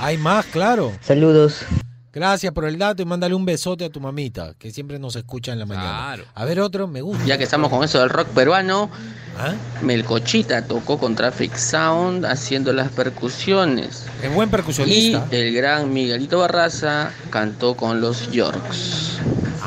Hay 0.00 0.16
más, 0.18 0.46
claro. 0.46 0.92
Saludos. 1.00 1.64
Gracias 2.12 2.52
por 2.52 2.66
el 2.66 2.78
dato 2.78 3.00
y 3.02 3.06
mándale 3.06 3.34
un 3.34 3.46
besote 3.46 3.86
a 3.86 3.90
tu 3.90 3.98
mamita, 3.98 4.54
que 4.58 4.70
siempre 4.70 4.98
nos 4.98 5.16
escucha 5.16 5.52
en 5.52 5.58
la 5.58 5.66
mañana. 5.66 6.18
A 6.34 6.44
ver 6.44 6.60
otro, 6.60 6.86
me 6.86 7.00
gusta. 7.00 7.24
Ya 7.24 7.38
que 7.38 7.44
estamos 7.44 7.70
con 7.70 7.82
eso 7.82 8.00
del 8.00 8.10
rock 8.10 8.28
peruano, 8.28 8.90
¿Ah? 9.38 9.54
Melcochita 9.80 10.66
tocó 10.66 10.98
con 10.98 11.14
Traffic 11.14 11.56
Sound 11.56 12.26
haciendo 12.26 12.72
las 12.74 12.90
percusiones. 12.90 14.06
Es 14.22 14.34
buen 14.34 14.50
percusionista. 14.50 15.26
Y 15.30 15.36
el 15.36 15.54
gran 15.54 15.90
Miguelito 15.92 16.38
Barraza 16.38 17.12
cantó 17.30 17.74
con 17.76 18.02
los 18.02 18.30
Yorks. 18.30 19.18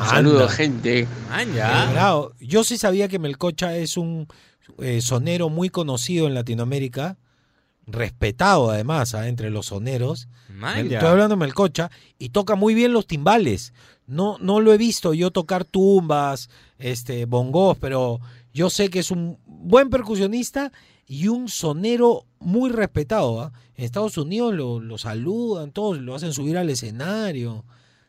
Saludos, 0.07 0.51
gente. 0.51 1.07
Yo 2.39 2.63
sí 2.63 2.77
sabía 2.77 3.07
que 3.07 3.17
Melcocha 3.17 3.75
es 3.75 3.97
un 3.97 4.27
eh, 4.79 5.01
sonero 5.01 5.49
muy 5.49 5.69
conocido 5.69 6.27
en 6.27 6.35
Latinoamérica, 6.35 7.17
respetado 7.87 8.69
además 8.69 9.13
ah, 9.15 9.27
entre 9.27 9.49
los 9.49 9.67
soneros. 9.67 10.27
Man, 10.49 10.77
Mel- 10.77 10.89
ya. 10.89 10.97
Estoy 10.97 11.11
hablando 11.11 11.35
de 11.35 11.39
Melcocha 11.39 11.91
y 12.17 12.29
toca 12.29 12.55
muy 12.55 12.73
bien 12.73 12.93
los 12.93 13.07
timbales. 13.07 13.73
No, 14.07 14.37
no 14.39 14.59
lo 14.59 14.71
he 14.73 14.77
visto 14.77 15.13
yo 15.13 15.31
tocar 15.31 15.65
tumbas, 15.65 16.49
este, 16.77 17.25
bongos, 17.25 17.77
pero 17.79 18.19
yo 18.53 18.69
sé 18.69 18.89
que 18.89 18.99
es 18.99 19.11
un 19.11 19.39
buen 19.45 19.89
percusionista 19.89 20.71
y 21.07 21.27
un 21.27 21.49
sonero 21.49 22.25
muy 22.39 22.69
respetado. 22.69 23.41
¿ah? 23.41 23.51
En 23.75 23.85
Estados 23.85 24.17
Unidos 24.17 24.53
lo, 24.53 24.79
lo 24.79 24.97
saludan, 24.97 25.71
todos 25.71 25.97
lo 25.99 26.15
hacen 26.15 26.33
subir 26.33 26.57
al 26.57 26.69
escenario. 26.69 27.65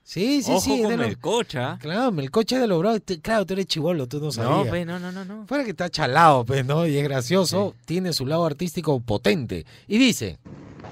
Sí, 0.08 0.40
sí, 0.40 0.52
Ojo 0.52 0.60
sí. 0.60 0.82
con 0.82 0.90
de 0.90 0.96
lo- 0.98 1.02
Melcocha. 1.02 1.78
Claro, 1.80 2.12
Melcocha 2.12 2.60
de 2.60 2.68
los 2.68 2.78
bravos. 2.78 3.02
Claro, 3.22 3.44
tú 3.44 3.54
eres 3.54 3.66
chivolo, 3.66 4.06
tú 4.06 4.20
no 4.20 4.30
sabías. 4.30 4.64
No, 4.66 4.70
pe, 4.70 4.84
no, 4.84 5.00
no, 5.00 5.10
no, 5.10 5.24
no. 5.24 5.46
Fuera 5.48 5.64
que 5.64 5.70
está 5.70 5.90
chalado, 5.90 6.44
pues, 6.44 6.64
¿no? 6.64 6.86
Y 6.86 6.96
es 6.96 7.02
gracioso, 7.02 7.74
tiene 7.86 8.12
su 8.12 8.24
lado 8.24 8.46
artístico 8.46 9.00
potente. 9.00 9.66
Y 9.88 9.98
dice, 9.98 10.38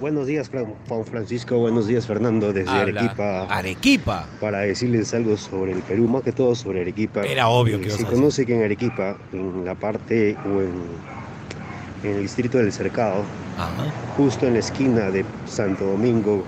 Buenos 0.00 0.26
días, 0.26 0.50
Juan 0.88 1.04
Francisco. 1.06 1.56
Buenos 1.58 1.86
días, 1.86 2.08
Fernando, 2.08 2.52
desde 2.52 2.68
Habla. 2.68 3.00
Arequipa. 3.02 3.42
Arequipa. 3.44 4.28
Para 4.40 4.58
decirles 4.58 5.14
algo 5.14 5.36
sobre 5.36 5.70
el 5.70 5.78
Perú, 5.82 6.08
más 6.08 6.24
que 6.24 6.32
todo 6.32 6.56
sobre 6.56 6.80
Arequipa. 6.80 7.22
Era 7.22 7.46
obvio 7.48 7.76
Eh, 7.76 7.80
que 7.82 7.86
ibas 7.86 7.98
Se 8.00 8.04
conoce 8.06 8.44
que 8.44 8.56
en 8.56 8.64
Arequipa, 8.64 9.16
en 9.32 9.64
la 9.64 9.76
parte 9.76 10.36
o 10.44 10.60
en, 10.60 10.72
en 12.02 12.16
el 12.16 12.22
distrito 12.22 12.58
del 12.58 12.72
Cercado, 12.72 13.22
justo 14.16 14.48
en 14.48 14.54
la 14.54 14.58
esquina 14.58 15.12
de 15.12 15.24
Santo 15.46 15.84
Domingo 15.84 16.44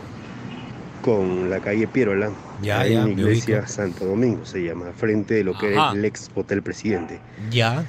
con 1.03 1.49
la 1.49 1.61
calle 1.61 1.87
Piérola, 1.87 2.31
Ya, 2.63 2.81
hay 2.81 2.93
ya, 2.95 3.09
iglesia. 3.09 3.67
Santo 3.67 4.07
Domingo, 4.07 4.45
se 4.45 4.63
llama, 4.65 4.87
frente 4.97 5.35
de 5.35 5.45
lo 5.45 5.57
que 5.57 5.77
Ajá. 5.77 5.91
es 5.93 5.99
el 5.99 6.05
ex 6.05 6.31
Hotel 6.35 6.63
Presidente. 6.63 7.21
¿ya? 7.51 7.85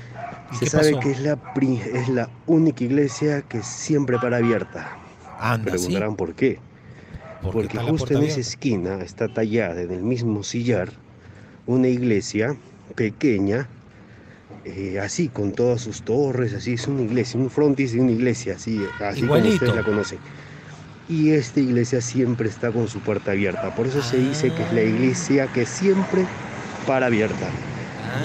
¿Y 0.51 0.55
Se 0.55 0.65
sabe 0.67 0.91
pasó? 0.91 0.99
que 1.01 1.11
es 1.11 1.19
la, 1.21 1.35
pri- 1.35 1.81
es 1.93 2.09
la 2.09 2.29
única 2.45 2.83
iglesia 2.83 3.41
que 3.41 3.63
siempre 3.63 4.17
para 4.19 4.37
abierta. 4.37 4.97
Anda, 5.39 5.71
¿sí? 5.71 5.77
Preguntarán 5.77 6.15
por 6.15 6.33
qué. 6.33 6.59
Porque 7.51 7.77
justo 7.77 8.13
en 8.13 8.23
esa 8.23 8.39
esquina 8.39 9.01
está 9.01 9.27
tallada 9.27 9.81
en 9.81 9.91
el 9.91 10.01
mismo 10.03 10.43
sillar 10.43 10.89
una 11.65 11.87
iglesia 11.87 12.55
pequeña, 12.95 13.67
eh, 14.65 14.99
así 14.99 15.27
con 15.29 15.51
todas 15.53 15.81
sus 15.81 16.01
torres, 16.01 16.53
así 16.53 16.73
es 16.73 16.87
una 16.87 17.03
iglesia, 17.03 17.39
un 17.39 17.49
frontis 17.49 17.93
de 17.93 18.01
una 18.01 18.11
iglesia, 18.11 18.55
así, 18.55 18.81
así 18.99 19.21
como 19.21 19.39
ustedes 19.53 19.75
la 19.75 19.83
conocen. 19.83 20.19
Y 21.09 21.31
esta 21.31 21.59
iglesia 21.59 22.01
siempre 22.01 22.49
está 22.49 22.71
con 22.71 22.87
su 22.89 22.99
puerta 22.99 23.31
abierta, 23.31 23.73
por 23.75 23.87
eso 23.87 24.01
se 24.01 24.17
dice 24.17 24.53
que 24.53 24.63
es 24.63 24.73
la 24.73 24.81
iglesia 24.81 25.47
que 25.47 25.65
siempre 25.65 26.25
para 26.85 27.05
abierta. 27.05 27.49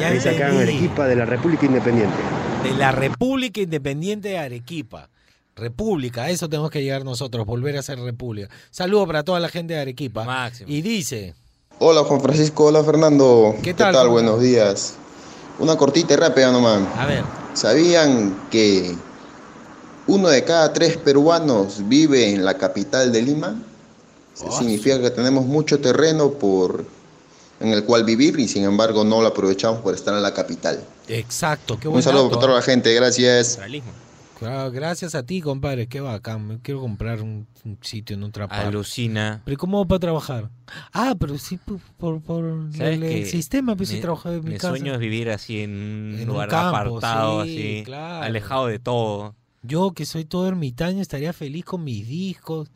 Ya 0.01 0.13
es 0.13 0.27
acá 0.27 0.51
en. 0.51 0.59
Arequipa 0.59 1.07
de 1.07 1.17
la 1.17 1.25
República 1.25 1.67
Independiente. 1.67 2.17
De 2.65 2.73
la 2.73 2.91
República 2.93 3.61
Independiente 3.61 4.31
de 4.31 4.39
Arequipa. 4.39 5.09
República, 5.55 6.23
a 6.23 6.31
eso 6.31 6.49
tenemos 6.49 6.71
que 6.71 6.83
llegar 6.83 7.05
nosotros, 7.05 7.45
volver 7.45 7.77
a 7.77 7.83
ser 7.83 7.99
república. 7.99 8.49
Saludo 8.71 9.07
para 9.07 9.23
toda 9.23 9.39
la 9.39 9.49
gente 9.49 9.75
de 9.75 9.81
Arequipa. 9.81 10.51
Y 10.67 10.81
dice, 10.81 11.35
Hola 11.79 12.05
Juan 12.05 12.21
Francisco, 12.21 12.67
hola 12.67 12.83
Fernando. 12.83 13.55
¿Qué 13.63 13.75
tal, 13.75 13.95
Juan? 13.95 14.11
Buenos 14.11 14.41
días. 14.41 14.95
Una 15.59 15.77
cortita 15.77 16.15
y 16.15 16.17
rápida 16.17 16.51
nomás. 16.51 16.81
a 16.97 17.07
ver, 17.07 17.23
¿Sabían 17.53 18.35
que 18.51 18.95
uno 20.07 20.29
de 20.29 20.45
cada 20.45 20.73
tres 20.73 20.97
peruanos 20.97 21.89
vive 21.89 22.31
en 22.35 22.45
la 22.45 22.57
capital 22.59 23.13
de 23.13 23.23
Lima? 23.23 23.55
Eso 24.35 24.51
Significa 24.59 25.01
que 25.01 25.11
tenemos 25.11 25.45
mucho 25.47 25.81
terreno 25.81 26.33
por 26.33 26.85
en 27.61 27.69
el 27.69 27.85
cual 27.85 28.03
vivir 28.05 28.39
y 28.41 28.49
sin 28.49 28.65
embargo 28.65 29.05
no 29.05 29.21
lo 29.23 29.29
aprovechamos 29.29 29.81
por 29.81 29.95
estar 29.95 30.15
en 30.15 30.23
la 30.23 30.35
capital. 30.35 30.83
exacto, 31.07 31.79
qué 31.79 31.87
buen 31.87 31.99
Un 31.99 32.03
saludo 32.03 32.25
dato, 32.25 32.35
para 32.35 32.41
toda 32.47 32.55
la 32.57 32.63
gente, 32.63 32.93
gracias. 32.95 33.59
Claro, 34.39 34.73
gracias 34.73 35.15
a 35.15 35.23
ti, 35.23 35.41
compadre, 35.41 35.87
qué 35.87 36.01
bacán. 36.01 36.45
Me 36.49 36.59
quiero 36.59 36.81
comprar 36.81 37.23
un, 37.23 37.47
un 37.65 37.79
sitio 37.81 38.17
en 38.17 38.25
otra 38.25 38.49
parte. 38.49 38.67
Alucina. 38.67 39.41
¿Pero 39.45 39.57
cómo 39.57 39.87
para 39.87 40.01
trabajar? 40.01 40.51
Ah, 40.93 41.15
pero 41.17 41.39
sí 41.39 41.59
por, 41.59 41.79
por, 41.97 42.21
por 42.21 42.45
¿Sabes 42.77 43.01
el, 43.01 43.27
sistema, 43.27 43.77
pues 43.77 43.93
mi- 43.93 44.01
trabajo 44.01 44.29
en 44.33 44.43
mi, 44.43 44.51
mi 44.51 44.57
casa. 44.57 44.71
sueño 44.71 44.95
es 44.95 44.99
vivir 44.99 45.31
así 45.31 45.61
en 45.61 45.71
un 45.71 46.15
En 46.17 46.21
un 46.23 46.27
lugar 46.27 46.53
apartado, 46.53 47.45
sí, 47.45 47.51
así, 47.53 47.83
claro. 47.85 48.25
alejado 48.25 48.67
de 48.67 48.81
todo. 48.81 49.37
Yo 49.63 49.93
que 49.93 50.07
soy 50.07 50.25
todo 50.25 50.49
ermitaño 50.49 51.01
estaría 51.03 51.33
feliz 51.33 51.65
con 51.65 51.85
mis 51.85 52.07
discos. 52.07 52.69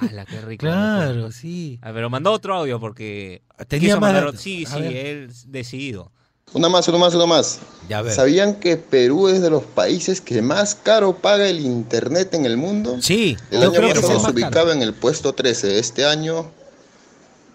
¡Hala, 0.00 0.24
qué 0.26 0.40
rico! 0.40 0.60
Claro, 0.66 1.32
sí. 1.32 1.78
Ah, 1.82 1.90
pero 1.92 2.08
mandó 2.10 2.32
otro 2.32 2.54
audio 2.54 2.78
porque 2.78 3.42
Tenía 3.68 3.88
quiso 3.88 4.00
más 4.00 4.12
mandar 4.12 4.36
Sí, 4.36 4.64
A 4.66 4.74
sí, 4.76 4.80
ver. 4.82 4.92
él 4.96 5.32
decidido. 5.46 6.12
Una 6.52 6.68
más, 6.68 6.86
una 6.86 6.98
más, 6.98 7.14
una 7.14 7.26
más. 7.26 7.58
Ya 7.88 8.02
ver. 8.02 8.14
¿Sabían 8.14 8.60
que 8.60 8.76
Perú 8.76 9.28
es 9.28 9.42
de 9.42 9.50
los 9.50 9.64
países 9.64 10.20
que 10.20 10.42
más 10.42 10.76
caro 10.76 11.16
paga 11.16 11.48
el 11.48 11.58
internet 11.60 12.34
en 12.34 12.46
el 12.46 12.56
mundo? 12.56 12.98
Sí, 13.02 13.36
El 13.50 13.62
yo 13.62 13.70
año 13.70 13.72
creo 13.72 13.88
que 13.88 14.00
pasado 14.00 14.18
el 14.18 14.24
se 14.26 14.30
ubicaba 14.30 14.72
en 14.72 14.82
el 14.82 14.94
puesto 14.94 15.32
13. 15.32 15.78
Este 15.80 16.04
año 16.06 16.48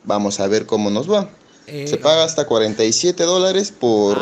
vamos 0.03 0.39
a 0.41 0.47
ver 0.47 0.65
cómo 0.65 0.89
nos 0.89 1.09
va. 1.09 1.29
Eh, 1.67 1.87
se 1.87 1.95
paga 1.97 2.25
hasta 2.25 2.45
47 2.45 3.23
dólares 3.23 3.71
por 3.71 4.17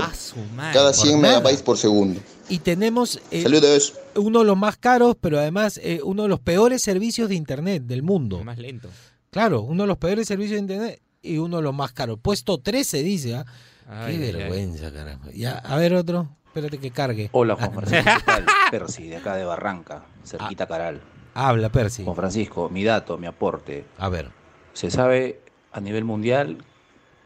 madre, 0.55 0.73
cada 0.73 0.91
por 0.91 0.95
100 1.07 1.21
nada. 1.21 1.37
megabytes 1.39 1.63
por 1.63 1.77
segundo. 1.77 2.21
Y 2.49 2.59
tenemos 2.59 3.21
eh, 3.31 3.43
Saludos. 3.43 3.93
uno 4.15 4.39
de 4.39 4.45
los 4.45 4.57
más 4.57 4.75
caros, 4.77 5.15
pero 5.21 5.39
además 5.39 5.79
eh, 5.83 6.01
uno 6.03 6.23
de 6.23 6.29
los 6.29 6.39
peores 6.39 6.81
servicios 6.81 7.29
de 7.29 7.35
Internet 7.35 7.83
del 7.83 8.01
mundo. 8.03 8.43
Más 8.43 8.57
lento. 8.57 8.89
Claro, 9.29 9.61
uno 9.61 9.83
de 9.83 9.87
los 9.87 9.97
peores 9.97 10.27
servicios 10.27 10.55
de 10.55 10.59
Internet 10.61 11.01
y 11.21 11.37
uno 11.37 11.57
de 11.57 11.63
los 11.63 11.75
más 11.75 11.91
caros. 11.93 12.17
Puesto 12.21 12.57
13 12.57 13.03
dice, 13.03 13.35
¿ah? 13.35 13.45
Ay, 13.87 14.17
Qué 14.17 14.25
ay, 14.25 14.31
vergüenza, 14.33 14.91
caramba. 14.91 15.27
Ya, 15.33 15.57
a 15.59 15.75
ver 15.77 15.93
otro. 15.93 16.27
Espérate 16.47 16.79
que 16.79 16.89
cargue. 16.89 17.29
Hola 17.31 17.55
Juan 17.55 17.71
Francisco, 17.73 18.09
¿qué 18.17 18.23
tal? 18.25 18.45
Percy, 18.71 19.07
de 19.07 19.17
acá 19.17 19.35
de 19.35 19.45
Barranca, 19.45 20.05
cerquita 20.23 20.67
Caral. 20.67 21.01
Habla, 21.35 21.69
Percy. 21.69 22.03
Juan 22.03 22.15
Francisco, 22.15 22.69
mi 22.69 22.83
dato, 22.83 23.17
mi 23.19 23.27
aporte. 23.27 23.85
A 23.99 24.09
ver. 24.09 24.31
Se 24.73 24.89
sabe 24.89 25.41
a 25.71 25.79
nivel 25.79 26.03
mundial 26.03 26.57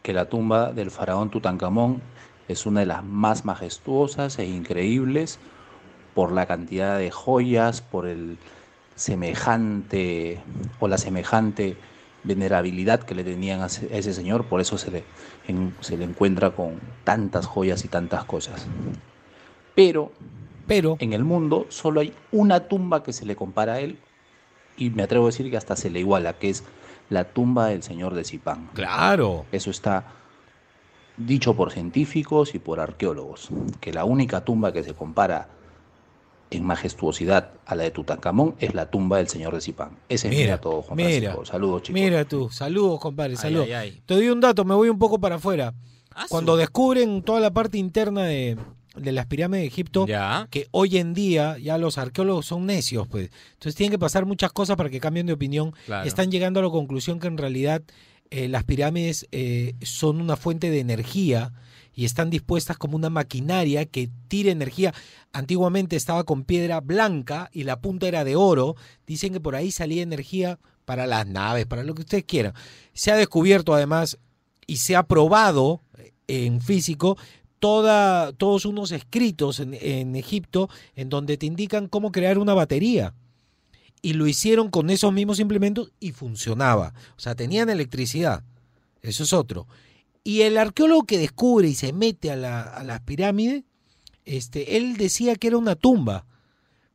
que 0.01 0.11
la 0.11 0.25
tumba 0.25 0.73
del 0.73 0.91
faraón 0.91 1.29
Tutankamón 1.29 2.01
es 2.53 2.65
una 2.65 2.79
de 2.79 2.85
las 2.85 3.03
más 3.03 3.45
majestuosas 3.45 4.39
e 4.39 4.45
increíbles 4.45 5.39
por 6.15 6.31
la 6.31 6.45
cantidad 6.45 6.97
de 6.97 7.11
joyas, 7.11 7.81
por 7.81 8.07
el 8.07 8.37
semejante 8.95 10.39
o 10.79 10.87
la 10.87 10.97
semejante 10.97 11.75
venerabilidad 12.23 13.01
que 13.01 13.15
le 13.15 13.23
tenían 13.23 13.61
a 13.61 13.65
ese, 13.65 14.13
señor, 14.13 14.45
por 14.45 14.61
eso 14.61 14.77
se 14.77 14.91
le, 14.91 15.03
en- 15.47 15.73
se 15.81 15.97
le 15.97 16.05
encuentra 16.05 16.51
con 16.51 16.79
tantas 17.03 17.45
joyas 17.45 17.83
y 17.83 17.89
tantas 17.89 18.23
cosas. 18.25 18.65
Pero, 19.75 20.11
pero 20.67 20.95
en 20.99 21.13
el 21.13 21.23
mundo 21.23 21.65
solo 21.69 21.99
hay 22.01 22.13
una 22.31 22.61
tumba 22.67 23.03
que 23.03 23.11
se 23.11 23.25
le 23.25 23.35
compara 23.35 23.73
a 23.73 23.79
él 23.79 23.97
y 24.77 24.89
me 24.89 25.03
atrevo 25.03 25.25
a 25.25 25.29
decir 25.29 25.49
que 25.51 25.57
hasta 25.57 25.75
se 25.75 25.89
le 25.89 25.99
iguala, 25.99 26.33
que 26.33 26.49
es 26.49 26.63
la 27.09 27.25
tumba 27.25 27.67
del 27.67 27.83
señor 27.83 28.13
de 28.13 28.23
Zipán. 28.23 28.69
Claro. 28.73 29.45
Eso 29.51 29.69
está 29.69 30.05
dicho 31.17 31.55
por 31.55 31.71
científicos 31.71 32.55
y 32.55 32.59
por 32.59 32.79
arqueólogos, 32.79 33.49
que 33.79 33.93
la 33.93 34.05
única 34.05 34.43
tumba 34.43 34.71
que 34.73 34.83
se 34.83 34.93
compara 34.93 35.49
en 36.49 36.63
majestuosidad 36.63 37.51
a 37.65 37.75
la 37.75 37.83
de 37.83 37.91
Tutankamón 37.91 38.55
es 38.59 38.73
la 38.73 38.89
tumba 38.89 39.17
del 39.17 39.27
señor 39.27 39.55
de 39.55 39.61
Zipán. 39.61 39.97
Ese 40.09 40.27
es 40.27 40.33
mi 40.33 40.41
Mira, 40.41 40.51
dato, 40.57 40.81
Juan 40.83 40.97
mira, 40.97 41.09
Francisco. 41.09 41.45
Saludos, 41.45 41.81
chicos. 41.83 42.01
Mira 42.01 42.25
tú, 42.25 42.49
saludos, 42.49 42.99
compadre, 42.99 43.35
saludos. 43.35 43.65
ay, 43.67 43.73
ay. 43.73 44.01
Te 44.05 44.13
doy 44.13 44.29
un 44.29 44.39
dato, 44.39 44.63
me 44.65 44.75
voy 44.75 44.89
un 44.89 44.99
poco 44.99 45.19
para 45.19 45.35
afuera. 45.35 45.73
Cuando 46.29 46.55
descubren 46.55 47.23
toda 47.23 47.39
la 47.39 47.51
parte 47.51 47.79
interna 47.79 48.23
de, 48.23 48.55
de 48.95 49.11
las 49.11 49.25
pirámides 49.25 49.63
de 49.63 49.67
Egipto, 49.67 50.05
que 50.51 50.67
hoy 50.69 50.97
en 50.97 51.15
día 51.15 51.57
ya 51.57 51.79
los 51.79 51.97
arqueólogos 51.97 52.45
son 52.45 52.67
necios, 52.67 53.07
pues. 53.07 53.31
Entonces 53.53 53.73
tienen 53.75 53.89
que 53.91 53.97
pasar 53.99 54.27
muchas 54.27 54.51
cosas 54.53 54.75
para 54.75 54.91
que 54.91 54.99
cambien 54.99 55.25
de 55.25 55.33
opinión. 55.33 55.73
Claro. 55.87 56.07
Están 56.07 56.29
llegando 56.31 56.59
a 56.59 56.63
la 56.63 56.69
conclusión 56.69 57.19
que 57.19 57.25
en 57.27 57.39
realidad 57.39 57.81
eh, 58.35 58.47
las 58.47 58.63
pirámides 58.63 59.27
eh, 59.31 59.75
son 59.83 60.19
una 60.19 60.35
fuente 60.35 60.71
de 60.71 60.79
energía 60.79 61.53
y 61.93 62.05
están 62.05 62.31
dispuestas 62.31 62.79
como 62.79 62.95
una 62.95 63.11
maquinaria 63.11 63.85
que 63.85 64.09
tire 64.27 64.49
energía. 64.49 64.91
Antiguamente 65.33 65.95
estaba 65.95 66.23
con 66.23 66.43
piedra 66.43 66.81
blanca 66.81 67.51
y 67.53 67.63
la 67.63 67.79
punta 67.79 68.07
era 68.07 68.23
de 68.23 68.35
oro. 68.35 68.75
Dicen 69.05 69.33
que 69.33 69.39
por 69.39 69.55
ahí 69.55 69.69
salía 69.69 70.01
energía 70.01 70.57
para 70.83 71.05
las 71.05 71.27
naves, 71.27 71.67
para 71.67 71.83
lo 71.83 71.93
que 71.93 72.01
ustedes 72.01 72.23
quieran. 72.23 72.55
Se 72.93 73.11
ha 73.11 73.17
descubierto 73.17 73.71
además 73.75 74.17
y 74.65 74.77
se 74.77 74.95
ha 74.95 75.03
probado 75.03 75.83
en 76.25 76.59
físico 76.59 77.19
toda, 77.59 78.33
todos 78.33 78.65
unos 78.65 78.91
escritos 78.91 79.59
en 79.59 80.15
Egipto 80.15 80.69
en 80.95 81.09
donde 81.09 81.37
te 81.37 81.45
indican 81.45 81.87
cómo 81.87 82.11
crear 82.11 82.39
una 82.39 82.55
batería. 82.55 83.13
Y 84.03 84.13
lo 84.13 84.27
hicieron 84.27 84.69
con 84.69 84.91
esos 84.91 85.11
mismos 85.11 85.39
implementos 85.39 85.91
y 85.99 86.11
funcionaba. 86.11 86.93
O 87.17 87.19
sea, 87.19 87.33
tenían 87.33 87.69
electricidad. 87.71 88.43
Eso 89.01 89.23
es 89.23 89.33
otro. 89.33 89.65
Y 90.23 90.41
el 90.41 90.57
arqueólogo 90.59 91.05
que 91.05 91.17
descubre 91.17 91.67
y 91.67 91.73
se 91.73 91.91
mete 91.93 92.29
a, 92.29 92.35
la- 92.35 92.61
a 92.61 92.83
las 92.83 93.01
pirámides, 93.01 93.63
este, 94.25 94.77
él 94.77 94.97
decía 94.97 95.35
que 95.35 95.47
era 95.47 95.57
una 95.57 95.75
tumba, 95.75 96.25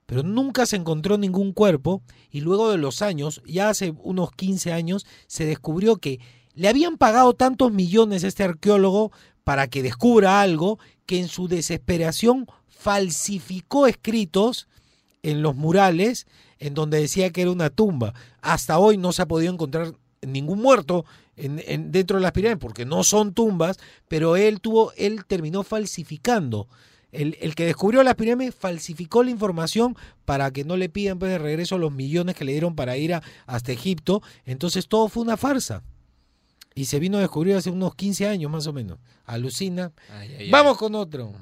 pero 0.07 0.23
nunca 0.23 0.65
se 0.67 0.77
encontró 0.77 1.19
ningún 1.19 1.53
cuerpo. 1.53 2.03
Y 2.31 2.41
luego 2.43 2.71
de 2.71 2.79
los 2.79 3.03
años, 3.03 3.43
ya 3.47 3.69
hace 3.71 3.95
unos 4.03 4.31
15 4.33 4.73
años, 4.73 5.05
se 5.27 5.45
descubrió 5.47 5.97
que 5.97 6.21
le 6.55 6.69
habían 6.69 6.97
pagado 6.99 7.33
tantos 7.35 7.73
millones 7.73 8.23
a 8.23 8.29
este 8.29 8.45
arqueólogo 8.45 9.13
para 9.45 9.67
que 9.69 9.83
descubra 9.83 10.41
algo 10.43 10.79
que 11.07 11.19
en 11.19 11.29
su 11.29 11.49
desesperación 11.49 12.47
falsificó 12.67 13.87
escritos 13.87 14.69
en 15.31 15.43
los 15.43 15.55
murales 15.57 16.26
en 16.59 16.74
donde 16.74 17.01
decía 17.01 17.31
que 17.31 17.43
era 17.43 17.51
una 17.51 17.70
tumba. 17.70 18.14
Hasta 18.41 18.79
hoy 18.79 18.97
no 18.97 19.12
se 19.12 19.22
ha 19.22 19.26
podido 19.29 19.53
encontrar 19.53 19.95
ningún 20.22 20.61
muerto 20.61 21.05
en- 21.37 21.62
en- 21.66 21.93
dentro 21.93 22.16
de 22.16 22.22
las 22.22 22.33
pirámides 22.33 22.59
porque 22.61 22.85
no 22.85 23.05
son 23.05 23.33
tumbas, 23.33 23.79
pero 24.09 24.37
él 24.37 24.61
tuvo, 24.61 24.93
él 24.97 25.24
terminó 25.26 25.62
falsificando. 25.62 26.66
El, 27.11 27.37
el 27.41 27.55
que 27.55 27.64
descubrió 27.64 28.03
las 28.03 28.16
pirámides 28.16 28.55
falsificó 28.55 29.22
la 29.22 29.31
información 29.31 29.97
para 30.26 30.51
que 30.51 30.64
no 30.64 30.76
le 30.76 30.89
pidan 30.89 31.18
pues, 31.18 31.31
de 31.31 31.39
regreso 31.39 31.79
los 31.79 31.91
millones 31.93 32.35
que 32.35 32.45
le 32.45 32.53
dieron 32.53 32.74
para 32.74 32.97
ir 32.97 33.14
a- 33.14 33.22
hasta 33.47 33.72
Egipto. 33.72 34.22
Entonces 34.45 34.89
todo 34.89 35.09
fue 35.09 35.22
una 35.22 35.37
farsa. 35.37 35.83
Y 36.79 36.85
se 36.85 37.01
vino 37.01 37.18
a 37.18 37.20
descubrir 37.20 37.57
hace 37.57 37.70
unos 37.70 37.97
15 37.97 38.29
años 38.29 38.53
más 38.53 38.68
o 38.68 38.72
menos. 38.72 38.99
Alucina. 39.26 39.91
Vamos 40.49 40.79
con 40.79 40.95
otro. 40.95 41.33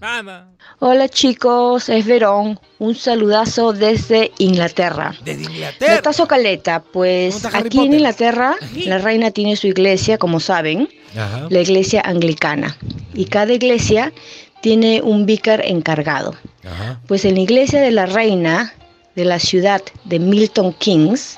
Hola 0.79 1.11
chicos, 1.11 1.91
es 1.91 2.07
Verón. 2.07 2.59
Un 2.79 2.95
saludazo 2.95 3.75
desde 3.75 4.33
Inglaterra. 4.39 5.15
Desde 5.23 5.43
Inglaterra. 5.43 5.97
Notazo 5.97 6.27
Caleta, 6.27 6.83
pues 6.83 7.35
¿Cómo 7.35 7.49
está 7.49 7.59
Harry 7.59 7.67
aquí 7.67 7.81
en? 7.81 7.93
Inglaterra 7.93 8.57
la 8.87 8.97
reina 8.97 9.31
tiene 9.31 9.57
su 9.57 9.67
iglesia, 9.67 10.17
como 10.17 10.41
saben, 10.41 10.89
Ajá. 11.15 11.49
la 11.51 11.61
iglesia 11.61 12.01
anglicana. 12.07 12.75
Y 13.13 13.27
cada 13.27 13.53
iglesia 13.53 14.15
tiene 14.63 15.03
un 15.03 15.27
vicar 15.27 15.61
encargado. 15.67 16.35
Ajá. 16.65 17.03
Pues 17.07 17.27
en 17.27 17.35
la 17.35 17.43
iglesia 17.43 17.83
de 17.83 17.91
la 17.91 18.07
reina 18.07 18.73
de 19.15 19.27
la 19.27 19.39
ciudad 19.39 19.83
de 20.05 20.19
Milton 20.19 20.73
Keynes, 20.73 21.37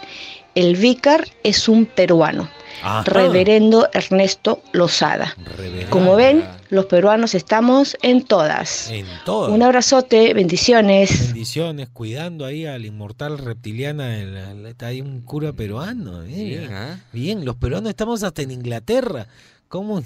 el 0.55 0.77
vicar 0.77 1.27
es 1.43 1.69
un 1.69 1.87
peruano, 1.87 2.49
Ajá. 2.83 3.03
reverendo 3.05 3.89
Ernesto 3.93 4.63
Lozada. 4.73 5.37
Como 5.91 6.17
ven, 6.17 6.45
los 6.71 6.87
peruanos 6.87 7.35
estamos 7.35 7.97
en 8.03 8.25
todas. 8.25 8.91
En 8.91 9.07
todas. 9.25 9.51
Un 9.53 9.63
abrazote, 9.63 10.35
bendiciones. 10.35 11.27
Bendiciones, 11.33 11.89
cuidando 11.93 12.45
ahí 12.45 12.67
al 12.67 12.85
inmortal 12.87 13.39
reptiliana. 13.39 14.19
el- 14.19 14.37
el- 14.37 14.67
está 14.67 14.87
ahí 14.89 15.01
un 15.01 15.21
cura 15.23 15.53
peruano. 15.53 16.23
eh. 16.23 16.27
Bien, 16.29 16.73
¿ah? 16.73 17.01
Bien, 17.13 17.45
los 17.45 17.57
peruanos 17.57 17.91
estamos 17.91 18.23
hasta 18.23 18.43
en 18.43 18.51
Inglaterra. 18.51 19.27
¿Cómo? 19.69 20.03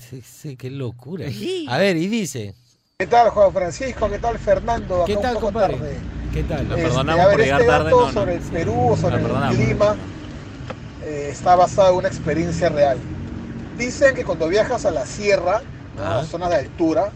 Qué 0.58 0.70
locura. 0.70 1.26
A 1.68 1.78
ver, 1.78 1.96
y 1.96 2.08
dice. 2.08 2.54
¿Qué 2.98 3.06
tal, 3.06 3.30
Juan 3.30 3.52
Francisco? 3.52 4.08
¿Qué 4.08 4.18
tal, 4.18 4.38
Fernando? 4.38 5.04
¿Qué 5.06 5.14
Acá 5.14 5.22
tal, 5.22 5.34
compadre? 5.38 5.76
tarde. 5.76 5.96
¿Qué 6.32 6.42
tal? 6.44 6.60
Este, 6.78 6.98
a 7.10 7.26
ver, 7.26 7.40
este 7.40 7.66
dato 7.66 8.12
sobre 8.12 8.34
el 8.36 8.40
Perú, 8.40 8.96
sobre 9.00 9.16
el 9.16 9.22
perdonamos. 9.22 9.56
clima, 9.56 9.96
eh, 11.04 11.28
está 11.30 11.56
basado 11.56 11.90
en 11.92 11.96
una 11.98 12.08
experiencia 12.08 12.68
real. 12.68 12.98
Dicen 13.78 14.14
que 14.14 14.24
cuando 14.24 14.48
viajas 14.48 14.84
a 14.84 14.90
la 14.90 15.06
sierra, 15.06 15.62
¿no? 15.96 16.04
a 16.04 16.16
las 16.16 16.28
zonas 16.28 16.50
de 16.50 16.56
altura, 16.56 17.10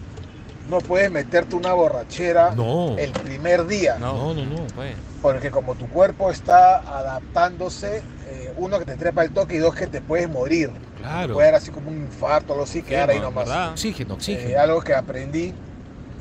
no 0.71 0.79
puedes 0.79 1.11
meterte 1.13 1.55
una 1.55 1.73
borrachera 1.75 2.53
No. 2.57 2.97
el 2.99 3.13
primer 3.13 3.67
día. 3.67 3.99
No, 3.99 4.35
no, 4.35 4.45
no. 4.45 4.67
pues. 4.75 4.95
Porque 5.23 5.51
como 5.51 5.75
tu 5.75 5.89
cuerpo 5.89 6.31
está 6.31 6.79
adaptándose, 6.79 8.03
eh, 8.29 8.53
uno 8.57 8.79
que 8.79 8.85
te 8.85 8.97
trepa 8.97 9.23
el 9.25 9.31
toque 9.33 9.57
y 9.57 9.59
dos 9.59 9.75
que 9.75 9.87
te 9.87 10.01
puedes 10.01 10.29
morir. 10.29 10.71
Claro. 10.99 11.35
Puede 11.35 11.47
dar 11.47 11.57
así 11.57 11.71
como 11.71 11.91
un 11.91 11.99
infarto 11.99 12.53
o 12.53 12.55
algo 12.55 12.65
así, 12.65 12.83
quedar 12.83 13.11
ahí 13.11 13.21
nomás. 13.21 13.49
Oxígeno, 13.73 14.15
oxígeno. 14.15 14.49
Eh, 14.51 14.57
algo 14.57 14.81
que 14.81 14.95
aprendí 14.95 15.55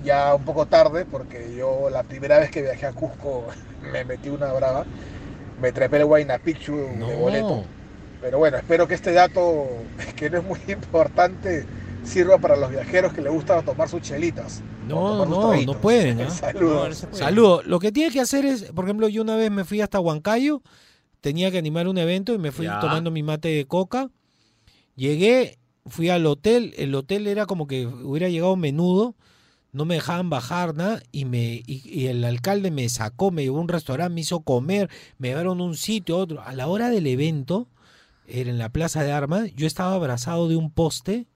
ya 0.04 0.36
un 0.36 0.44
poco 0.44 0.68
tarde, 0.68 1.06
porque 1.06 1.56
yo 1.56 1.90
la 1.90 2.04
primera 2.04 2.38
vez 2.40 2.52
que 2.52 2.62
viajé 2.62 2.86
a 2.86 2.92
Cusco 2.92 3.46
me 3.92 4.06
metí 4.06 4.30
una 4.30 4.52
brava. 4.54 4.86
Me 5.62 5.72
trepé 5.72 5.98
el 5.98 6.04
Huayna 6.06 6.38
Picchu 6.38 6.76
de 6.76 7.16
boleto. 7.16 7.64
Pero 8.22 8.40
bueno, 8.40 8.58
espero 8.58 8.88
que 8.88 8.96
este 8.96 9.12
dato, 9.14 9.68
que 10.16 10.30
no 10.30 10.40
es 10.40 10.44
muy 10.44 10.60
importante, 10.68 11.66
sirva 12.04 12.38
para 12.38 12.56
los 12.56 12.70
viajeros 12.72 13.14
que 13.14 13.22
les 13.22 13.32
gusta 13.32 13.62
tomar 13.62 13.88
sus 13.90 14.02
chelitas. 14.02 14.62
No, 14.88 15.26
no, 15.26 15.56
no 15.62 15.82
pueden. 15.82 16.22
¿ah? 16.22 16.30
Saludos. 16.30 17.08
Saludos. 17.12 17.66
Lo 17.66 17.80
que 17.80 17.92
tiene 17.92 18.12
que 18.12 18.20
hacer 18.22 18.46
es, 18.46 18.72
por 18.72 18.86
ejemplo, 18.86 19.08
yo 19.08 19.22
una 19.22 19.36
vez 19.36 19.52
me 19.52 19.64
fui 19.64 19.82
hasta 19.82 20.00
Huancayo, 20.00 20.62
tenía 21.22 21.50
que 21.52 21.58
animar 21.58 21.88
un 21.88 21.98
evento 21.98 22.34
y 22.34 22.38
me 22.38 22.52
fui 22.52 22.66
Ya. 22.66 22.80
tomando 22.80 23.10
mi 23.12 23.24
mate 23.24 23.48
de 23.50 23.66
coca. 23.66 24.10
Llegué, 24.96 25.58
fui 25.86 26.10
al 26.10 26.26
hotel, 26.26 26.74
el 26.78 26.94
hotel 26.96 27.28
era 27.28 27.46
como 27.46 27.68
que 27.68 27.86
hubiera 27.88 28.30
llegado 28.30 28.56
menudo, 28.56 29.16
no 29.76 29.86
me 29.86 29.96
dejaban 29.96 30.30
bajar 30.30 30.74
nada 30.76 31.04
y 31.12 31.26
me 31.26 31.62
y, 31.68 31.82
y 31.86 32.08
el 32.08 32.24
alcalde 32.26 32.72
me 32.72 32.88
sacó, 32.90 33.30
me 33.32 33.44
llevó 33.44 33.60
a 33.60 33.62
un 33.62 33.68
restaurante, 33.68 34.14
me 34.14 34.22
hizo 34.22 34.40
comer, 34.40 34.90
me 35.20 35.28
llevaron 35.30 35.60
a 35.60 35.64
un 35.64 35.76
sitio, 35.76 36.16
a 36.16 36.20
otro. 36.20 36.42
A 36.42 36.54
la 36.56 36.68
hora 36.68 36.90
del 36.90 37.06
evento, 37.08 37.68
era 38.28 38.50
en 38.50 38.58
la 38.58 38.70
Plaza 38.70 39.04
de 39.04 39.12
Armas, 39.12 39.52
yo 39.56 39.68
estaba 39.68 39.94
abrazado 39.94 40.48
de 40.48 40.56
un 40.56 40.72
poste 40.72 41.28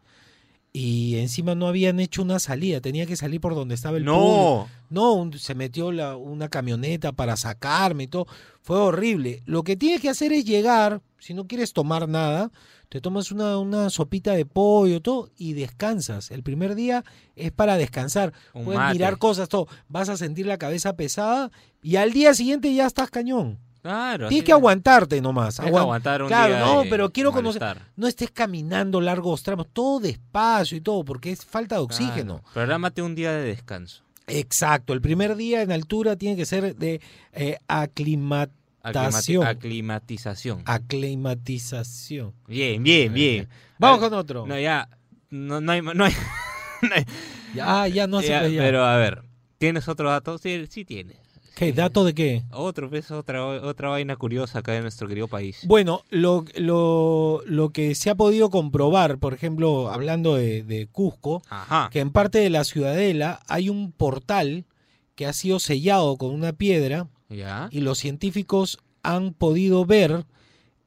y 0.72 1.16
encima 1.18 1.56
no 1.56 1.68
habían 1.68 2.00
hecho 2.00 2.22
una 2.22 2.40
salida, 2.40 2.80
tenía 2.80 3.06
que 3.08 3.16
salir 3.16 3.42
por 3.42 3.56
donde 3.56 3.76
estaba 3.76 3.98
el 3.98 4.06
No. 4.06 4.14
público. 4.16 4.70
No, 4.92 5.14
un- 5.14 5.34
se 5.38 5.56
metió 5.56 5.92
la- 5.92 6.16
una 6.16 6.48
camioneta 6.50 7.12
para 7.12 7.36
sacarme 7.38 8.04
y 8.04 8.08
todo. 8.08 8.28
Fue 8.62 8.78
horrible. 8.78 9.42
Lo 9.46 9.64
que 9.64 9.76
tienes 9.76 10.00
que 10.02 10.10
hacer 10.10 10.32
es 10.32 10.46
llegar, 10.46 11.02
si 11.20 11.34
no 11.34 11.48
quieres 11.48 11.74
tomar 11.74 12.08
nada, 12.08 12.52
te 12.90 13.02
tomas 13.02 13.32
una, 13.32 13.58
una 13.58 13.90
sopita 13.90 14.34
de 14.34 14.46
pollo, 14.46 15.02
todo, 15.02 15.30
y 15.38 15.54
descansas. 15.54 16.32
El 16.32 16.44
primer 16.44 16.76
día 16.76 17.04
es 17.36 17.52
para 17.52 17.78
descansar. 17.78 18.34
Un 18.54 18.66
Puedes 18.66 18.80
mate. 18.80 18.94
mirar 18.94 19.18
cosas, 19.18 19.50
todo. 19.50 19.68
Vas 19.88 20.10
a 20.10 20.18
sentir 20.18 20.46
la 20.46 20.58
cabeza 20.58 20.96
pesada 20.96 21.52
y 21.82 21.98
al 21.98 22.12
día 22.14 22.34
siguiente 22.34 22.74
ya 22.74 22.88
estás 22.88 23.10
cañón. 23.10 23.60
Claro. 23.82 24.28
Tienes 24.28 24.46
que 24.46 24.52
es. 24.52 24.58
aguantarte 24.58 25.22
nomás. 25.22 25.56
Tienes 25.56 25.74
que 25.74 25.80
aguantar 25.80 26.22
un 26.22 26.28
claro, 26.28 26.56
día 26.56 26.66
no, 26.66 26.84
pero 26.90 27.12
quiero 27.12 27.32
conocer. 27.32 27.78
No 27.96 28.08
estés 28.08 28.32
caminando 28.32 29.00
largos 29.00 29.44
tramos, 29.44 29.68
todo 29.72 30.00
despacio 30.00 30.78
y 30.78 30.82
todo, 30.82 31.06
porque 31.06 31.32
es 31.32 31.46
falta 31.46 31.76
de 31.76 31.82
oxígeno. 31.82 32.40
Claro. 32.40 32.54
Prográmate 32.54 33.02
un 33.02 33.16
día 33.16 33.32
de 33.32 33.44
descanso. 33.44 34.04
Exacto, 34.28 34.94
el 34.94 35.02
primer 35.02 35.36
día 35.36 35.62
en 35.62 35.72
altura 35.72 36.16
tiene 36.16 36.36
que 36.36 36.46
ser 36.46 36.76
de 36.76 37.02
eh. 37.34 37.58
Aclimati- 38.84 39.46
aclimatización. 39.46 40.62
Aclimatización. 40.66 42.34
Bien, 42.48 42.82
bien, 42.84 43.14
bien. 43.14 43.50
Vamos 43.78 44.00
A- 44.04 44.10
con 44.10 44.18
otro. 44.18 44.46
No, 44.48 44.60
ya. 44.60 44.90
No, 45.30 45.62
no 45.62 45.72
hay. 45.72 45.82
No 45.82 46.04
hay 46.06 46.14
Ya, 47.56 47.88
ya 47.88 48.08
no 48.08 48.22
Ya, 48.22 48.40
puede 48.42 48.54
ya. 48.54 48.62
Pero 48.62 48.86
a 48.86 48.96
ver, 48.98 49.24
¿tienes 49.58 49.88
otro 49.88 50.10
dato? 50.10 50.38
Sí, 50.38 50.66
sí 50.70 50.86
tienes. 50.86 51.18
¿Qué? 51.56 51.74
¿Dato 51.74 52.06
de 52.06 52.14
qué? 52.14 52.44
Otro, 52.52 52.90
pues, 52.90 53.12
otra, 53.12 53.46
otra 53.46 53.90
vaina 53.90 54.16
curiosa 54.16 54.60
acá 54.60 54.76
en 54.78 54.84
nuestro 54.84 55.10
querido 55.10 55.28
país. 55.28 55.60
Bueno, 55.66 56.04
lo, 56.10 56.46
lo, 56.56 57.42
lo 57.46 57.70
que 57.72 57.96
se 57.96 58.10
ha 58.10 58.16
podido 58.16 58.50
comprobar, 58.50 59.18
por 59.18 59.34
ejemplo, 59.34 59.90
hablando 59.92 60.36
de, 60.36 60.64
de 60.64 60.88
Cusco, 60.88 61.42
Ajá. 61.50 61.90
que 61.92 62.00
en 62.00 62.12
parte 62.12 62.38
de 62.38 62.50
la 62.50 62.64
ciudadela 62.64 63.42
hay 63.50 63.68
un 63.68 63.92
portal 63.92 64.66
que 65.16 65.26
ha 65.26 65.34
sido 65.34 65.60
sellado 65.60 66.16
con 66.16 66.32
una 66.32 66.54
piedra 66.54 67.08
Ya. 67.30 67.70
y 67.72 67.82
los 67.82 68.00
científicos 68.00 68.80
han 69.04 69.34
podido 69.34 69.86
ver 69.86 70.26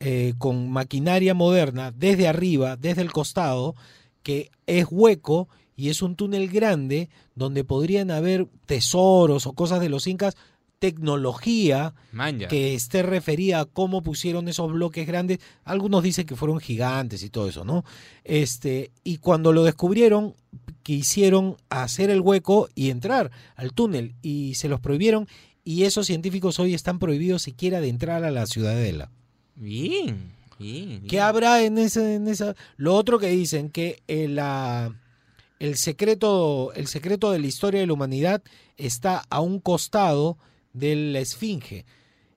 eh, 0.01 0.35
con 0.39 0.71
maquinaria 0.71 1.35
moderna 1.35 1.93
desde 1.93 2.27
arriba, 2.27 2.77
desde 2.77 3.03
el 3.03 3.13
costado, 3.13 3.77
que 4.23 4.51
es 4.67 4.87
hueco 4.91 5.49
y 5.77 5.91
es 5.91 6.03
un 6.03 6.17
túnel 6.17 6.49
grande 6.49 7.09
donde 7.35 7.65
podrían 7.65 8.11
haber 8.11 8.49
tesoros 8.67 9.47
o 9.47 9.53
cosas 9.53 9.81
de 9.81 9.89
los 9.89 10.07
incas, 10.07 10.37
tecnología 10.81 11.95
Manja. 12.11 12.49
que 12.49 12.75
esté 12.75 13.05
referida 13.05 13.61
a 13.61 13.65
cómo 13.65 14.03
pusieron 14.03 14.49
esos 14.49 14.73
bloques 14.73 15.07
grandes. 15.07 15.39
Algunos 15.63 16.03
dicen 16.03 16.27
que 16.27 16.35
fueron 16.35 16.59
gigantes 16.59 17.23
y 17.23 17.31
todo 17.31 17.49
eso, 17.49 17.65
¿no? 17.65 17.85
Este, 18.25 18.91
y 19.05 19.19
cuando 19.19 19.53
lo 19.53 19.63
descubrieron, 19.63 20.35
quisieron 20.83 21.57
hacer 21.71 22.11
el 22.11 22.21
hueco 22.21 22.69
y 22.75 22.91
entrar 22.91 23.31
al 23.55 23.73
túnel 23.73 24.17
y 24.23 24.55
se 24.55 24.69
los 24.69 24.81
prohibieron 24.81 25.29
y 25.65 25.85
esos 25.85 26.07
científicos 26.07 26.59
hoy 26.59 26.75
están 26.75 26.99
prohibidos 26.99 27.43
siquiera 27.43 27.81
de 27.81 27.89
entrar 27.89 28.25
a 28.25 28.31
la 28.31 28.47
ciudadela. 28.47 29.11
Bien, 29.57 30.33
bien. 30.59 30.89
bien. 30.89 31.07
¿Qué 31.07 31.21
habrá 31.21 31.63
en 31.63 31.79
esa, 31.79 32.13
en 32.15 32.29
esa? 32.29 32.55
Lo 32.77 32.95
otro 32.95 33.19
que 33.19 33.29
dicen 33.29 33.71
que 33.71 34.03
eh, 34.09 34.29
la- 34.29 34.95
el 35.59 35.77
secreto, 35.77 36.73
el 36.75 36.89
secreto 36.89 37.31
de 37.31 37.39
la 37.39 37.47
historia 37.47 37.81
de 37.81 37.87
la 37.87 37.93
humanidad 37.93 38.43
está 38.77 39.25
a 39.31 39.41
un 39.41 39.61
costado 39.61 40.37
de 40.73 40.97
la 40.97 41.21
esfinge. 41.21 41.85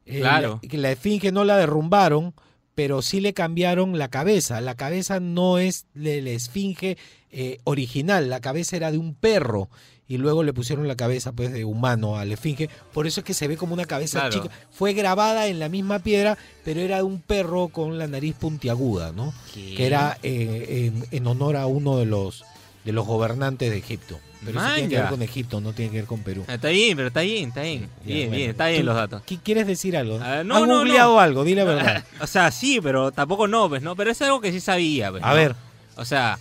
Eh, 0.06 0.20
Claro. 0.20 0.60
la- 0.62 0.70
que 0.70 0.78
la 0.78 0.92
esfinge 0.92 1.32
no 1.32 1.44
la 1.44 1.58
derrumbaron 1.58 2.34
pero 2.76 3.02
sí 3.02 3.22
le 3.22 3.34
cambiaron 3.34 3.98
la 3.98 4.10
cabeza. 4.10 4.60
La 4.60 4.76
cabeza 4.76 5.22
no 5.22 5.60
es 5.60 5.86
de 5.94 6.22
la 6.22 6.32
esfinge 6.32 6.98
eh, 7.32 7.60
original, 7.64 8.30
la 8.30 8.42
cabeza 8.42 8.76
era 8.76 8.92
de 8.92 8.98
un 8.98 9.16
perro 9.16 9.70
y 10.08 10.18
luego 10.18 10.44
le 10.44 10.54
pusieron 10.54 10.88
la 10.88 10.96
cabeza 10.96 11.32
pues 11.32 11.52
de 11.52 11.66
humano 11.66 12.18
a 12.18 12.26
la 12.26 12.34
esfinge. 12.36 12.70
Por 12.94 13.08
eso 13.08 13.22
es 13.22 13.26
que 13.26 13.34
se 13.34 13.48
ve 13.48 13.58
como 13.58 13.74
una 13.74 13.86
cabeza 13.86 14.20
Claro. 14.28 14.34
chica. 14.44 14.56
Fue 14.72 14.94
grabada 14.94 15.48
en 15.48 15.60
la 15.60 15.68
misma 15.70 16.00
piedra, 16.00 16.38
pero 16.64 16.80
era 16.82 16.98
de 16.98 17.04
un 17.04 17.20
perro 17.22 17.70
con 17.70 17.98
la 17.98 18.08
nariz 18.08 18.36
puntiaguda, 18.36 19.12
¿no? 19.12 19.34
¿Qué? 19.54 19.74
Que 19.76 19.86
era 19.88 20.18
eh, 20.24 20.92
en, 20.94 21.06
en 21.12 21.28
honor 21.28 21.56
a 21.56 21.66
uno 21.66 21.98
de 21.98 22.06
los 22.06 22.44
de 22.84 22.92
los 22.92 23.08
gobernantes 23.08 23.72
de 23.72 23.78
Egipto. 23.78 24.20
Pero 24.46 24.60
eso 24.60 24.74
tiene 24.76 24.90
que 24.90 25.00
ver 25.00 25.10
con 25.10 25.22
Egipto, 25.24 25.60
no 25.60 25.74
tiene 25.74 25.90
que 25.90 25.98
ver 25.98 26.06
con 26.06 26.20
Perú. 26.20 26.46
Ah, 26.48 26.54
Está 26.54 26.68
bien, 26.68 26.96
pero 26.96 27.08
está 27.08 27.22
bien, 27.22 27.50
está 27.50 27.64
bien. 27.64 27.82
Ya, 27.82 27.88
bien, 28.06 28.20
bueno. 28.28 28.38
bien, 28.38 28.50
está 28.52 28.68
bien 28.68 28.82
¿Tú 28.82 28.86
los 28.86 28.96
datos. 28.96 29.24
¿Qué 29.24 29.40
quieres 29.40 29.66
decir 29.66 29.98
algo? 29.98 30.20
Ah, 30.22 30.42
¿Has 30.42 30.66
googleado 30.68 31.20
algo? 31.20 31.44
Di 31.44 31.56
la 31.56 31.64
verdad. 31.64 32.04
o 32.22 32.28
sea, 32.28 32.52
sí, 32.52 32.80
pero 32.84 33.12
tampoco 33.12 33.48
no, 33.48 33.68
pues, 33.70 33.82
¿no? 33.82 33.96
Pero 33.96 34.12
es 34.12 34.22
algo 34.22 34.40
que 34.42 34.52
sí 34.52 34.60
sabía, 34.60 35.10
pues, 35.10 35.24
A 35.24 35.30
¿no? 35.30 35.34
ver. 35.36 35.56
O 35.98 36.06
sea, 36.06 36.38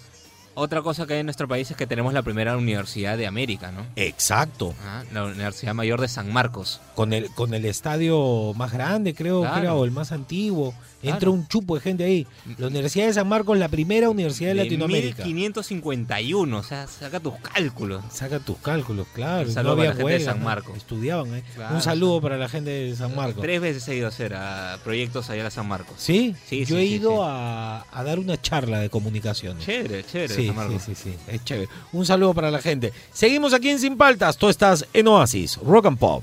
otra 0.55 0.82
cosa 0.82 1.07
que 1.07 1.14
hay 1.14 1.20
en 1.20 1.26
nuestro 1.26 1.48
país 1.48 1.70
es 1.70 1.76
que 1.76 1.86
tenemos 1.86 2.12
la 2.12 2.22
primera 2.22 2.57
universidad 2.57 3.16
de 3.18 3.26
América, 3.26 3.72
¿no? 3.72 3.86
Exacto. 3.96 4.74
Ah, 4.84 5.02
la 5.12 5.24
Universidad 5.24 5.74
Mayor 5.74 6.00
de 6.00 6.09
San 6.09 6.32
Marcos. 6.32 6.80
Con 6.94 7.12
el, 7.12 7.30
con 7.30 7.55
el 7.55 7.64
estadio 7.64 8.52
más 8.55 8.72
grande, 8.72 9.14
creo, 9.14 9.40
Claro. 9.42 9.76
o 9.78 9.84
el 9.84 9.90
más 9.90 10.12
antiguo. 10.12 10.74
Entra 11.05 11.18
Claro. 11.20 11.32
un 11.32 11.46
chupo 11.48 11.74
de 11.76 11.80
gente 11.80 12.05
ahí. 12.05 12.26
La 12.59 12.66
Universidad 12.66 13.07
de 13.07 13.14
San 13.14 13.28
Marcos, 13.28 13.57
la 13.59 13.68
primera 13.68 14.11
universidad 14.11 14.50
de, 14.50 14.55
De 14.55 14.64
Latinoamérica. 14.64 15.24
1551, 15.24 16.59
o 16.59 16.62
sea, 16.62 16.86
saca 16.86 17.20
tus 17.20 17.34
cálculos. 17.36 18.02
Saca 18.12 18.40
tus 18.40 18.57
cálculos, 18.59 19.07
claro. 19.14 19.48
Un 19.48 19.55
no 19.55 19.70
había 19.72 19.74
para 19.74 19.84
la 19.84 19.94
gente 19.94 20.12
de 20.12 20.20
San 20.24 20.38
¿no? 20.38 20.44
Marcos. 20.44 20.76
Estudiaban, 20.76 21.34
¿eh? 21.34 21.42
Claro. 21.55 21.74
Un 21.74 21.82
saludo 21.82 22.20
para 22.20 22.36
la 22.36 22.48
gente 22.48 22.70
de 22.70 22.96
San 22.96 23.14
Marcos. 23.14 23.42
Tres 23.42 23.61
veces 23.61 23.86
he 23.88 23.96
ido 23.96 24.07
a 24.07 24.09
hacer 24.09 24.34
a 24.34 24.78
proyectos 24.82 25.30
allá 25.30 25.46
a 25.46 25.50
San 25.50 25.68
Marcos. 25.68 25.94
¿Sí? 25.98 26.34
Sí, 26.46 26.61
Yo 26.64 26.76
sí, 26.76 26.82
he 26.82 26.84
ido 26.86 27.11
sí. 27.11 27.16
A, 27.22 27.84
a 27.92 28.05
dar 28.05 28.18
una 28.18 28.40
charla 28.40 28.80
de 28.80 28.90
comunicaciones. 28.90 29.64
Chévere, 29.64 30.05
chévere, 30.05 30.34
Sí, 30.34 30.46
San 30.46 30.57
Marcos. 30.57 30.82
sí, 30.82 30.94
sí, 30.94 31.11
sí, 31.11 31.16
es 31.28 31.44
chévere. 31.44 31.68
Un 31.92 32.07
saludo 32.07 32.34
para 32.34 32.50
la 32.50 32.61
gente. 32.61 32.92
Seguimos 33.12 33.52
aquí 33.55 33.68
en 33.70 33.78
Sin 33.78 33.96
Paltas. 33.96 34.36
Tú 34.36 34.48
estás 34.48 34.86
en 34.92 35.09
Oasis, 35.09 35.57
Rock 35.59 35.86
and 35.86 35.98
Pop. 35.98 36.22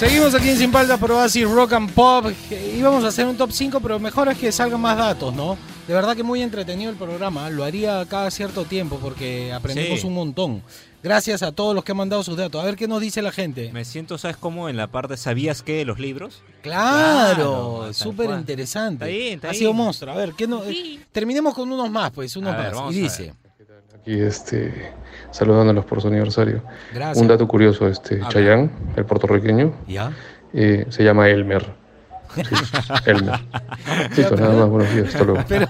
Seguimos 0.00 0.34
aquí 0.34 0.48
en 0.48 0.56
Sin 0.56 0.72
Paltas 0.72 0.98
por 0.98 1.12
Oasis, 1.12 1.46
Rock 1.46 1.74
and 1.74 1.92
Pop. 1.92 2.24
Íbamos 2.74 3.04
a 3.04 3.08
hacer 3.08 3.26
un 3.26 3.36
top 3.36 3.50
5, 3.52 3.80
pero 3.80 3.98
mejor 4.00 4.28
es 4.28 4.38
que 4.38 4.50
salgan 4.50 4.80
más 4.80 4.96
datos, 4.96 5.34
¿no? 5.34 5.58
De 5.86 5.92
verdad 5.92 6.16
que 6.16 6.22
muy 6.22 6.40
entretenido 6.40 6.90
el 6.90 6.96
programa. 6.96 7.50
Lo 7.50 7.64
haría 7.64 8.02
cada 8.08 8.30
cierto 8.30 8.64
tiempo 8.64 8.98
porque 8.98 9.52
aprendemos 9.52 10.00
Sí. 10.00 10.06
un 10.06 10.14
montón. 10.14 10.62
Gracias 11.02 11.42
a 11.42 11.52
todos 11.52 11.74
los 11.74 11.84
que 11.84 11.92
han 11.92 11.98
mandado 11.98 12.22
sus 12.22 12.34
datos. 12.38 12.62
A 12.62 12.64
ver 12.64 12.76
qué 12.76 12.88
nos 12.88 13.02
dice 13.02 13.20
la 13.20 13.30
gente. 13.30 13.70
Me 13.74 13.84
siento, 13.84 14.16
¿sabes 14.16 14.38
cómo? 14.38 14.70
En 14.70 14.78
la 14.78 14.86
parte 14.86 15.18
¿sabías 15.18 15.62
qué? 15.62 15.74
de 15.74 15.84
los 15.84 15.98
libros. 15.98 16.42
Claro, 16.62 17.80
tal 17.84 17.94
súper 17.94 18.30
interesante. 18.30 19.04
Está 19.04 19.18
bien, 19.18 19.34
está 19.34 19.48
ha 19.48 19.50
bien. 19.50 19.58
sido 19.58 19.72
monstruo. 19.74 20.14
A 20.14 20.16
ver, 20.16 20.32
¿qué 20.32 20.46
no, 20.46 20.62
terminemos 21.12 21.52
con 21.52 21.70
unos 21.70 21.90
más, 21.90 22.10
pues, 22.10 22.34
unos 22.36 22.54
A 22.54 22.56
ver, 22.56 22.66
más. 22.68 22.74
vamos 22.76 22.94
y 22.94 23.00
a 23.00 23.02
dice, 23.02 23.34
Aquí 24.00 24.20
este, 24.20 24.92
saludándolos 25.30 25.84
por 25.84 26.00
su 26.00 26.08
aniversario. 26.08 26.62
Gracias. 26.92 27.18
Un 27.18 27.28
dato 27.28 27.46
curioso, 27.46 27.86
este. 27.86 28.20
Chayán, 28.28 28.70
el 28.96 29.04
puertorriqueño, 29.04 29.74
¿Ya? 29.86 30.12
eh, 30.54 30.86
se 30.88 31.04
llama 31.04 31.28
Elmer. 31.28 31.66
Sí, 32.34 32.42
Elmer. 33.06 33.40
Listo, 34.16 34.36
nada 34.36 34.54
más, 34.54 34.68
buenos 34.68 34.94
días, 34.94 35.08
hasta 35.08 35.24
luego. 35.24 35.44
Pero 35.48 35.68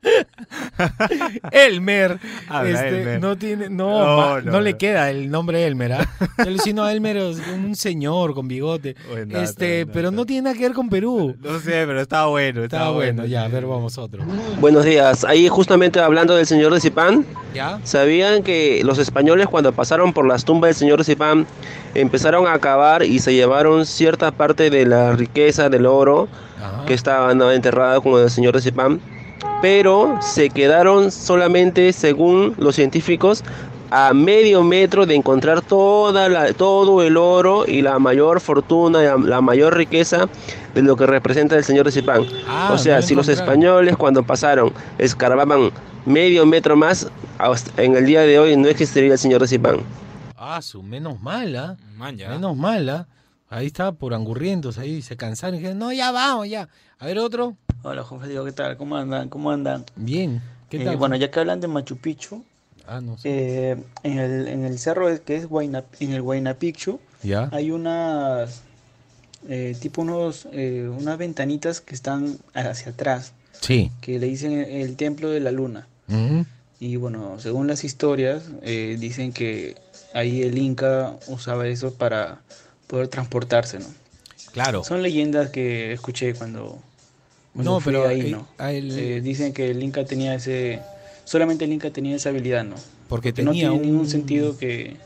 Elmer, 1.50 2.18
Habla, 2.48 2.70
este, 2.70 2.88
Elmer. 3.00 3.20
no 3.20 3.36
tiene, 3.36 3.68
no, 3.68 3.98
No, 4.04 4.16
ma- 4.16 4.40
no, 4.40 4.52
no 4.52 4.60
le 4.60 4.72
no. 4.72 4.78
queda 4.78 5.10
el 5.10 5.30
nombre 5.30 5.66
Elmer, 5.66 5.92
¿ah? 5.94 6.08
Yo 6.38 6.44
le 6.44 6.52
decía, 6.52 6.72
no, 6.72 6.88
Elmer 6.88 7.16
es 7.16 7.38
un 7.52 7.74
señor 7.74 8.34
con 8.34 8.48
bigote. 8.48 8.94
Buen 9.10 9.28
dato, 9.28 9.44
este, 9.44 9.86
pero 9.86 10.10
no 10.10 10.24
tiene 10.26 10.42
nada 10.42 10.56
que 10.56 10.62
ver 10.62 10.72
con 10.72 10.88
Perú. 10.88 11.36
No 11.40 11.58
sé, 11.58 11.84
pero 11.86 12.00
estaba 12.00 12.28
bueno. 12.28 12.62
Está 12.64 12.90
bueno, 12.90 13.24
ya, 13.26 13.44
a 13.44 13.48
ver, 13.48 13.66
vamos 13.66 13.96
a 13.98 14.02
otro. 14.02 14.22
Buenos 14.60 14.84
días. 14.84 15.24
Ahí 15.24 15.48
justamente 15.48 16.00
hablando 16.00 16.36
del 16.36 16.46
señor 16.46 16.72
de 16.72 16.80
Zipán, 16.80 17.26
¿Ya? 17.54 17.80
¿sabían 17.84 18.42
que 18.42 18.82
los 18.84 18.98
españoles 18.98 19.46
cuando 19.48 19.72
pasaron 19.72 20.12
por 20.12 20.26
las 20.26 20.44
tumbas 20.44 20.68
del 20.68 20.76
señor 20.76 20.98
de 20.98 21.04
Zipán 21.04 21.46
empezaron 21.94 22.46
a 22.46 22.58
cavar 22.58 23.02
y 23.02 23.18
se 23.18 23.34
llevaron 23.34 23.86
cierta 23.86 24.30
parte 24.30 24.70
de 24.70 24.86
la 24.86 25.12
riqueza 25.12 25.68
del 25.68 25.86
oro 25.86 26.28
que 26.86 26.94
estaba 26.94 27.34
¿no? 27.34 27.50
enterrado 27.52 28.02
con 28.02 28.20
el 28.22 28.30
señor 28.30 28.54
de 28.54 28.60
Zipán? 28.62 29.00
Pero 29.60 30.18
se 30.22 30.50
quedaron 30.50 31.10
solamente, 31.10 31.92
según 31.92 32.54
los 32.58 32.76
científicos, 32.76 33.42
a 33.90 34.12
medio 34.12 34.62
metro 34.62 35.06
de 35.06 35.14
encontrar 35.14 35.62
toda 35.62 36.28
la, 36.28 36.52
todo 36.52 37.02
el 37.02 37.16
oro 37.16 37.64
y 37.66 37.82
la 37.82 37.98
mayor 37.98 38.40
fortuna, 38.40 39.02
la, 39.02 39.16
la 39.16 39.40
mayor 39.40 39.76
riqueza 39.76 40.28
de 40.74 40.82
lo 40.82 40.96
que 40.96 41.06
representa 41.06 41.56
el 41.56 41.64
señor 41.64 41.86
de 41.86 41.92
Zipán. 41.92 42.26
Ah, 42.46 42.70
o 42.72 42.78
sea, 42.78 43.02
si 43.02 43.14
los 43.14 43.28
españoles 43.28 43.96
cuando 43.96 44.22
pasaron 44.22 44.72
escarbaban 44.98 45.70
medio 46.04 46.46
metro 46.46 46.76
más, 46.76 47.10
en 47.76 47.96
el 47.96 48.06
día 48.06 48.20
de 48.22 48.38
hoy 48.38 48.56
no 48.56 48.68
existiría 48.68 49.12
el 49.12 49.18
señor 49.18 49.40
de 49.40 49.48
Zipán. 49.48 49.78
Ah, 50.36 50.62
su 50.62 50.82
menos 50.82 51.20
mala. 51.20 51.76
Ya. 52.14 52.30
Menos 52.30 52.56
mala. 52.56 53.08
Ahí 53.50 53.66
está, 53.66 53.92
por 53.92 54.12
angurrientos, 54.12 54.76
ahí 54.76 55.00
se 55.00 55.16
cansaron 55.16 55.56
y 55.56 55.58
dijeron, 55.58 55.78
no, 55.78 55.90
ya 55.90 56.12
vamos, 56.12 56.48
ya. 56.48 56.68
A 56.98 57.06
ver, 57.06 57.18
otro. 57.18 57.56
Hola, 57.82 58.02
Juan 58.02 58.20
Federico, 58.20 58.44
¿qué 58.44 58.52
tal? 58.52 58.76
¿Cómo 58.76 58.96
andan? 58.96 59.28
¿Cómo 59.28 59.50
andan? 59.50 59.84
Bien. 59.96 60.42
¿Qué 60.68 60.78
Eh, 60.78 60.84
tal? 60.84 60.96
bueno, 60.96 61.16
ya 61.16 61.30
que 61.30 61.40
hablan 61.40 61.60
de 61.60 61.68
Machu 61.68 61.96
Picchu, 61.96 62.44
Ah, 62.86 63.00
no 63.00 63.16
sé. 63.18 63.28
eh, 63.72 63.76
en, 64.02 64.18
el, 64.18 64.48
en 64.48 64.64
el 64.64 64.78
cerro 64.78 65.08
que 65.24 65.36
es 65.36 65.46
Huayna, 65.48 65.84
en 66.00 66.12
el 66.12 66.20
Huayna 66.20 66.54
Picchu, 66.54 67.00
¿Ya? 67.22 67.48
hay 67.52 67.70
unas, 67.70 68.62
eh, 69.48 69.76
tipo 69.80 70.02
unos, 70.02 70.48
eh, 70.52 70.88
unas 70.88 71.18
ventanitas 71.18 71.80
que 71.80 71.94
están 71.94 72.38
hacia 72.54 72.92
atrás, 72.92 73.32
Sí. 73.60 73.90
que 74.00 74.18
le 74.18 74.26
dicen 74.26 74.52
el 74.52 74.96
templo 74.96 75.30
de 75.30 75.40
la 75.40 75.50
luna. 75.52 75.86
Ujú. 76.08 76.44
Y 76.80 76.96
bueno, 76.96 77.38
según 77.40 77.66
las 77.66 77.84
historias, 77.84 78.44
eh, 78.62 78.96
dicen 78.98 79.32
que 79.32 79.76
ahí 80.14 80.42
el 80.42 80.58
Inca 80.58 81.16
usaba 81.28 81.66
eso 81.66 81.94
para 81.94 82.40
poder 82.86 83.08
transportarse, 83.08 83.78
¿no? 83.78 83.86
Claro. 84.52 84.82
Son 84.84 85.02
leyendas 85.02 85.50
que 85.50 85.92
escuché 85.92 86.34
cuando 86.34 86.78
No, 87.64 87.80
pero, 87.80 88.06
ahí, 88.06 88.20
eh, 88.22 88.30
¿no? 88.30 88.46
Eh, 88.58 89.20
dicen 89.22 89.52
que 89.52 89.70
el 89.70 89.82
Inca 89.82 90.04
tenía 90.04 90.34
ese, 90.34 90.80
solamente 91.24 91.64
el 91.64 91.72
Inca 91.72 91.90
tenía 91.90 92.16
esa 92.16 92.28
habilidad, 92.30 92.64
¿no? 92.64 92.76
Porque 93.08 93.30
no 93.30 93.50
tenía 93.52 93.70
tiene 93.70 93.78
ningún 93.86 94.00
un- 94.00 94.08
sentido 94.08 94.56
que, 94.58 94.96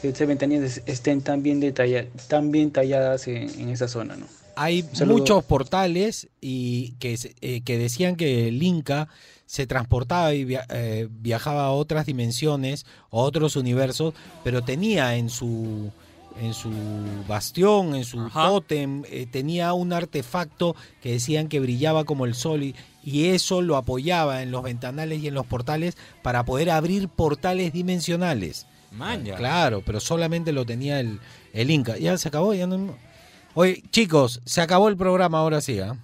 que 0.00 0.08
esas 0.08 0.26
ventanillas 0.28 0.82
estén 0.86 1.20
tan 1.22 1.42
bien 1.42 1.60
detalla- 1.60 2.06
tan 2.28 2.50
bien 2.50 2.70
talladas 2.70 3.26
en, 3.28 3.48
en 3.60 3.68
esa 3.70 3.88
zona, 3.88 4.16
¿no? 4.16 4.26
Hay 4.56 4.84
muchos 5.06 5.42
portales 5.44 6.28
y 6.40 6.92
que, 7.00 7.18
eh, 7.40 7.62
que 7.62 7.76
decían 7.76 8.14
que 8.14 8.46
el 8.46 8.62
Inca 8.62 9.08
se 9.46 9.66
transportaba 9.66 10.32
y 10.32 10.44
via- 10.44 10.64
eh, 10.70 11.08
viajaba 11.10 11.64
a 11.64 11.70
otras 11.72 12.06
dimensiones, 12.06 12.86
a 13.10 13.16
otros 13.16 13.56
universos, 13.56 14.14
pero 14.44 14.62
tenía 14.62 15.16
en 15.16 15.28
su 15.28 15.90
en 16.40 16.54
su 16.54 16.70
bastión, 17.28 17.94
en 17.94 18.04
su 18.04 18.28
tótem, 18.30 19.04
eh, 19.10 19.26
tenía 19.30 19.72
un 19.72 19.92
artefacto 19.92 20.74
que 21.02 21.12
decían 21.12 21.48
que 21.48 21.60
brillaba 21.60 22.04
como 22.04 22.24
el 22.24 22.34
sol 22.34 22.62
y, 22.62 22.74
y 23.02 23.26
eso 23.26 23.62
lo 23.62 23.76
apoyaba 23.76 24.42
en 24.42 24.50
los 24.50 24.62
ventanales 24.62 25.22
y 25.22 25.28
en 25.28 25.34
los 25.34 25.46
portales 25.46 25.96
para 26.22 26.44
poder 26.44 26.70
abrir 26.70 27.08
portales 27.08 27.72
dimensionales. 27.72 28.66
Man, 28.92 29.24
ya. 29.24 29.36
Claro, 29.36 29.82
pero 29.84 30.00
solamente 30.00 30.52
lo 30.52 30.64
tenía 30.64 31.00
el, 31.00 31.20
el 31.52 31.70
Inca. 31.70 31.98
Ya 31.98 32.16
se 32.16 32.28
acabó, 32.28 32.54
ya 32.54 32.66
no. 32.66 32.96
Oye, 33.54 33.82
chicos, 33.90 34.40
se 34.44 34.60
acabó 34.60 34.88
el 34.88 34.96
programa 34.96 35.38
ahora 35.38 35.60
sí, 35.60 35.80
¿ah? 35.80 35.96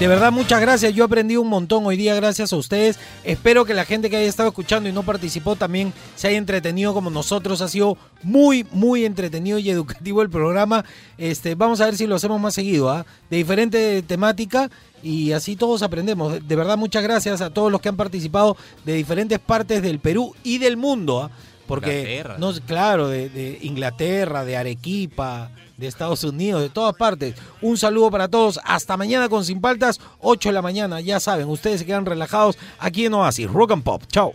De 0.00 0.08
verdad, 0.08 0.32
muchas 0.32 0.62
gracias. 0.62 0.94
Yo 0.94 1.04
aprendí 1.04 1.36
un 1.36 1.48
montón 1.48 1.84
hoy 1.84 1.98
día 1.98 2.14
gracias 2.14 2.54
a 2.54 2.56
ustedes. 2.56 2.98
Espero 3.22 3.66
que 3.66 3.74
la 3.74 3.84
gente 3.84 4.08
que 4.08 4.16
haya 4.16 4.30
estado 4.30 4.48
escuchando 4.48 4.88
y 4.88 4.92
no 4.92 5.02
participó 5.02 5.56
también 5.56 5.92
se 6.16 6.28
haya 6.28 6.38
entretenido 6.38 6.94
como 6.94 7.10
nosotros. 7.10 7.60
Ha 7.60 7.68
sido 7.68 7.98
muy, 8.22 8.66
muy 8.72 9.04
entretenido 9.04 9.58
y 9.58 9.68
educativo 9.68 10.22
el 10.22 10.30
programa. 10.30 10.86
Este, 11.18 11.54
vamos 11.54 11.82
a 11.82 11.84
ver 11.84 11.98
si 11.98 12.06
lo 12.06 12.14
hacemos 12.14 12.40
más 12.40 12.54
seguido, 12.54 12.88
¿ah? 12.88 13.04
De 13.28 13.36
diferente 13.36 14.00
temática 14.00 14.70
y 15.02 15.32
así 15.32 15.54
todos 15.54 15.82
aprendemos. 15.82 16.48
De, 16.48 16.56
verdad, 16.56 16.78
muchas 16.78 17.02
gracias 17.02 17.42
a 17.42 17.50
todos 17.50 17.70
los 17.70 17.82
que 17.82 17.90
han 17.90 17.98
participado 17.98 18.56
de 18.86 18.94
diferentes 18.94 19.38
partes 19.38 19.82
del 19.82 19.98
Perú 19.98 20.34
y 20.42 20.56
del 20.56 20.78
mundo, 20.78 21.24
¿ah? 21.24 21.30
Porque, 21.66 22.00
Inglaterra. 22.00 22.36
no, 22.38 22.52
claro, 22.66 23.06
de, 23.06 23.28
de 23.28 23.58
Inglaterra, 23.60 24.46
de 24.46 24.56
Arequipa, 24.56 25.50
de 25.80 25.88
Estados 25.88 26.22
Unidos, 26.24 26.62
de 26.62 26.70
todas 26.70 26.94
partes. 26.94 27.34
Un 27.60 27.76
saludo 27.76 28.10
para 28.10 28.28
todos. 28.28 28.60
Hasta 28.64 28.96
mañana 28.96 29.28
con 29.28 29.44
Sin 29.44 29.60
Paltas, 29.60 30.00
8 30.20 30.50
de 30.50 30.52
la 30.52 30.62
mañana. 30.62 31.00
Ya 31.00 31.18
saben, 31.18 31.48
ustedes 31.48 31.80
se 31.80 31.86
quedan 31.86 32.06
relajados 32.06 32.58
aquí 32.78 33.06
en 33.06 33.14
Oasis. 33.14 33.50
Rock 33.50 33.72
and 33.72 33.82
Pop. 33.82 34.02
Chao. 34.08 34.34